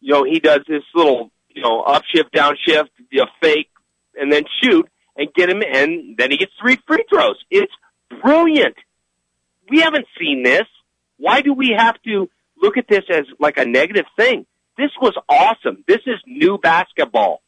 You 0.00 0.14
know, 0.14 0.24
he 0.24 0.40
does 0.40 0.60
this 0.66 0.82
little, 0.94 1.30
you 1.50 1.60
know, 1.60 1.82
upshift, 1.82 2.30
downshift, 2.34 2.88
you 3.10 3.20
know, 3.20 3.26
fake, 3.42 3.68
and 4.14 4.32
then 4.32 4.44
shoot 4.62 4.88
and 5.16 5.28
get 5.34 5.50
him, 5.50 5.62
and 5.62 6.16
then 6.16 6.30
he 6.30 6.36
gets 6.36 6.52
three 6.60 6.78
free 6.86 7.04
throws. 7.08 7.36
It's 7.50 7.72
brilliant. 8.22 8.76
We 9.68 9.80
haven't 9.80 10.06
seen 10.18 10.42
this. 10.42 10.66
Why 11.18 11.42
do 11.42 11.52
we 11.52 11.74
have 11.76 12.00
to 12.02 12.28
look 12.60 12.76
at 12.76 12.86
this 12.88 13.04
as 13.10 13.24
like 13.38 13.58
a 13.58 13.64
negative 13.64 14.06
thing? 14.16 14.46
This 14.76 14.90
was 15.00 15.14
awesome. 15.28 15.84
This 15.86 16.00
is 16.06 16.16
new 16.26 16.58
basketball. 16.58 17.42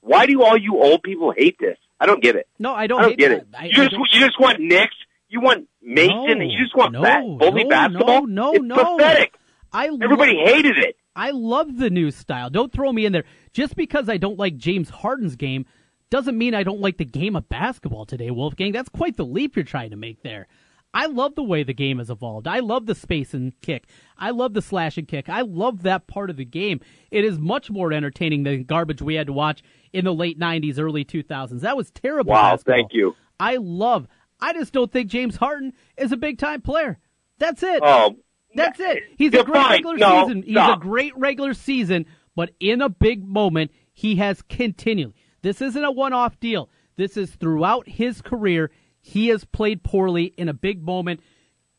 Why 0.00 0.26
do 0.26 0.42
all 0.42 0.56
you 0.56 0.80
old 0.80 1.02
people 1.02 1.32
hate 1.36 1.56
this? 1.60 1.76
I 2.00 2.06
don't 2.06 2.22
get 2.22 2.36
it. 2.36 2.48
No, 2.58 2.72
I 2.72 2.86
don't. 2.86 3.00
I 3.00 3.02
don't 3.08 3.18
get 3.18 3.28
that. 3.28 3.38
it. 3.38 3.46
I, 3.58 3.64
you 3.66 3.72
just 3.72 3.92
you 3.92 4.20
just 4.20 4.40
want 4.40 4.60
Knicks. 4.60 4.94
You 5.28 5.40
want 5.40 5.68
Mason. 5.82 6.16
No, 6.16 6.26
and 6.26 6.50
you 6.50 6.58
just 6.58 6.74
want 6.74 6.92
no, 6.92 7.02
that 7.02 7.20
bully 7.22 7.64
no, 7.64 7.70
basketball. 7.70 8.26
No, 8.26 8.50
no, 8.50 8.52
it's 8.52 8.64
no. 8.64 8.96
pathetic. 8.96 9.34
I 9.72 9.86
everybody 9.86 10.36
hated 10.36 10.78
it. 10.78 10.96
I 11.14 11.32
love 11.32 11.76
the 11.76 11.90
new 11.90 12.10
style. 12.10 12.48
Don't 12.48 12.72
throw 12.72 12.92
me 12.92 13.04
in 13.04 13.12
there. 13.12 13.24
Just 13.52 13.74
because 13.74 14.08
I 14.08 14.16
don't 14.16 14.38
like 14.38 14.56
James 14.56 14.88
Harden's 14.88 15.36
game 15.36 15.66
doesn't 16.10 16.38
mean 16.38 16.54
I 16.54 16.62
don't 16.62 16.80
like 16.80 16.96
the 16.96 17.04
game 17.04 17.36
of 17.36 17.48
basketball 17.48 18.06
today, 18.06 18.30
Wolfgang. 18.30 18.72
That's 18.72 18.88
quite 18.88 19.16
the 19.16 19.24
leap 19.24 19.56
you're 19.56 19.64
trying 19.64 19.90
to 19.90 19.96
make 19.96 20.22
there. 20.22 20.46
I 20.94 21.06
love 21.06 21.34
the 21.34 21.42
way 21.42 21.62
the 21.62 21.74
game 21.74 21.98
has 21.98 22.08
evolved. 22.08 22.48
I 22.48 22.60
love 22.60 22.86
the 22.86 22.94
space 22.94 23.34
and 23.34 23.52
kick. 23.60 23.88
I 24.16 24.30
love 24.30 24.54
the 24.54 24.62
slash 24.62 24.96
and 24.96 25.06
kick. 25.06 25.28
I 25.28 25.42
love 25.42 25.82
that 25.82 26.06
part 26.06 26.30
of 26.30 26.36
the 26.36 26.46
game. 26.46 26.80
It 27.10 27.24
is 27.24 27.38
much 27.38 27.70
more 27.70 27.92
entertaining 27.92 28.44
than 28.44 28.64
garbage 28.64 29.02
we 29.02 29.14
had 29.14 29.26
to 29.26 29.32
watch 29.32 29.62
in 29.92 30.06
the 30.06 30.14
late 30.14 30.38
90s, 30.38 30.78
early 30.78 31.04
2000s. 31.04 31.60
That 31.60 31.76
was 31.76 31.90
terrible. 31.90 32.32
Wow, 32.32 32.52
basketball. 32.52 32.74
thank 32.74 32.92
you. 32.94 33.14
I 33.38 33.56
love. 33.56 34.08
I 34.40 34.54
just 34.54 34.72
don't 34.72 34.90
think 34.90 35.10
James 35.10 35.36
Harden 35.36 35.74
is 35.96 36.12
a 36.12 36.16
big 36.16 36.38
time 36.38 36.62
player. 36.62 36.98
That's 37.38 37.62
it. 37.62 37.80
Oh, 37.82 38.16
that's 38.54 38.80
it. 38.80 39.02
He's 39.16 39.34
a 39.34 39.44
great 39.44 39.68
regular 39.68 39.96
no, 39.98 40.24
season. 40.24 40.42
He's 40.42 40.54
stop. 40.54 40.78
a 40.78 40.80
great 40.80 41.16
regular 41.16 41.54
season, 41.54 42.06
but 42.34 42.50
in 42.60 42.80
a 42.80 42.88
big 42.88 43.24
moment, 43.24 43.72
he 43.92 44.16
has 44.16 44.40
continually. 44.42 45.14
This 45.42 45.62
isn't 45.62 45.84
a 45.84 45.90
one-off 45.90 46.38
deal. 46.40 46.68
This 46.96 47.16
is 47.16 47.30
throughout 47.30 47.88
his 47.88 48.20
career. 48.20 48.70
He 49.00 49.28
has 49.28 49.44
played 49.44 49.82
poorly 49.82 50.34
in 50.36 50.48
a 50.48 50.54
big 50.54 50.82
moment. 50.82 51.20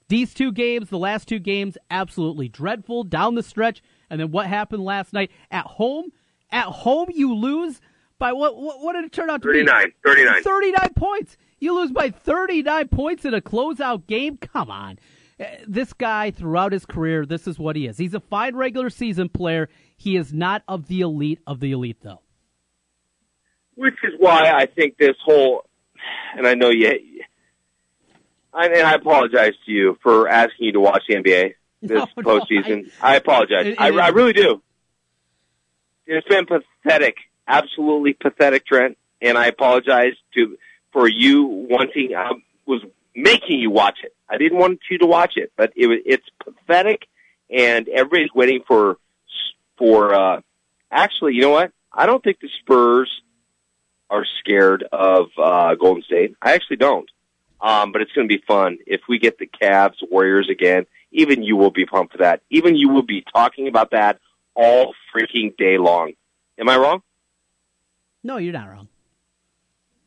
These 0.07 0.33
two 0.33 0.51
games, 0.51 0.89
the 0.89 0.97
last 0.97 1.27
two 1.27 1.39
games, 1.39 1.77
absolutely 1.91 2.49
dreadful 2.49 3.03
down 3.03 3.35
the 3.35 3.43
stretch. 3.43 3.83
And 4.09 4.19
then 4.19 4.31
what 4.31 4.47
happened 4.47 4.83
last 4.83 5.13
night 5.13 5.31
at 5.51 5.65
home? 5.65 6.11
At 6.51 6.65
home, 6.65 7.09
you 7.13 7.35
lose 7.35 7.79
by 8.17 8.33
what? 8.33 8.57
What, 8.57 8.81
what 8.81 8.93
did 8.93 9.05
it 9.05 9.11
turn 9.11 9.29
out 9.29 9.43
to 9.43 9.47
39, 9.47 9.85
be? 9.85 9.93
39. 10.03 10.43
39 10.43 10.93
points. 10.95 11.37
You 11.59 11.75
lose 11.75 11.91
by 11.91 12.09
39 12.09 12.87
points 12.87 13.25
in 13.25 13.33
a 13.33 13.41
closeout 13.41 14.07
game? 14.07 14.37
Come 14.37 14.71
on. 14.71 14.97
Uh, 15.39 15.45
this 15.67 15.93
guy, 15.93 16.31
throughout 16.31 16.73
his 16.73 16.85
career, 16.85 17.25
this 17.25 17.47
is 17.47 17.59
what 17.59 17.75
he 17.75 17.85
is. 17.85 17.97
He's 17.97 18.13
a 18.13 18.19
fine 18.19 18.55
regular 18.55 18.89
season 18.89 19.29
player. 19.29 19.69
He 19.95 20.15
is 20.15 20.33
not 20.33 20.63
of 20.67 20.87
the 20.87 21.01
elite 21.01 21.39
of 21.45 21.59
the 21.59 21.71
elite, 21.71 21.97
though. 22.01 22.21
Which 23.79 23.95
is 24.03 24.13
why 24.19 24.51
I 24.51 24.65
think 24.65 24.97
this 24.97 25.15
whole, 25.23 25.63
and 26.35 26.45
I 26.45 26.53
know 26.53 26.69
you, 26.69 26.91
I, 28.53 28.65
and 28.65 28.85
I 28.85 28.93
apologize 28.93 29.53
to 29.65 29.71
you 29.71 29.97
for 30.03 30.27
asking 30.27 30.65
you 30.65 30.71
to 30.73 30.81
watch 30.81 31.03
the 31.07 31.15
NBA 31.15 31.53
this 31.81 32.05
no, 32.17 32.23
postseason. 32.23 32.83
No, 32.83 32.91
I, 33.01 33.13
I, 33.13 33.15
apologize. 33.15 33.67
It, 33.67 33.71
it, 33.71 33.79
I, 33.79 34.07
I 34.07 34.09
really 34.09 34.33
do. 34.33 34.61
It's 36.05 36.27
been 36.27 36.45
pathetic, 36.45 37.15
absolutely 37.47 38.17
pathetic, 38.19 38.65
Trent. 38.65 38.97
And 39.21 39.37
I 39.37 39.47
apologize 39.47 40.13
to 40.33 40.57
for 40.91 41.07
you 41.07 41.45
wanting. 41.45 42.15
I 42.17 42.31
was 42.65 42.81
making 43.15 43.61
you 43.61 43.71
watch 43.71 43.99
it. 44.03 44.13
I 44.29 44.37
didn't 44.37 44.57
want 44.57 44.81
you 44.91 44.97
to 44.97 45.05
watch 45.05 45.37
it, 45.37 45.53
but 45.55 45.71
it 45.77 45.87
was 45.87 45.99
it's 46.05 46.25
pathetic, 46.43 47.07
and 47.49 47.87
everybody's 47.87 48.33
waiting 48.35 48.61
for 48.67 48.97
for. 49.77 50.13
uh 50.13 50.41
Actually, 50.91 51.35
you 51.35 51.41
know 51.41 51.51
what? 51.51 51.71
I 51.93 52.07
don't 52.07 52.23
think 52.23 52.39
the 52.39 52.49
Spurs 52.61 53.21
are 54.09 54.25
scared 54.39 54.83
of 54.91 55.27
uh 55.37 55.75
Golden 55.75 56.03
State. 56.03 56.35
I 56.41 56.53
actually 56.53 56.77
don't. 56.77 57.09
Um, 57.61 57.91
but 57.91 58.01
it's 58.01 58.11
going 58.13 58.27
to 58.27 58.33
be 58.33 58.41
fun 58.47 58.77
if 58.87 59.01
we 59.09 59.19
get 59.19 59.37
the 59.37 59.47
Cavs 59.47 59.97
Warriors 60.09 60.49
again. 60.49 60.85
Even 61.11 61.43
you 61.43 61.57
will 61.57 61.71
be 61.71 61.85
pumped 61.85 62.13
for 62.13 62.19
that. 62.19 62.41
Even 62.49 62.75
you 62.75 62.89
will 62.89 63.03
be 63.03 63.23
talking 63.33 63.67
about 63.67 63.91
that 63.91 64.19
all 64.55 64.93
freaking 65.13 65.55
day 65.57 65.77
long. 65.77 66.13
Am 66.57 66.69
I 66.69 66.77
wrong? 66.77 67.01
No, 68.23 68.37
you're 68.37 68.53
not 68.53 68.69
wrong. 68.69 68.87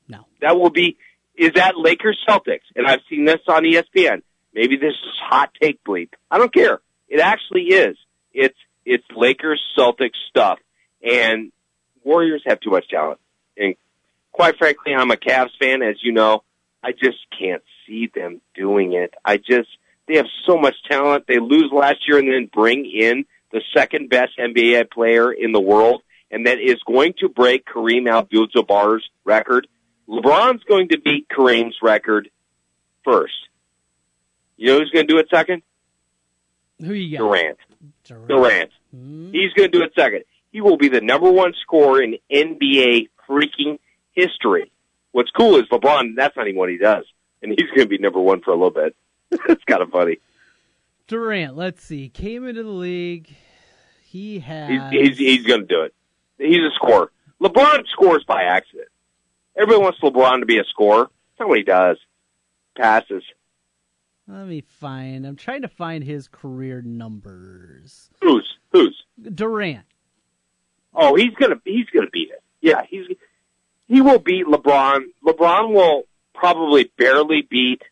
No. 0.08 0.26
That 0.40 0.58
will 0.58 0.70
be, 0.70 0.96
is 1.34 1.52
that 1.54 1.76
Lakers 1.76 2.18
Celtics? 2.28 2.60
And 2.76 2.86
I've 2.86 3.00
seen 3.10 3.24
this 3.24 3.40
on 3.48 3.64
ESPN. 3.64 4.22
Maybe 4.54 4.76
this 4.76 4.92
is 4.92 5.18
hot 5.20 5.50
take 5.60 5.82
bleep. 5.84 6.10
I 6.30 6.38
don't 6.38 6.52
care. 6.52 6.80
It 7.08 7.20
actually 7.20 7.64
is. 7.64 7.96
It's, 8.32 8.58
it's 8.84 9.04
Lakers 9.14 9.62
Celtics 9.76 10.16
stuff. 10.28 10.58
And 11.02 11.52
Warriors 12.04 12.42
have 12.46 12.60
too 12.60 12.70
much 12.70 12.88
talent. 12.88 13.18
And 13.56 13.74
quite 14.32 14.56
frankly, 14.56 14.94
I'm 14.94 15.10
a 15.10 15.16
Cavs 15.16 15.50
fan, 15.60 15.82
as 15.82 15.96
you 16.02 16.12
know. 16.12 16.42
I 16.82 16.92
just 16.92 17.18
can't 17.38 17.62
see 17.86 18.10
them 18.12 18.40
doing 18.54 18.94
it. 18.94 19.14
I 19.24 19.36
just, 19.36 19.68
they 20.08 20.16
have 20.16 20.26
so 20.46 20.56
much 20.56 20.74
talent. 20.90 21.26
They 21.28 21.38
lose 21.38 21.70
last 21.72 22.08
year 22.08 22.18
and 22.18 22.28
then 22.28 22.50
bring 22.52 22.86
in 22.86 23.24
the 23.52 23.62
second 23.74 24.10
best 24.10 24.32
NBA 24.38 24.90
player 24.90 25.30
in 25.30 25.52
the 25.52 25.60
world, 25.60 26.02
and 26.30 26.46
that 26.46 26.58
is 26.58 26.78
going 26.86 27.14
to 27.20 27.28
break 27.28 27.66
Kareem 27.66 28.10
Abdul-Jabbar's 28.10 29.08
record. 29.24 29.68
LeBron's 30.08 30.64
going 30.64 30.88
to 30.88 30.98
beat 30.98 31.28
Kareem's 31.28 31.76
record 31.82 32.30
first. 33.04 33.34
You 34.56 34.68
know 34.68 34.78
who's 34.78 34.90
going 34.90 35.06
to 35.06 35.12
do 35.12 35.18
it 35.18 35.28
second? 35.32 35.62
Who 36.80 36.92
you 36.92 37.16
got? 37.16 37.24
Durant. 37.24 37.58
Durant. 38.04 38.28
Durant. 38.28 38.70
Hmm. 38.92 39.30
He's 39.32 39.52
going 39.54 39.70
to 39.70 39.78
do 39.78 39.84
it 39.84 39.92
second. 39.96 40.24
He 40.50 40.60
will 40.60 40.76
be 40.76 40.88
the 40.88 41.00
number 41.00 41.30
one 41.30 41.54
scorer 41.62 42.02
in 42.02 42.16
NBA 42.30 43.08
freaking 43.28 43.78
history. 44.12 44.70
What's 45.12 45.30
cool 45.30 45.56
is 45.56 45.64
LeBron, 45.70 46.14
that's 46.16 46.36
not 46.36 46.48
even 46.48 46.58
what 46.58 46.70
he 46.70 46.78
does. 46.78 47.04
And 47.42 47.52
he's 47.52 47.68
going 47.68 47.80
to 47.80 47.86
be 47.86 47.98
number 47.98 48.20
one 48.20 48.40
for 48.40 48.50
a 48.50 48.54
little 48.54 48.70
bit. 48.70 48.94
it's 49.30 49.64
kind 49.64 49.82
of 49.82 49.90
funny. 49.90 50.18
Durant. 51.06 51.56
Let's 51.56 51.84
see. 51.84 52.08
Came 52.08 52.46
into 52.46 52.62
the 52.62 52.70
league. 52.70 53.34
He 54.04 54.38
has. 54.40 54.92
He's, 54.92 55.08
he's, 55.08 55.18
he's 55.18 55.46
going 55.46 55.62
to 55.62 55.66
do 55.66 55.82
it. 55.82 55.94
He's 56.38 56.60
a 56.60 56.70
scorer. 56.74 57.10
LeBron 57.40 57.86
scores 57.88 58.24
by 58.24 58.44
accident. 58.44 58.88
Everybody 59.56 59.82
wants 59.82 60.00
LeBron 60.00 60.40
to 60.40 60.46
be 60.46 60.58
a 60.58 60.64
scorer. 60.64 61.04
That's 61.04 61.40
not 61.40 61.48
what 61.48 61.58
he 61.58 61.64
does. 61.64 61.98
Passes. 62.76 63.24
Let 64.28 64.46
me 64.46 64.62
find. 64.62 65.26
I'm 65.26 65.36
trying 65.36 65.62
to 65.62 65.68
find 65.68 66.04
his 66.04 66.28
career 66.28 66.80
numbers. 66.82 68.10
Who's? 68.22 68.48
Who's? 68.70 69.02
Durant. 69.20 69.84
Oh, 70.94 71.16
he's 71.16 71.34
gonna 71.34 71.56
he's 71.64 71.86
gonna 71.92 72.10
beat 72.12 72.30
it. 72.30 72.42
Yeah, 72.60 72.82
he's 72.88 73.06
he 73.92 74.00
will 74.00 74.18
beat 74.18 74.46
LeBron. 74.46 75.02
LeBron 75.22 75.74
will 75.74 76.04
probably 76.34 76.90
barely 76.96 77.42
beat 77.42 77.82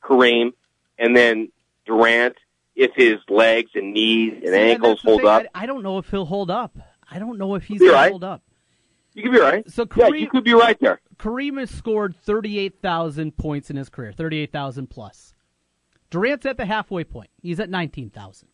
Kareem, 0.00 0.52
and 0.98 1.16
then 1.16 1.50
Durant 1.84 2.36
if 2.76 2.92
his 2.94 3.16
legs 3.28 3.72
and 3.74 3.92
knees 3.92 4.34
and 4.34 4.52
See, 4.52 4.54
ankles 4.54 5.00
hold 5.02 5.22
thing. 5.22 5.28
up. 5.28 5.42
I, 5.52 5.64
I 5.64 5.66
don't 5.66 5.82
know 5.82 5.98
if 5.98 6.08
he'll 6.10 6.26
hold 6.26 6.48
up. 6.48 6.78
I 7.10 7.18
don't 7.18 7.38
know 7.38 7.56
if 7.56 7.64
he's 7.64 7.80
going 7.80 7.92
right. 7.92 8.04
to 8.04 8.10
hold 8.10 8.22
up. 8.22 8.42
You 9.14 9.24
could 9.24 9.32
be 9.32 9.40
right. 9.40 9.68
So 9.68 9.84
Kareem, 9.84 10.10
yeah, 10.10 10.16
you 10.16 10.30
could 10.30 10.44
be 10.44 10.54
right 10.54 10.78
there. 10.78 11.00
Kareem 11.18 11.58
has 11.58 11.70
scored 11.70 12.14
38,000 12.22 13.36
points 13.36 13.68
in 13.68 13.76
his 13.76 13.88
career, 13.88 14.12
38,000 14.12 14.88
plus. 14.88 15.34
Durant's 16.10 16.46
at 16.46 16.56
the 16.56 16.66
halfway 16.66 17.02
point. 17.02 17.30
He's 17.42 17.58
at 17.58 17.68
19,000. 17.68 18.46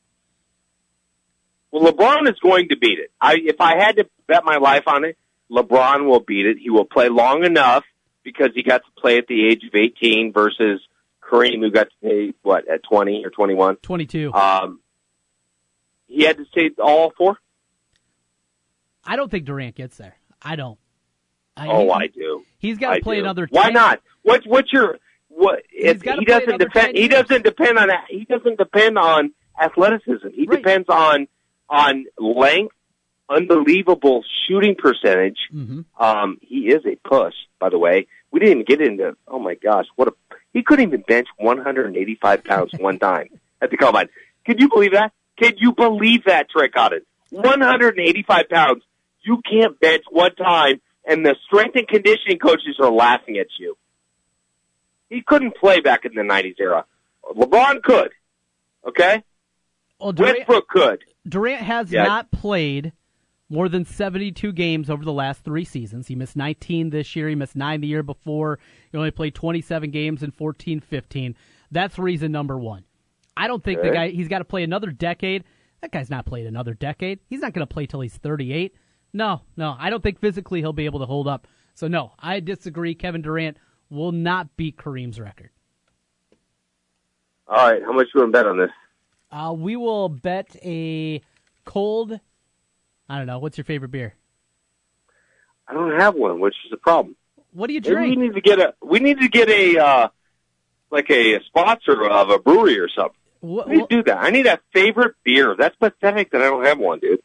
Well, 1.70 1.92
LeBron 1.92 2.30
is 2.30 2.38
going 2.38 2.68
to 2.70 2.76
beat 2.78 2.98
it. 2.98 3.10
I 3.20 3.34
if 3.44 3.60
I 3.60 3.76
had 3.76 3.96
to 3.96 4.08
bet 4.26 4.44
my 4.44 4.56
life 4.56 4.84
on 4.86 5.04
it, 5.04 5.18
LeBron 5.52 6.06
will 6.06 6.20
beat 6.20 6.46
it. 6.46 6.56
He 6.58 6.70
will 6.70 6.86
play 6.86 7.08
long 7.10 7.44
enough 7.44 7.84
because 8.22 8.48
he 8.54 8.62
got 8.62 8.78
to 8.84 8.90
play 9.00 9.18
at 9.18 9.26
the 9.26 9.46
age 9.46 9.62
of 9.64 9.74
18 9.74 10.32
versus 10.32 10.80
Kareem, 11.22 11.60
who 11.60 11.70
got 11.70 11.88
to 11.90 11.96
play 12.00 12.34
what 12.42 12.68
at 12.68 12.82
20 12.84 13.24
or 13.24 13.30
21. 13.30 13.76
22. 13.76 14.32
Um, 14.32 14.80
he 16.06 16.24
had 16.24 16.36
to 16.38 16.44
stay 16.46 16.70
all 16.82 17.12
four. 17.16 17.36
I 19.04 19.16
don't 19.16 19.30
think 19.30 19.44
Durant 19.44 19.74
gets 19.74 19.96
there. 19.96 20.16
I 20.40 20.56
don't. 20.56 20.78
I, 21.56 21.68
Oh, 21.68 21.84
he- 21.84 21.90
I 21.90 22.06
do. 22.06 22.44
He's 22.58 22.78
got 22.78 22.94
to 22.94 23.00
play 23.00 23.16
do. 23.16 23.22
another. 23.22 23.46
Why 23.50 23.70
not? 23.70 24.00
What's 24.22 24.46
what's 24.46 24.72
your 24.72 24.98
what? 25.28 25.62
If 25.70 26.02
he 26.02 26.24
doesn't 26.24 26.58
depend. 26.58 26.96
He 26.96 27.08
doesn't 27.08 27.42
depend 27.44 27.78
on 27.78 27.88
that. 27.88 28.04
He 28.08 28.24
doesn't 28.24 28.56
depend 28.58 28.96
on 28.98 29.32
athleticism. 29.60 30.28
He 30.32 30.46
Right. 30.46 30.58
depends 30.62 30.88
on 30.88 31.26
on 31.68 32.04
length, 32.18 32.74
unbelievable 33.28 34.24
shooting 34.46 34.74
percentage. 34.76 35.38
Mhm. 35.54 35.84
Um, 35.98 36.38
he 36.42 36.68
is 36.68 36.84
a 36.86 36.96
push, 37.08 37.34
by 37.58 37.68
the 37.70 37.78
way. 37.78 38.06
We 38.30 38.40
didn't 38.40 38.52
even 38.60 38.64
get 38.64 38.80
into. 38.80 39.16
Oh 39.28 39.38
my 39.38 39.54
gosh, 39.54 39.86
what 39.96 40.08
a! 40.08 40.12
He 40.52 40.62
couldn't 40.62 40.86
even 40.88 41.02
bench 41.02 41.28
185 41.38 42.44
pounds 42.44 42.72
one 42.78 42.98
time 42.98 43.28
at 43.60 43.70
the 43.70 43.76
combine. 43.76 44.08
Could 44.46 44.60
you 44.60 44.68
believe 44.68 44.92
that? 44.92 45.12
Can 45.40 45.54
you 45.58 45.72
believe 45.72 46.24
that, 46.24 46.50
Trey 46.50 46.68
Cotton? 46.68 47.02
185 47.30 48.48
pounds. 48.50 48.82
You 49.22 49.40
can't 49.48 49.78
bench 49.80 50.04
one 50.10 50.34
time, 50.34 50.80
and 51.06 51.24
the 51.24 51.36
strength 51.46 51.76
and 51.76 51.88
conditioning 51.88 52.38
coaches 52.38 52.76
are 52.80 52.90
laughing 52.90 53.38
at 53.38 53.46
you. 53.58 53.76
He 55.08 55.22
couldn't 55.22 55.56
play 55.56 55.80
back 55.80 56.04
in 56.04 56.12
the 56.14 56.22
90s 56.22 56.56
era. 56.58 56.84
LeBron 57.24 57.82
could. 57.82 58.10
Okay? 58.86 59.22
Well, 60.00 60.12
Durant, 60.12 60.38
Westbrook 60.38 60.68
could. 60.68 61.04
Durant 61.28 61.62
has 61.62 61.92
Yeah. 61.92 62.04
not 62.04 62.30
played 62.30 62.92
more 63.52 63.68
than 63.68 63.84
72 63.84 64.50
games 64.52 64.88
over 64.88 65.04
the 65.04 65.12
last 65.12 65.44
three 65.44 65.64
seasons. 65.64 66.08
He 66.08 66.14
missed 66.14 66.36
19 66.36 66.88
this 66.88 67.14
year. 67.14 67.28
He 67.28 67.34
missed 67.34 67.54
nine 67.54 67.82
the 67.82 67.86
year 67.86 68.02
before. 68.02 68.58
He 68.90 68.96
only 68.96 69.10
played 69.10 69.34
27 69.34 69.90
games 69.90 70.22
in 70.22 70.30
14 70.30 70.80
15. 70.80 71.36
That's 71.70 71.98
reason 71.98 72.32
number 72.32 72.58
one. 72.58 72.84
I 73.36 73.46
don't 73.46 73.62
think 73.62 73.82
the 73.82 73.90
guy, 73.90 74.08
he's 74.08 74.28
got 74.28 74.38
to 74.38 74.44
play 74.44 74.62
another 74.62 74.90
decade. 74.90 75.44
That 75.82 75.92
guy's 75.92 76.10
not 76.10 76.26
played 76.26 76.46
another 76.46 76.74
decade. 76.74 77.18
He's 77.28 77.40
not 77.40 77.52
going 77.52 77.66
to 77.66 77.72
play 77.72 77.86
till 77.86 78.00
he's 78.00 78.16
38. 78.16 78.74
No, 79.12 79.42
no, 79.56 79.76
I 79.78 79.90
don't 79.90 80.02
think 80.02 80.20
physically 80.20 80.60
he'll 80.60 80.72
be 80.72 80.86
able 80.86 81.00
to 81.00 81.06
hold 81.06 81.28
up. 81.28 81.46
So, 81.74 81.88
no, 81.88 82.12
I 82.18 82.40
disagree. 82.40 82.94
Kevin 82.94 83.20
Durant 83.20 83.58
will 83.90 84.12
not 84.12 84.56
beat 84.56 84.76
Kareem's 84.76 85.20
record. 85.20 85.50
All 87.48 87.56
right, 87.56 87.82
how 87.82 87.92
much 87.92 88.08
you 88.14 88.20
want 88.20 88.32
to 88.32 88.38
bet 88.38 88.46
on 88.46 88.58
this? 88.58 88.70
Uh, 89.30 89.52
we 89.52 89.76
will 89.76 90.08
bet 90.08 90.56
a 90.62 91.22
cold. 91.64 92.18
I 93.12 93.18
don't 93.18 93.26
know. 93.26 93.38
What's 93.38 93.58
your 93.58 93.66
favorite 93.66 93.90
beer? 93.90 94.14
I 95.68 95.74
don't 95.74 96.00
have 96.00 96.14
one, 96.14 96.40
which 96.40 96.54
is 96.66 96.72
a 96.72 96.78
problem. 96.78 97.14
What 97.52 97.66
do 97.66 97.74
you 97.74 97.82
Maybe 97.82 97.94
we 98.10 98.16
need 98.16 98.34
to 98.34 98.40
get 98.40 98.58
a 98.58 98.72
we 98.82 99.00
need 99.00 99.20
to 99.20 99.28
get 99.28 99.50
a 99.50 99.78
uh 99.78 100.08
like 100.90 101.10
a 101.10 101.38
sponsor 101.44 102.04
of 102.08 102.30
a 102.30 102.38
brewery 102.38 102.78
or 102.80 102.88
something. 102.88 103.16
What, 103.40 103.68
We 103.68 103.76
need 103.78 103.88
do 103.90 104.02
that. 104.04 104.16
I 104.16 104.30
need 104.30 104.46
a 104.46 104.58
favorite 104.72 105.14
beer. 105.24 105.54
That's 105.58 105.76
pathetic 105.76 106.30
that 106.30 106.40
I 106.40 106.46
don't 106.46 106.64
have 106.64 106.78
one, 106.78 107.00
dude. 107.00 107.20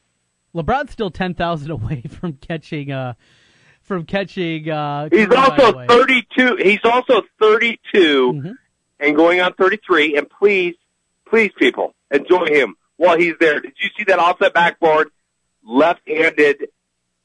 LeBron's 0.54 0.92
still 0.92 1.10
ten 1.10 1.34
thousand 1.34 1.72
away 1.78 2.02
from 2.02 2.34
catching. 2.34 2.92
Uh, 2.92 3.14
from 3.82 4.04
catching. 4.04 4.70
Uh, 4.70 5.08
He's 5.10 5.28
Kareem, 5.28 5.30
by 5.30 5.56
the 5.56 5.64
also 5.64 5.88
32. 5.88 6.56
He's 6.62 6.80
also 6.84 7.22
32 7.40 8.34
Mhm. 8.34 8.56
and 9.00 9.16
going 9.16 9.40
on 9.40 9.54
33. 9.54 10.18
And 10.18 10.30
please, 10.30 10.76
please, 11.26 11.52
people, 11.58 11.96
enjoy 12.12 12.48
him 12.48 12.76
while 12.98 13.18
he's 13.18 13.36
there. 13.40 13.62
Did 13.62 13.74
you 13.82 13.90
see 13.98 14.04
that 14.06 14.20
offset 14.20 14.54
backboard, 14.54 15.10
left-handed 15.68 16.70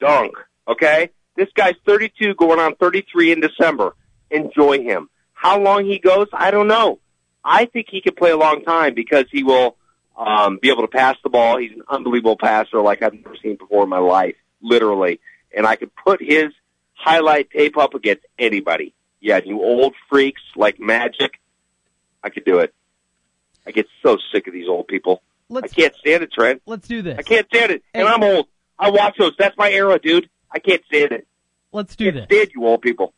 dunk? 0.00 0.34
Okay, 0.68 1.10
this 1.36 1.48
guy's 1.54 1.74
32, 1.86 2.34
going 2.34 2.58
on 2.58 2.74
33 2.76 3.32
in 3.32 3.40
December. 3.40 3.94
Enjoy 4.30 4.82
him. 4.82 5.08
How 5.32 5.58
long 5.58 5.84
he 5.84 5.98
goes, 5.98 6.28
I 6.32 6.50
don't 6.50 6.68
know. 6.68 6.98
I 7.44 7.64
think 7.64 7.88
he 7.90 8.00
could 8.00 8.16
play 8.16 8.30
a 8.30 8.36
long 8.36 8.62
time 8.62 8.94
because 8.94 9.24
he 9.32 9.42
will 9.42 9.76
um, 10.16 10.58
be 10.60 10.70
able 10.70 10.82
to 10.82 10.88
pass 10.88 11.16
the 11.22 11.30
ball. 11.30 11.58
He's 11.58 11.72
an 11.72 11.82
unbelievable 11.88 12.36
passer, 12.36 12.80
like 12.80 13.02
I've 13.02 13.14
never 13.14 13.36
seen 13.42 13.56
before 13.56 13.82
in 13.82 13.88
my 13.88 13.98
life, 13.98 14.36
literally. 14.62 15.20
And 15.56 15.66
I 15.66 15.76
could 15.76 15.90
put 15.94 16.22
his 16.22 16.52
highlight 16.94 17.50
tape 17.50 17.76
up 17.76 17.94
against 17.94 18.24
anybody. 18.38 18.94
Yeah, 19.20 19.40
you 19.44 19.60
old 19.60 19.94
freaks 20.08 20.42
like 20.56 20.78
Magic. 20.78 21.40
I 22.22 22.30
could 22.30 22.44
do 22.44 22.58
it. 22.58 22.72
I 23.66 23.70
get 23.70 23.86
so 24.02 24.18
sick 24.32 24.46
of 24.46 24.52
these 24.52 24.68
old 24.68 24.88
people. 24.88 25.22
I 25.52 25.60
Let's 25.60 25.72
can't 25.74 25.94
stand 25.96 26.22
it, 26.22 26.32
Trent. 26.32 26.62
let's 26.66 26.88
do 26.88 27.02
this. 27.02 27.18
I 27.18 27.22
can't 27.22 27.46
stand 27.46 27.72
it. 27.72 27.82
And 27.94 28.06
Hey. 28.06 28.12
I'm 28.14 28.22
old. 28.22 28.46
I 28.78 28.90
watch 28.90 29.16
those. 29.18 29.32
That's 29.38 29.56
my 29.56 29.70
era, 29.70 29.98
dude. 29.98 30.28
I 30.50 30.58
can't 30.58 30.82
stand 30.86 31.12
it. 31.12 31.26
Let's 31.72 31.94
do 31.96 32.06
can't 32.12 32.28
this. 32.28 32.36
stand 32.38 32.50
you 32.54 32.66
old 32.66 32.82
people. 32.82 33.14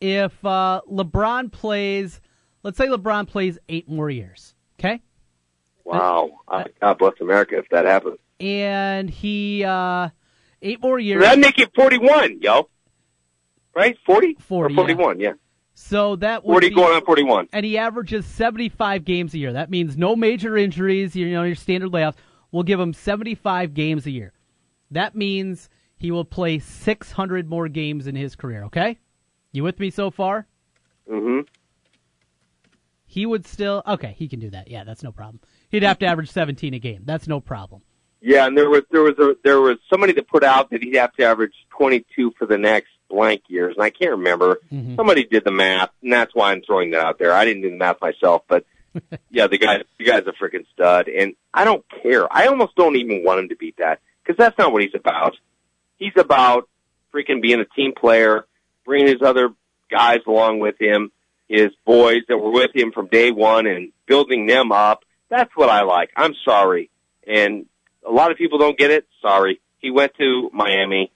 If 0.00 0.32
uh, 0.44 0.80
LeBron 0.90 1.52
plays, 1.52 2.20
let's 2.62 2.76
say 2.78 2.86
LeBron 2.88 3.28
plays 3.28 3.58
eight 3.68 3.88
more 3.88 4.10
years, 4.10 4.54
okay, 4.80 5.00
Wow. 5.84 6.30
Uh, 6.48 6.64
God 6.80 6.98
bless 6.98 7.14
America 7.20 7.58
if 7.58 7.68
that 7.70 7.84
happens. 7.84 8.18
and 8.40 9.08
he 9.10 9.64
uh, 9.64 10.08
eight 10.62 10.80
more 10.82 10.98
years. 10.98 11.22
That'd 11.22 11.40
make 11.40 11.58
it 11.58 11.70
41, 11.74 12.40
yo. 12.40 12.68
Right? 13.74 13.96
40? 14.06 14.36
40, 14.40 14.74
Or 14.74 14.76
41, 14.76 15.20
yeah. 15.20 15.32
So 15.82 16.16
that 16.16 16.44
would 16.44 16.52
40 16.54 16.68
be, 16.68 16.74
going 16.74 16.94
on 16.94 17.04
41. 17.04 17.48
and 17.52 17.66
he 17.66 17.76
averages 17.76 18.24
75 18.24 19.04
games 19.04 19.34
a 19.34 19.38
year. 19.38 19.52
That 19.52 19.68
means 19.68 19.96
no 19.96 20.14
major 20.14 20.56
injuries, 20.56 21.16
you 21.16 21.30
know, 21.30 21.42
your 21.42 21.56
standard 21.56 21.90
layoffs. 21.90 22.14
We'll 22.50 22.62
give 22.62 22.78
him 22.78 22.92
75 22.92 23.74
games 23.74 24.06
a 24.06 24.10
year. 24.10 24.32
That 24.90 25.16
means 25.16 25.68
he 25.96 26.10
will 26.10 26.24
play 26.24 26.60
600 26.60 27.48
more 27.48 27.68
games 27.68 28.06
in 28.06 28.14
his 28.14 28.36
career, 28.36 28.64
okay? 28.64 28.98
You 29.50 29.64
with 29.64 29.80
me 29.80 29.90
so 29.90 30.10
far? 30.10 30.46
Mm 31.10 31.20
hmm 31.20 31.40
He 33.06 33.26
would 33.26 33.46
still 33.46 33.82
Okay, 33.86 34.14
he 34.16 34.28
can 34.28 34.38
do 34.38 34.50
that. 34.50 34.68
Yeah, 34.68 34.84
that's 34.84 35.02
no 35.02 35.10
problem. 35.12 35.40
He'd 35.68 35.82
have 35.82 35.98
to 35.98 36.06
average 36.06 36.30
17 36.30 36.74
a 36.74 36.78
game. 36.78 37.02
That's 37.04 37.26
no 37.26 37.40
problem. 37.40 37.82
Yeah, 38.20 38.46
and 38.46 38.56
there 38.56 38.70
was 38.70 38.82
there 38.92 39.02
was 39.02 39.18
a 39.18 39.34
there 39.42 39.60
was 39.60 39.78
somebody 39.90 40.12
that 40.12 40.28
put 40.28 40.44
out 40.44 40.70
that 40.70 40.82
he'd 40.82 40.94
have 40.94 41.12
to 41.14 41.24
average 41.24 41.54
22 41.76 42.32
for 42.38 42.46
the 42.46 42.56
next 42.56 42.90
blank 43.12 43.42
years, 43.48 43.74
and 43.76 43.84
I 43.84 43.90
can't 43.90 44.12
remember. 44.12 44.60
Mhm. 44.72 44.96
Somebody 44.96 45.24
did 45.24 45.44
the 45.44 45.50
math, 45.50 45.90
and 46.02 46.12
that's 46.12 46.34
why 46.34 46.50
I'm 46.52 46.62
throwing 46.62 46.90
that 46.92 47.04
out 47.04 47.18
there. 47.18 47.32
I 47.32 47.44
didn't 47.44 47.62
do 47.62 47.70
the 47.70 47.76
math 47.76 48.00
myself, 48.00 48.42
but 48.48 48.64
yeah, 49.30 49.46
the 49.46 49.58
guy 49.58 49.82
the 49.98 50.04
guy's 50.04 50.26
a 50.26 50.32
freaking 50.32 50.66
stud, 50.72 51.08
and 51.08 51.34
I 51.54 51.64
don't 51.64 51.84
care. 52.02 52.26
I 52.32 52.46
almost 52.46 52.74
don't 52.74 52.96
even 52.96 53.22
want 53.24 53.40
him 53.40 53.48
to 53.50 53.56
beat 53.56 53.76
that 53.78 54.00
because 54.22 54.36
that's 54.36 54.56
not 54.58 54.72
what 54.72 54.82
he's 54.82 54.94
about. 54.94 55.36
He's 55.98 56.12
about 56.16 56.68
freaking 57.14 57.40
being 57.42 57.60
a 57.60 57.64
team 57.64 57.92
player, 57.94 58.46
bringing 58.84 59.08
his 59.08 59.22
other 59.22 59.50
guys 59.90 60.20
along 60.26 60.60
with 60.60 60.80
him, 60.80 61.12
his 61.48 61.70
boys 61.84 62.22
that 62.28 62.38
were 62.38 62.50
with 62.50 62.74
him 62.74 62.92
from 62.92 63.06
day 63.08 63.30
one 63.30 63.66
and 63.66 63.92
building 64.06 64.46
them 64.46 64.72
up. 64.72 65.04
That's 65.28 65.54
what 65.54 65.68
I 65.68 65.82
like. 65.82 66.10
I'm 66.16 66.34
sorry. 66.44 66.90
And 67.26 67.66
a 68.06 68.10
lot 68.10 68.30
of 68.30 68.36
people 68.38 68.58
don't 68.58 68.76
get 68.78 68.90
it. 68.90 69.06
Sorry. 69.20 69.60
He 69.78 69.90
went 69.90 70.14
to 70.18 70.50
Miami 70.52 71.12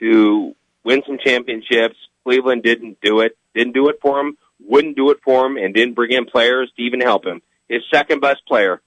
to 0.00 0.54
win 0.86 1.02
some 1.06 1.18
championships. 1.22 1.96
Cleveland 2.24 2.62
didn't 2.62 2.98
do 3.02 3.20
it. 3.20 3.36
Didn't 3.54 3.74
do 3.74 3.88
it 3.88 3.96
for 4.00 4.20
him. 4.20 4.38
Wouldn't 4.60 4.96
do 4.96 5.10
it 5.10 5.18
for 5.24 5.44
him 5.44 5.56
and 5.56 5.74
didn't 5.74 5.94
bring 5.94 6.12
in 6.12 6.24
players 6.24 6.70
to 6.76 6.82
even 6.82 7.00
help 7.00 7.26
him. 7.26 7.42
His 7.68 7.82
second 7.92 8.20
best 8.20 8.46
player 8.46 8.80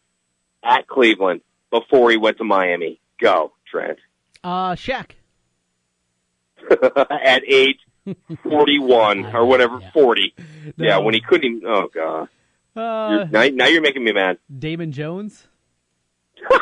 at 0.64 0.88
Cleveland 0.88 1.42
before 1.70 2.10
he 2.10 2.18
went 2.18 2.38
to 2.38 2.44
Miami. 2.46 3.00
Go, 3.22 3.52
Trent. 3.70 4.00
Uh, 4.44 4.72
Shaq. 4.72 5.12
at 6.72 7.44
age 7.48 7.80
41 8.44 9.26
or 9.36 9.46
whatever, 9.46 9.80
Yeah. 9.82 9.92
40. 9.92 10.34
No. 10.78 10.86
Yeah, 10.86 10.98
when 11.00 11.14
he 11.14 11.22
couldn't 11.22 11.58
even, 11.58 11.68
oh 11.70 11.90
god. 11.94 12.30
Uh, 12.76 13.10
You're, 13.12 13.26
now, 13.28 13.48
now 13.54 13.68
you're 13.68 13.82
making 13.82 14.04
me 14.04 14.14
mad. 14.14 14.38
Damon 14.58 14.92
Jones. 14.94 15.48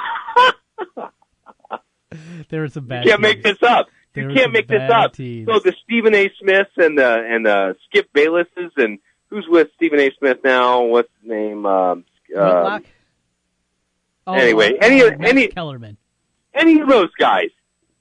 there 2.49 2.61
were 2.61 2.69
some 2.69 2.87
bad. 2.87 3.05
You 3.05 3.11
can't 3.11 3.21
make 3.21 3.43
this 3.43 3.61
up. 3.61 3.87
You 4.15 4.33
can't 4.33 4.51
make 4.51 4.67
this 4.67 4.89
up. 4.91 5.13
teams. 5.13 5.47
So 5.47 5.59
the 5.59 5.73
Stephen 5.83 6.15
A. 6.15 6.29
Smiths 6.39 6.71
and 6.77 6.97
the 6.97 7.23
and 7.29 7.45
the 7.45 7.75
Skip 7.85 8.11
Baylesses 8.13 8.71
and 8.77 8.97
who's 9.29 9.45
with 9.47 9.67
Stephen 9.75 9.99
A. 9.99 10.09
Smith 10.17 10.39
now? 10.43 10.81
What's 10.83 11.09
his 11.21 11.29
name? 11.29 11.65
Um, 11.65 12.03
um, 12.35 12.83
Oh, 14.25 14.33
anyway, 14.33 14.73
uh, 14.73 14.85
any- 14.85 15.01
uh, 15.03 15.11
any- 15.21 15.47
Kellerman. 15.47 15.97
any 16.53 16.81
of 16.81 16.89
those 16.89 17.11
guys. 17.17 17.49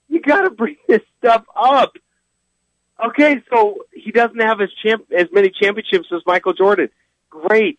You 0.09 0.21
got 0.21 0.43
to 0.43 0.51
bring 0.51 0.77
this 0.89 1.03
stuff 1.19 1.45
up. 1.55 1.97
Okay, 3.05 3.41
so 3.53 3.77
he 3.93 4.11
doesn't 4.11 4.41
have 4.41 4.61
as 4.61 4.71
champ 4.83 5.05
as 5.17 5.27
many 5.33 5.51
championships 5.51 6.09
as 6.13 6.23
Michael 6.27 6.55
Jordan. 6.55 6.89
Great. 7.31 7.79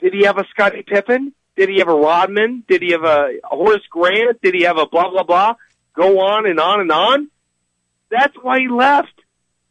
Did 0.00 0.12
he 0.12 0.24
have 0.24 0.36
a 0.38 0.44
Scottie 0.50 0.82
Pippen? 0.86 1.32
Did 1.56 1.68
he 1.70 1.78
have 1.78 1.88
a 1.88 1.94
Rodman? 1.94 2.62
Did 2.68 2.82
he 2.82 2.90
have 2.92 3.04
a 3.04 3.30
Horace 3.44 3.86
Grant? 3.90 4.40
Did 4.42 4.54
he 4.54 4.62
have 4.64 4.76
a 4.76 4.86
blah 4.86 5.08
blah 5.10 5.22
blah? 5.22 5.54
Go 5.94 6.20
on 6.20 6.46
and 6.46 6.60
on 6.60 6.80
and 6.80 6.92
on. 6.92 7.30
That's 8.10 8.34
why 8.40 8.60
he 8.60 8.68
left. 8.68 9.12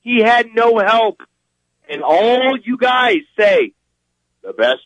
He 0.01 0.21
had 0.21 0.47
no 0.53 0.79
help. 0.79 1.21
And 1.89 2.01
all 2.01 2.57
you 2.57 2.77
guys 2.77 3.17
say, 3.37 3.73
the 4.43 4.53
best, 4.53 4.81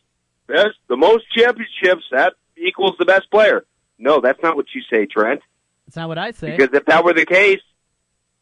best, 0.48 0.76
the 0.88 0.98
most 0.98 1.26
championships, 1.36 2.04
that 2.12 2.34
equals 2.56 2.96
the 3.00 3.06
best 3.06 3.30
player. 3.32 3.66
No, 4.00 4.22
that's 4.22 4.42
not 4.42 4.56
what 4.56 4.66
you 4.74 4.82
say, 4.92 5.06
Trent. 5.06 5.42
That's 5.86 5.96
not 5.96 6.08
what 6.08 6.18
I 6.18 6.32
say. 6.32 6.56
Because 6.56 6.74
if 6.74 6.86
that 6.86 7.04
were 7.04 7.14
the 7.14 7.26
case, 7.26 7.62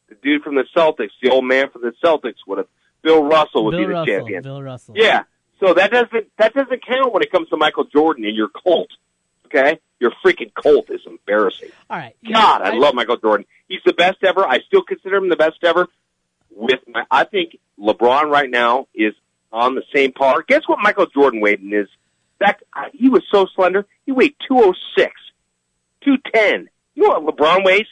the 0.09 0.15
dude 0.15 0.43
from 0.43 0.55
the 0.55 0.65
Celtics, 0.75 1.11
the 1.21 1.29
old 1.29 1.45
man 1.45 1.69
from 1.69 1.81
the 1.81 1.93
Celtics, 2.03 2.35
would 2.47 2.59
have 2.59 2.67
Bill 3.01 3.23
Russell 3.23 3.65
would 3.65 3.71
Bill 3.71 3.81
be 3.81 3.85
the 3.85 3.91
Russell. 3.91 4.15
champion. 4.17 4.43
Bill 4.43 4.61
Russell. 4.61 4.95
Yeah. 4.97 5.23
So 5.59 5.73
that 5.73 5.91
doesn't 5.91 6.27
that 6.37 6.53
doesn't 6.53 6.85
count 6.85 7.13
when 7.13 7.23
it 7.23 7.31
comes 7.31 7.49
to 7.49 7.57
Michael 7.57 7.85
Jordan 7.85 8.25
and 8.25 8.35
your 8.35 8.49
cult. 8.49 8.89
Okay, 9.45 9.79
your 9.99 10.11
freaking 10.23 10.53
cult 10.53 10.89
is 10.89 11.01
embarrassing. 11.05 11.69
All 11.89 11.97
right. 11.97 12.15
God, 12.31 12.61
I 12.61 12.73
love 12.75 12.95
Michael 12.95 13.17
Jordan. 13.17 13.45
He's 13.67 13.81
the 13.85 13.93
best 13.93 14.23
ever. 14.23 14.45
I 14.45 14.59
still 14.59 14.81
consider 14.83 15.17
him 15.17 15.29
the 15.29 15.35
best 15.35 15.63
ever. 15.63 15.87
With 16.51 16.79
my, 16.87 17.03
I 17.11 17.25
think 17.25 17.57
LeBron 17.79 18.29
right 18.29 18.49
now 18.49 18.87
is 18.93 19.13
on 19.51 19.75
the 19.75 19.83
same 19.93 20.11
par. 20.13 20.43
Guess 20.47 20.61
what 20.67 20.79
Michael 20.81 21.07
Jordan 21.07 21.41
weighed 21.41 21.59
in 21.61 21.71
his 21.71 21.87
back? 22.39 22.61
He 22.93 23.09
was 23.09 23.23
so 23.31 23.45
slender. 23.55 23.85
He 24.05 24.11
weighed 24.11 24.35
two 24.47 24.57
oh 24.57 24.73
six, 24.97 25.13
two 26.03 26.15
ten. 26.33 26.69
You 26.93 27.03
know 27.03 27.19
what 27.19 27.35
LeBron 27.35 27.65
weighs? 27.65 27.87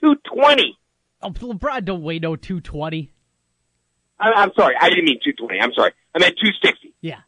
Two 0.00 0.14
twenty. 0.24 0.78
Oh, 1.22 1.30
LeBron 1.30 1.84
don't 1.84 2.02
weigh 2.02 2.18
no 2.18 2.36
220. 2.36 3.12
I'm 4.18 4.52
sorry, 4.56 4.74
I 4.80 4.88
didn't 4.88 5.04
mean 5.04 5.18
two 5.22 5.32
twenty. 5.32 5.60
I'm 5.60 5.72
sorry, 5.74 5.92
I 6.14 6.18
meant 6.18 6.36
two 6.42 6.50
sixty. 6.62 6.94
Yeah. 7.00 7.20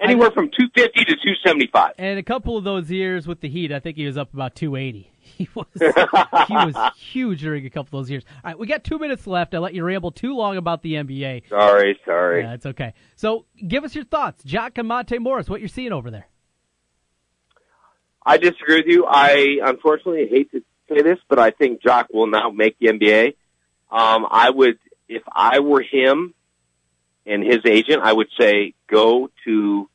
Anywhere 0.00 0.30
from 0.30 0.48
two 0.56 0.68
fifty 0.74 1.04
to 1.04 1.14
two 1.16 1.34
seventy 1.44 1.68
five. 1.72 1.92
And 1.98 2.18
a 2.18 2.22
couple 2.22 2.56
of 2.56 2.64
those 2.64 2.90
years 2.90 3.26
with 3.26 3.40
the 3.40 3.48
Heat, 3.48 3.72
I 3.72 3.80
think 3.80 3.96
he 3.96 4.06
was 4.06 4.16
up 4.16 4.32
about 4.32 4.54
280. 4.54 5.12
He 5.36 5.46
was 5.54 5.66
he 6.48 6.54
was 6.54 6.92
huge 6.96 7.42
during 7.42 7.66
a 7.66 7.70
couple 7.70 7.98
of 7.98 8.04
those 8.04 8.10
years. 8.10 8.24
All 8.36 8.40
right, 8.44 8.58
we 8.58 8.66
got 8.66 8.82
two 8.82 8.98
minutes 8.98 9.26
left. 9.26 9.54
I 9.54 9.58
let 9.58 9.74
you 9.74 9.84
ramble 9.84 10.10
too 10.10 10.34
long 10.34 10.56
about 10.56 10.82
the 10.82 10.94
NBA. 10.94 11.50
Sorry, 11.50 12.00
sorry. 12.06 12.42
Yeah, 12.42 12.54
it's 12.54 12.64
okay. 12.64 12.94
So 13.14 13.44
give 13.66 13.84
us 13.84 13.94
your 13.94 14.04
thoughts, 14.04 14.42
Jok 14.44 14.78
and 14.78 14.88
Monte 14.88 15.18
Morris. 15.18 15.50
What 15.50 15.60
you're 15.60 15.68
seeing 15.68 15.92
over 15.92 16.10
there? 16.10 16.28
I 18.24 18.38
disagree 18.38 18.76
with 18.76 18.86
you. 18.86 19.04
I 19.06 19.58
unfortunately 19.62 20.28
hate 20.30 20.50
to 20.52 20.62
say 20.88 21.02
this, 21.02 21.18
but 21.28 21.38
I 21.38 21.50
think 21.50 21.82
Jok 21.82 22.06
will 22.12 22.26
now 22.26 22.50
make 22.50 22.78
the 22.78 22.88
NBA. 22.88 23.28
Um, 23.90 24.26
I 24.30 24.50
would, 24.50 24.78
if 25.08 25.22
I 25.30 25.60
were 25.60 25.82
him 25.82 26.34
and 27.28 27.44
his 27.44 27.60
agent, 27.66 28.02
I 28.02 28.12
would 28.12 28.28
say 28.38 28.74
go 28.88 29.30
to 29.44 29.88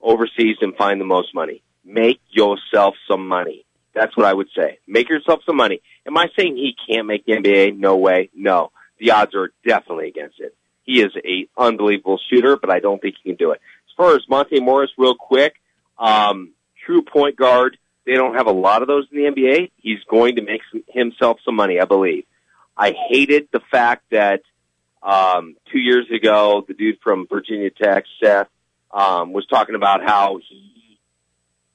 overseas 0.00 0.56
and 0.60 0.76
find 0.76 1.00
the 1.00 1.04
most 1.04 1.34
money. 1.34 1.62
Make 1.84 2.20
yourself 2.30 2.94
some 3.08 3.26
money. 3.26 3.64
That's 3.94 4.16
what 4.16 4.26
I 4.26 4.32
would 4.32 4.48
say. 4.56 4.78
Make 4.86 5.08
yourself 5.08 5.40
some 5.44 5.56
money. 5.56 5.80
Am 6.06 6.16
I 6.16 6.28
saying 6.38 6.56
he 6.56 6.74
can't 6.86 7.06
make 7.06 7.24
the 7.26 7.32
NBA? 7.32 7.76
No 7.76 7.96
way. 7.96 8.30
No. 8.34 8.70
The 8.98 9.12
odds 9.12 9.34
are 9.34 9.52
definitely 9.66 10.08
against 10.08 10.40
it. 10.40 10.54
He 10.84 11.00
is 11.00 11.12
a 11.24 11.48
unbelievable 11.56 12.18
shooter, 12.30 12.56
but 12.56 12.70
I 12.70 12.80
don't 12.80 13.00
think 13.00 13.16
he 13.22 13.30
can 13.30 13.36
do 13.36 13.52
it. 13.52 13.60
As 13.88 13.94
far 13.96 14.14
as 14.14 14.22
Monte 14.28 14.60
Morris, 14.60 14.90
real 14.96 15.14
quick, 15.14 15.54
um, 15.98 16.52
true 16.84 17.02
point 17.02 17.36
guard. 17.36 17.78
They 18.04 18.14
don't 18.14 18.34
have 18.34 18.48
a 18.48 18.52
lot 18.52 18.82
of 18.82 18.88
those 18.88 19.06
in 19.12 19.18
the 19.18 19.30
NBA. 19.30 19.70
He's 19.76 20.02
going 20.10 20.36
to 20.36 20.42
make 20.42 20.62
himself 20.88 21.38
some 21.44 21.54
money, 21.54 21.78
I 21.80 21.84
believe. 21.84 22.24
I 22.76 22.94
hated 23.08 23.48
the 23.52 23.60
fact 23.70 24.04
that 24.10 24.42
um, 25.02 25.56
two 25.70 25.78
years 25.78 26.06
ago, 26.14 26.64
the 26.66 26.74
dude 26.74 26.98
from 27.02 27.26
Virginia 27.28 27.70
Tech, 27.70 28.04
Seth, 28.22 28.48
um, 28.90 29.32
was 29.32 29.46
talking 29.46 29.74
about 29.74 30.02
how 30.02 30.38
he 30.48 30.98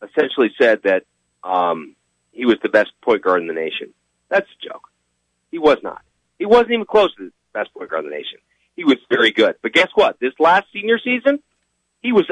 essentially 0.01 0.51
said 0.59 0.81
that 0.83 1.03
um, 1.43 1.95
he 2.31 2.45
was 2.45 2.57
the 2.61 2.69
best 2.69 2.91
point 3.01 3.23
guard 3.23 3.41
in 3.41 3.47
the 3.47 3.53
nation. 3.53 3.93
That's 4.29 4.47
a 4.47 4.67
joke. 4.67 4.89
He 5.51 5.57
was 5.57 5.77
not. 5.83 6.01
He 6.37 6.45
wasn't 6.45 6.71
even 6.71 6.85
close 6.85 7.13
to 7.15 7.25
the 7.25 7.31
best 7.53 7.73
point 7.73 7.89
guard 7.89 8.05
in 8.05 8.11
the 8.11 8.15
nation. 8.15 8.39
He 8.75 8.83
was 8.83 8.97
very 9.09 9.31
good. 9.31 9.55
But 9.61 9.73
guess 9.73 9.89
what? 9.95 10.19
This 10.19 10.33
last 10.39 10.67
senior 10.71 10.99
season, 10.99 11.39
he 12.01 12.11
was 12.11 12.29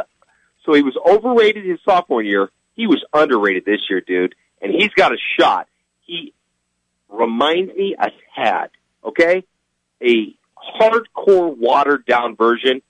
so 0.66 0.74
he 0.74 0.84
was 0.84 0.98
overrated 1.06 1.66
his 1.66 1.80
sophomore 1.84 2.22
year. 2.22 2.50
He 2.76 2.88
was 2.88 3.04
underrated 3.14 3.66
this 3.66 3.82
year, 3.89 4.02
dude. 4.02 4.36
And 4.62 4.72
he's 4.72 4.91
got 4.96 5.12
a 5.12 5.18
shot. 5.39 5.68
He 6.02 6.34
reminds 7.10 7.74
me 7.76 7.96
a 7.98 8.10
tad, 8.36 8.70
okay? 9.04 9.43
A 10.04 10.36
hardcore 10.80 11.55
watered 11.55 12.05
down 12.05 12.36
version 12.36 12.82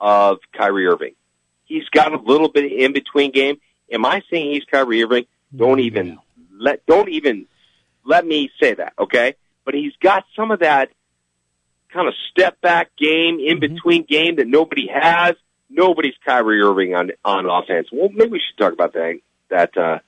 of 0.00 0.38
Kyrie 0.56 0.86
Irving. 0.86 1.14
He's 1.64 1.88
got 1.90 2.12
a 2.12 2.18
little 2.18 2.48
bit 2.48 2.64
of 2.64 2.72
in 2.72 2.92
between 2.92 3.30
game. 3.32 3.60
Am 3.92 4.04
I 4.04 4.22
saying 4.30 4.54
he's 4.54 4.64
Kyrie 4.64 5.02
Irving? 5.02 5.26
Don't 5.54 5.80
even 5.80 6.18
let 6.58 6.84
don't 6.86 7.08
even 7.08 7.46
let 8.04 8.26
me 8.26 8.50
say 8.60 8.74
that, 8.74 8.94
okay? 8.98 9.34
But 9.64 9.74
he's 9.74 9.92
got 10.00 10.24
some 10.34 10.50
of 10.50 10.60
that 10.60 10.90
kind 11.92 12.08
of 12.08 12.14
step 12.30 12.60
back 12.60 12.90
game, 12.96 13.38
in 13.40 13.60
between 13.60 14.04
game 14.04 14.36
that 14.36 14.46
nobody 14.46 14.88
has. 14.92 15.34
Nobody's 15.68 16.14
Kyrie 16.24 16.60
Irving 16.60 16.94
on 16.94 17.12
on 17.24 17.46
offense. 17.46 17.88
Well, 17.92 18.08
maybe 18.12 18.30
we 18.30 18.40
should 18.40 18.58
talk 18.62 18.72
about 18.72 18.94
that 18.94 19.20
that 19.50 19.76
uh, 19.76 19.98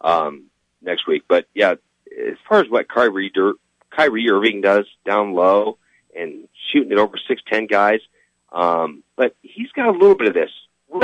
um, 0.00 0.44
next 0.80 1.06
week. 1.06 1.24
But 1.28 1.46
yeah, 1.54 1.74
as 2.06 2.36
far 2.48 2.60
as 2.60 2.70
what 2.70 2.88
Kyrie 2.88 3.30
Dur- 3.30 3.56
Kyrie 3.90 4.30
Irving 4.30 4.62
does 4.62 4.86
down 5.04 5.34
low 5.34 5.78
and 6.16 6.48
shooting 6.72 6.92
it 6.92 6.98
over 6.98 7.16
six 7.28 7.42
ten 7.50 7.66
guys, 7.66 8.00
um, 8.52 9.02
but 9.16 9.34
he's 9.42 9.70
got 9.72 9.88
a 9.88 9.92
little 9.92 10.14
bit 10.16 10.28
of 10.28 10.34
this. 10.34 10.50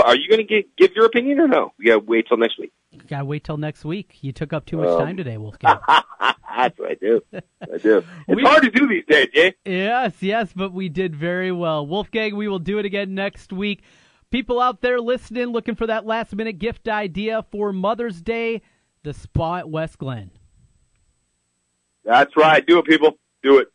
Are 0.04 0.14
you 0.14 0.28
going 0.28 0.46
to 0.46 0.62
give 0.76 0.94
your 0.94 1.06
opinion 1.06 1.40
or 1.40 1.48
no? 1.48 1.72
We 1.78 1.86
got 1.86 1.94
to 1.94 1.98
wait 2.00 2.28
till 2.28 2.36
next 2.36 2.58
week. 2.58 2.72
Gotta 3.08 3.24
wait 3.24 3.44
till 3.44 3.56
next 3.56 3.84
week. 3.86 4.18
You 4.20 4.32
took 4.32 4.52
up 4.52 4.66
too 4.66 4.76
much 4.76 4.88
Um, 4.88 5.00
time 5.00 5.16
today, 5.16 5.38
Wolfgang. 5.38 5.78
That's 5.88 6.78
what 6.78 6.90
I 6.90 6.94
do. 6.94 7.22
I 7.32 7.78
do. 7.78 8.04
It's 8.28 8.36
We- 8.36 8.42
hard 8.42 8.64
to 8.64 8.70
do 8.70 8.86
these 8.86 9.04
days, 9.08 9.28
Jay. 9.34 9.54
Yes, 9.64 10.14
yes, 10.22 10.52
but 10.54 10.72
we 10.74 10.88
did 10.90 11.14
very 11.16 11.52
well. 11.52 11.86
Wolfgang, 11.86 12.36
we 12.36 12.48
will 12.48 12.58
do 12.58 12.78
it 12.78 12.84
again 12.84 13.14
next 13.14 13.50
week. 13.52 13.82
People 14.30 14.60
out 14.60 14.82
there 14.82 15.00
listening, 15.00 15.46
looking 15.46 15.74
for 15.74 15.86
that 15.86 16.04
last 16.04 16.34
minute 16.36 16.58
gift 16.58 16.86
idea 16.88 17.44
for 17.50 17.72
Mother's 17.72 18.20
Day, 18.20 18.60
the 19.04 19.14
spa 19.14 19.56
at 19.58 19.70
West 19.70 19.96
Glen. 19.98 20.30
That's 22.04 22.36
right. 22.36 22.64
Do 22.66 22.78
it, 22.78 22.84
people. 22.86 23.18
Do 23.42 23.58
it. 23.58 23.68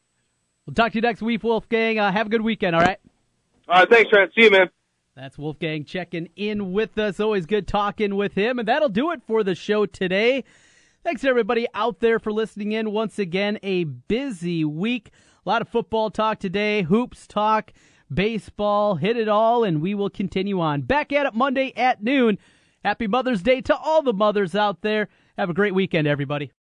We'll 0.65 0.73
talk 0.73 0.93
to 0.93 0.97
you 0.97 1.01
next 1.01 1.21
week, 1.21 1.43
Wolfgang. 1.43 1.99
Uh, 1.99 2.11
have 2.11 2.27
a 2.27 2.29
good 2.29 2.41
weekend, 2.41 2.75
all 2.75 2.81
right? 2.81 2.99
All 3.67 3.79
right. 3.79 3.89
Thanks, 3.89 4.09
Trent. 4.09 4.31
See 4.33 4.43
you, 4.43 4.51
man. 4.51 4.69
That's 5.15 5.37
Wolfgang 5.37 5.83
checking 5.85 6.29
in 6.35 6.71
with 6.71 6.97
us. 6.97 7.19
Always 7.19 7.45
good 7.45 7.67
talking 7.67 8.15
with 8.15 8.33
him. 8.33 8.59
And 8.59 8.67
that'll 8.67 8.89
do 8.89 9.11
it 9.11 9.21
for 9.27 9.43
the 9.43 9.55
show 9.55 9.85
today. 9.85 10.43
Thanks 11.03 11.21
to 11.21 11.27
everybody 11.27 11.67
out 11.73 11.99
there 11.99 12.17
for 12.17 12.31
listening 12.31 12.71
in. 12.71 12.91
Once 12.91 13.19
again, 13.19 13.59
a 13.61 13.83
busy 13.83 14.63
week. 14.63 15.11
A 15.45 15.49
lot 15.49 15.61
of 15.61 15.67
football 15.67 16.09
talk 16.09 16.39
today, 16.39 16.83
hoops 16.83 17.27
talk, 17.27 17.73
baseball, 18.11 18.95
hit 18.95 19.17
it 19.17 19.27
all, 19.27 19.65
and 19.65 19.81
we 19.81 19.93
will 19.93 20.09
continue 20.09 20.61
on. 20.61 20.81
Back 20.81 21.11
at 21.11 21.25
it 21.25 21.33
Monday 21.33 21.73
at 21.75 22.01
noon. 22.01 22.39
Happy 22.83 23.07
Mother's 23.07 23.41
Day 23.41 23.59
to 23.61 23.75
all 23.75 24.01
the 24.01 24.13
mothers 24.13 24.55
out 24.55 24.81
there. 24.81 25.09
Have 25.37 25.49
a 25.49 25.53
great 25.53 25.75
weekend, 25.75 26.07
everybody. 26.07 26.51